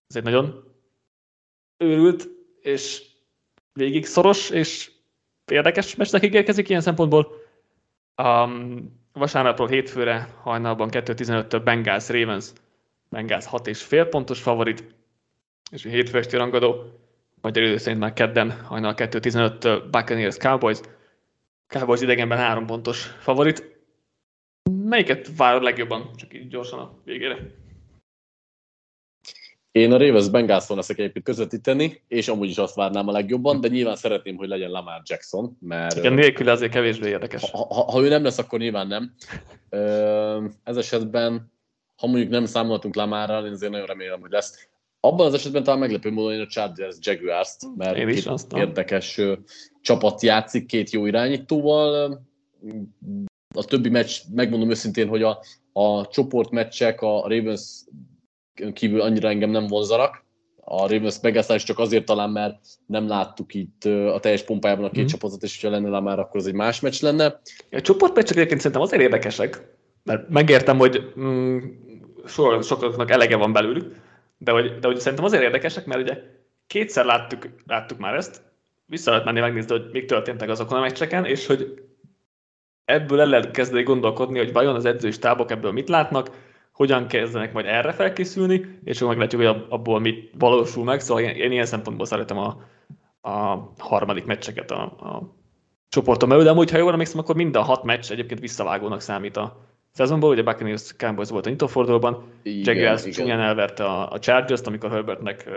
Ez 0.07 0.15
egy 0.15 0.23
nagyon 0.23 0.63
őrült 1.77 2.27
és 2.61 3.07
végig 3.73 4.05
szoros 4.05 4.49
és 4.49 4.91
érdekes 5.51 5.95
meccsnek 5.95 6.23
ígérkezik 6.23 6.69
ilyen 6.69 6.81
szempontból. 6.81 7.38
Um, 8.23 8.99
vasárnapról 9.13 9.67
hétfőre 9.67 10.29
hajnalban 10.41 10.89
2.15-től 10.91 11.61
Bengals 11.63 12.09
Ravens, 12.09 12.51
Bengals 13.09 13.45
6,5 13.45 14.07
pontos 14.09 14.41
favorit, 14.41 14.95
és 15.71 15.85
a 15.85 15.89
hétfő 15.89 16.17
esti 16.17 16.37
rangadó 16.37 16.99
magyar 17.41 17.63
idő 17.63 17.77
szerint 17.77 18.01
már 18.01 18.13
kedden 18.13 18.51
hajnal 18.51 18.93
2.15 18.97 19.83
Buccaneers 19.91 20.37
Cowboys. 20.37 20.79
Cowboys 21.67 22.01
idegenben 22.01 22.37
három 22.37 22.65
pontos 22.65 23.05
favorit. 23.19 23.77
Melyiket 24.83 25.35
várod 25.37 25.63
legjobban, 25.63 26.15
csak 26.15 26.33
így 26.33 26.47
gyorsan 26.47 26.79
a 26.79 26.99
végére? 27.05 27.37
Én 29.79 29.91
a 29.91 29.97
Ravens 29.97 30.29
Bengalson 30.29 30.77
leszek 30.77 30.97
egyébként 30.97 31.25
közvetíteni, 31.25 32.01
és 32.07 32.27
amúgy 32.27 32.49
is 32.49 32.57
azt 32.57 32.75
várnám 32.75 33.07
a 33.07 33.11
legjobban, 33.11 33.61
de 33.61 33.67
nyilván 33.67 33.95
szeretném, 33.95 34.35
hogy 34.35 34.47
legyen 34.47 34.69
Lamar 34.69 35.01
Jackson, 35.05 35.57
mert... 35.59 35.97
Igen, 35.97 36.13
nélkül 36.13 36.49
azért 36.49 36.71
kevésbé 36.71 37.09
érdekes. 37.09 37.49
Ha, 37.49 37.57
ha, 37.57 37.91
ha 37.91 38.01
ő 38.01 38.09
nem 38.09 38.23
lesz, 38.23 38.37
akkor 38.37 38.59
nyilván 38.59 38.87
nem. 38.87 39.13
Ez 40.63 40.77
esetben, 40.77 41.51
ha 41.95 42.07
mondjuk 42.07 42.29
nem 42.29 42.45
számolhatunk 42.45 42.95
Lamarral, 42.95 43.45
én 43.45 43.51
azért 43.51 43.71
nagyon 43.71 43.87
remélem, 43.87 44.21
hogy 44.21 44.31
lesz 44.31 44.67
abban 44.99 45.25
az 45.25 45.33
esetben 45.33 45.63
talán 45.63 45.79
meglepő 45.79 46.11
módon 46.11 46.33
én 46.33 46.41
a 46.41 46.47
Chargers 46.47 46.95
jaguars 46.99 47.55
mert 47.77 47.97
én 47.97 48.07
is 48.07 48.23
két 48.23 48.53
érdekes 48.53 49.21
csapat 49.81 50.21
játszik 50.21 50.65
két 50.65 50.89
jó 50.89 51.05
irányítóval. 51.05 52.21
A 53.55 53.63
többi 53.63 53.89
meccs, 53.89 54.17
megmondom 54.33 54.69
őszintén, 54.69 55.07
hogy 55.07 55.23
a, 55.23 55.39
a 55.73 56.07
csoportmeccsek 56.07 57.01
a 57.01 57.27
Ravens 57.27 57.83
kívül 58.73 59.01
annyira 59.01 59.29
engem 59.29 59.49
nem 59.49 59.67
vonzanak. 59.67 60.23
A 60.63 60.81
Ravens 60.81 61.19
megállás 61.21 61.63
csak 61.63 61.79
azért 61.79 62.05
talán, 62.05 62.29
mert 62.29 62.57
nem 62.85 63.07
láttuk 63.07 63.53
itt 63.53 63.85
a 63.85 64.19
teljes 64.19 64.43
pompájában 64.43 64.85
a 64.85 64.89
két 64.89 65.03
mm. 65.03 65.07
csapatot, 65.07 65.43
és 65.43 65.61
ha 65.61 65.69
lenne 65.69 65.99
már, 65.99 66.19
akkor 66.19 66.39
az 66.39 66.47
egy 66.47 66.53
más 66.53 66.79
meccs 66.79 67.01
lenne. 67.01 67.39
A 67.71 67.81
csoportmeccsek 67.81 68.37
egyébként 68.37 68.59
szerintem 68.59 68.85
azért 68.85 69.01
érdekesek, 69.01 69.61
mert 70.03 70.29
megértem, 70.29 70.77
hogy 70.77 71.13
mm, 71.19 71.57
sokaknak 72.61 73.11
elege 73.11 73.35
van 73.35 73.53
belőlük, 73.53 73.95
de 74.37 74.51
hogy, 74.51 74.79
de 74.79 74.87
hogy 74.87 74.99
szerintem 74.99 75.25
azért 75.25 75.43
érdekesek, 75.43 75.85
mert 75.85 76.01
ugye 76.01 76.17
kétszer 76.67 77.05
láttuk, 77.05 77.49
láttuk 77.65 77.97
már 77.97 78.15
ezt, 78.15 78.41
vissza 78.85 79.09
lehet 79.09 79.25
menni 79.25 79.39
megnézni, 79.39 79.71
hogy 79.71 79.89
mik 79.91 80.05
történtek 80.05 80.49
azokon 80.49 80.77
a 80.77 80.81
meccseken, 80.81 81.25
és 81.25 81.45
hogy 81.45 81.83
ebből 82.85 83.19
el 83.19 83.27
lehet 83.27 83.51
kezdeni 83.51 83.83
gondolkodni, 83.83 84.37
hogy 84.37 84.53
vajon 84.53 84.75
az 84.75 84.85
edzői 84.85 85.11
stábok 85.11 85.51
ebből 85.51 85.71
mit 85.71 85.89
látnak, 85.89 86.29
hogyan 86.79 87.07
kezdenek 87.07 87.53
majd 87.53 87.65
erre 87.65 87.91
felkészülni, 87.91 88.79
és 88.83 89.01
akkor 89.01 89.15
meglátjuk, 89.15 89.41
hogy 89.41 89.65
abból 89.69 89.99
mit 89.99 90.31
valósul 90.37 90.83
meg. 90.83 90.99
Szóval 90.99 91.23
én, 91.23 91.29
én 91.29 91.51
ilyen 91.51 91.65
szempontból 91.65 92.05
szeretem 92.05 92.37
a, 92.37 92.63
a 93.29 93.71
harmadik 93.77 94.25
meccseket 94.25 94.71
a, 94.71 94.81
a 94.83 95.35
csoportom 95.89 96.29
belül, 96.29 96.43
de 96.43 96.49
amúgy, 96.49 96.71
ha 96.71 96.77
jól 96.77 96.91
emlékszem, 96.91 97.19
akkor 97.19 97.35
mind 97.35 97.55
a 97.55 97.61
hat 97.61 97.83
meccs 97.83 98.11
egyébként 98.11 98.39
visszavágónak 98.39 99.01
számít 99.01 99.37
a 99.37 99.65
szezonból, 99.91 100.29
ugye 100.29 100.43
Buccaneers 100.43 100.95
Cowboys 100.97 101.29
volt 101.29 101.45
a 101.45 101.49
nyitófordulóban, 101.49 102.23
Jaguars 102.43 103.03
csúnyán 103.03 103.39
elverte 103.39 103.83
a, 103.85 104.11
a 104.11 104.19
Chargers-t, 104.19 104.67
amikor 104.67 104.91
Herbertnek 104.91 105.49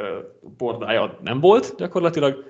bordája 0.57 1.19
nem 1.23 1.41
volt 1.41 1.75
gyakorlatilag, 1.77 2.45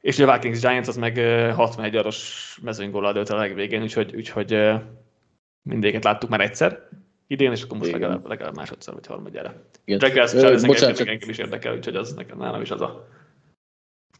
és 0.00 0.18
a 0.18 0.32
Vikings 0.32 0.60
Giants 0.60 0.88
az 0.88 0.96
meg 0.96 1.16
uh, 1.16 1.54
61 1.54 1.96
aros 1.96 2.58
mezőnygóllal 2.62 3.12
dölt 3.12 3.30
a 3.30 3.36
legvégén, 3.36 3.82
úgyhogy, 3.82 4.14
úgyhogy 4.16 4.70
mindéket 5.62 6.04
láttuk 6.04 6.30
már 6.30 6.40
egyszer 6.40 6.88
idén, 7.32 7.52
és 7.52 7.62
akkor 7.62 7.78
most 7.78 7.90
legalább, 7.90 8.26
legalább 8.26 8.54
másodszor 8.54 8.94
vagy 8.94 9.06
harmadjára. 9.06 9.54
Jaguars 9.84 10.30
Chargers 10.30 10.62
engem, 11.00 11.28
is 11.28 11.38
érdekel, 11.38 11.74
úgyhogy 11.74 11.96
az 11.96 12.12
nekem 12.12 12.38
nálam 12.38 12.60
is 12.60 12.70
az 12.70 12.80
a 12.80 13.08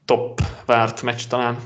top 0.05 0.41
várt 0.67 1.03
meccs 1.03 1.23
talán 1.29 1.59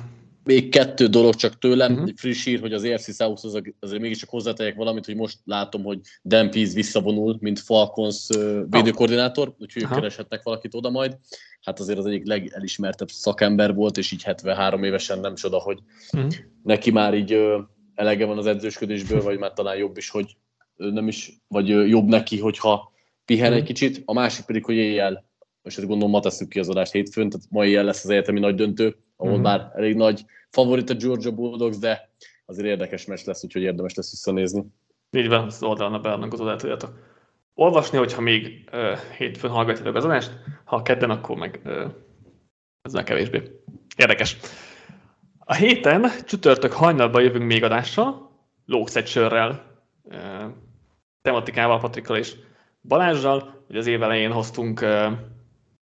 még 0.47 0.69
kettő 0.69 1.07
dolog 1.07 1.35
csak 1.35 1.59
tőlem, 1.59 1.93
uh-huh. 1.93 2.11
friss 2.17 2.45
hír, 2.45 2.61
hogy 2.61 2.73
az 2.73 2.85
EFC 2.85 3.15
South 3.15 3.45
az, 3.45 3.61
azért 3.81 4.01
mégiscsak 4.01 4.29
hozzátegyek 4.29 4.75
valamit, 4.75 5.05
hogy 5.05 5.17
most 5.17 5.39
látom, 5.45 5.83
hogy 5.83 6.01
Dan 6.23 6.51
Pease 6.51 6.75
visszavonul, 6.75 7.37
mint 7.41 7.61
Falcons 7.61 8.29
védőkoordinátor, 8.71 9.55
úgyhogy 9.59 9.83
uh-huh. 9.83 9.99
kereshetnek 9.99 10.43
valakit 10.43 10.75
oda 10.75 10.91
majd. 10.91 11.17
Hát 11.61 11.81
azért 11.81 11.99
az 11.99 12.07
egyik 12.07 12.27
legelismertebb 12.27 13.09
szakember 13.09 13.75
volt, 13.75 13.97
és 13.97 14.13
így 14.13 14.23
73 14.23 14.83
évesen 14.83 15.21
nem 15.21 15.35
csoda, 15.35 15.59
hogy 15.59 15.79
uh-huh. 16.13 16.33
neki 16.63 16.91
már 16.91 17.15
így 17.15 17.39
elege 17.95 18.25
van 18.27 18.39
az 18.39 18.47
edzősködésből, 18.47 19.23
vagy 19.23 19.39
már 19.39 19.53
talán 19.53 19.77
jobb 19.77 19.97
is, 19.97 20.11
hogy 20.11 20.37
nem 20.77 21.09
is, 21.09 21.33
vagy 21.49 21.69
jobb 21.69 22.07
neki, 22.07 22.39
hogyha 22.39 22.93
pihen 23.25 23.45
uh-huh. 23.45 23.59
egy 23.59 23.67
kicsit. 23.67 24.03
A 24.05 24.13
másik 24.13 24.45
pedig, 24.45 24.65
hogy 24.65 24.77
éjjel, 24.77 25.25
most 25.63 25.79
ezt 25.79 25.87
gondolom 25.87 26.11
ma 26.11 26.21
tesszük 26.21 26.49
ki 26.49 26.59
az 26.59 26.69
adást 26.69 26.93
hétfőn, 26.93 27.29
tehát 27.29 27.47
ma 27.51 27.65
éjjel 27.65 27.85
lesz 27.85 28.05
az 28.05 28.11
egyetemi 28.11 28.41
nagy 28.41 28.55
döntő, 28.55 28.97
ahol 29.17 29.33
mm-hmm. 29.33 29.43
már 29.43 29.73
elég 29.75 29.95
nagy 29.95 30.25
favorit 30.51 30.91
a 30.91 30.95
Georgia 30.95 31.33
Bulldogs, 31.33 31.79
de 31.79 32.11
azért 32.47 32.69
érdekes 32.69 33.05
meccs 33.05 33.25
lesz, 33.25 33.45
úgyhogy 33.45 33.63
érdemes 33.63 33.95
lesz 33.95 34.11
visszanézni. 34.11 34.65
Így 35.11 35.29
van, 35.29 35.45
az 35.45 35.63
oldalon 35.63 35.95
a 35.95 36.01
beadnak 36.01 36.41
el 36.41 36.57
tudjátok 36.57 37.15
olvasni, 37.55 37.99
hogyha 37.99 38.21
még 38.21 38.69
uh, 38.73 38.99
hétfőn 39.17 39.51
hallgatjátok 39.51 39.95
az 39.95 40.05
adást, 40.05 40.33
ha 40.65 40.83
kedden, 40.83 41.11
akkor 41.11 41.37
meg 41.37 41.61
uh, 41.65 41.85
ezzel 42.83 43.05
kevésbé. 43.05 43.43
Érdekes. 43.97 44.37
A 45.39 45.55
héten 45.55 46.11
csütörtök 46.25 46.73
hajnalban 46.73 47.23
jövünk 47.23 47.45
még 47.45 47.65
adással, 47.65 48.31
lóksz 48.67 48.97
egy 48.97 49.07
sörrel, 49.07 49.81
uh, 50.03 50.15
tematikával, 51.27 51.79
Patrikkal 51.79 52.17
és 52.17 52.35
Balázsjal. 52.83 53.65
Ugye 53.69 53.79
az 53.79 53.87
év 53.87 54.03
elején 54.03 54.33
hoztunk 54.33 54.81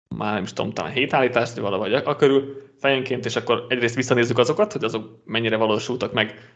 már 0.09 0.33
nem 0.33 0.43
is 0.43 0.53
tudom, 0.53 0.73
talán 0.73 0.93
hét 0.93 1.13
állítást, 1.13 1.57
valahogy 1.57 1.95
a 1.95 2.17
körül 2.17 2.71
fejenként, 2.79 3.25
és 3.25 3.37
akkor 3.37 3.67
egyrészt 3.69 3.95
visszanézzük 3.95 4.39
azokat, 4.39 4.73
hogy 4.73 4.85
azok 4.85 5.23
mennyire 5.25 5.57
valósultak 5.57 6.13
meg 6.13 6.53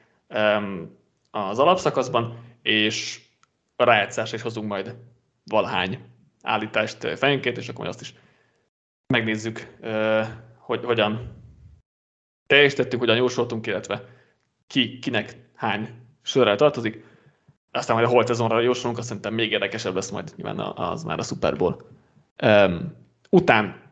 az 1.30 1.58
alapszakaszban, 1.58 2.38
és 2.62 3.20
a 3.76 3.84
rájátszásra 3.84 4.36
is 4.36 4.42
hozunk 4.42 4.68
majd 4.68 4.96
valahány 5.44 5.98
állítást 6.42 7.18
fejenként, 7.18 7.56
és 7.56 7.68
akkor 7.68 7.84
majd 7.84 7.90
azt 7.90 8.00
is 8.00 8.14
megnézzük, 9.06 9.76
hogy 10.58 10.84
hogyan 10.84 11.34
teljesítettük, 12.46 12.98
hogyan 12.98 13.16
jósoltunk, 13.16 13.66
illetve 13.66 14.04
ki, 14.66 14.98
kinek 14.98 15.36
hány 15.54 15.88
sörrel 16.22 16.56
tartozik. 16.56 17.05
Aztán 17.76 17.96
majd 17.96 18.08
a 18.08 18.10
holtezonra 18.10 18.60
jósolunk, 18.60 18.98
azt 18.98 19.06
szerintem 19.06 19.34
még 19.34 19.52
érdekesebb 19.52 19.94
lesz 19.94 20.10
majd 20.10 20.32
nyilván 20.36 20.58
az 20.58 21.02
már 21.02 21.18
a 21.18 21.22
Super 21.22 21.56
Bowl. 21.56 21.76
Um, 22.42 22.94
után 23.30 23.82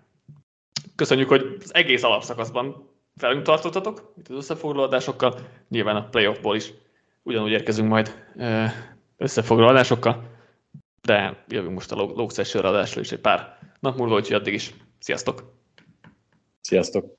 köszönjük, 0.94 1.28
hogy 1.28 1.56
az 1.62 1.74
egész 1.74 2.02
alapszakaszban 2.02 2.88
velünk 3.20 3.42
tartottatok, 3.42 4.12
itt 4.18 4.28
az 4.28 4.36
összefoglalódásokkal, 4.36 5.34
nyilván 5.68 5.96
a 5.96 6.08
playoffból 6.08 6.56
is 6.56 6.72
ugyanúgy 7.22 7.50
érkezünk 7.50 7.88
majd 7.88 8.24
összefoglalásokkal, 9.16 10.22
de 11.02 11.44
jövünk 11.48 11.74
most 11.74 11.92
a 11.92 11.96
Lókszes 11.96 12.54
adásra 12.54 13.00
is 13.00 13.12
egy 13.12 13.20
pár 13.20 13.58
nap 13.80 13.96
múlva, 13.96 14.14
úgyhogy 14.14 14.36
addig 14.36 14.54
is. 14.54 14.74
Sziasztok! 14.98 15.52
Sziasztok! 16.60 17.18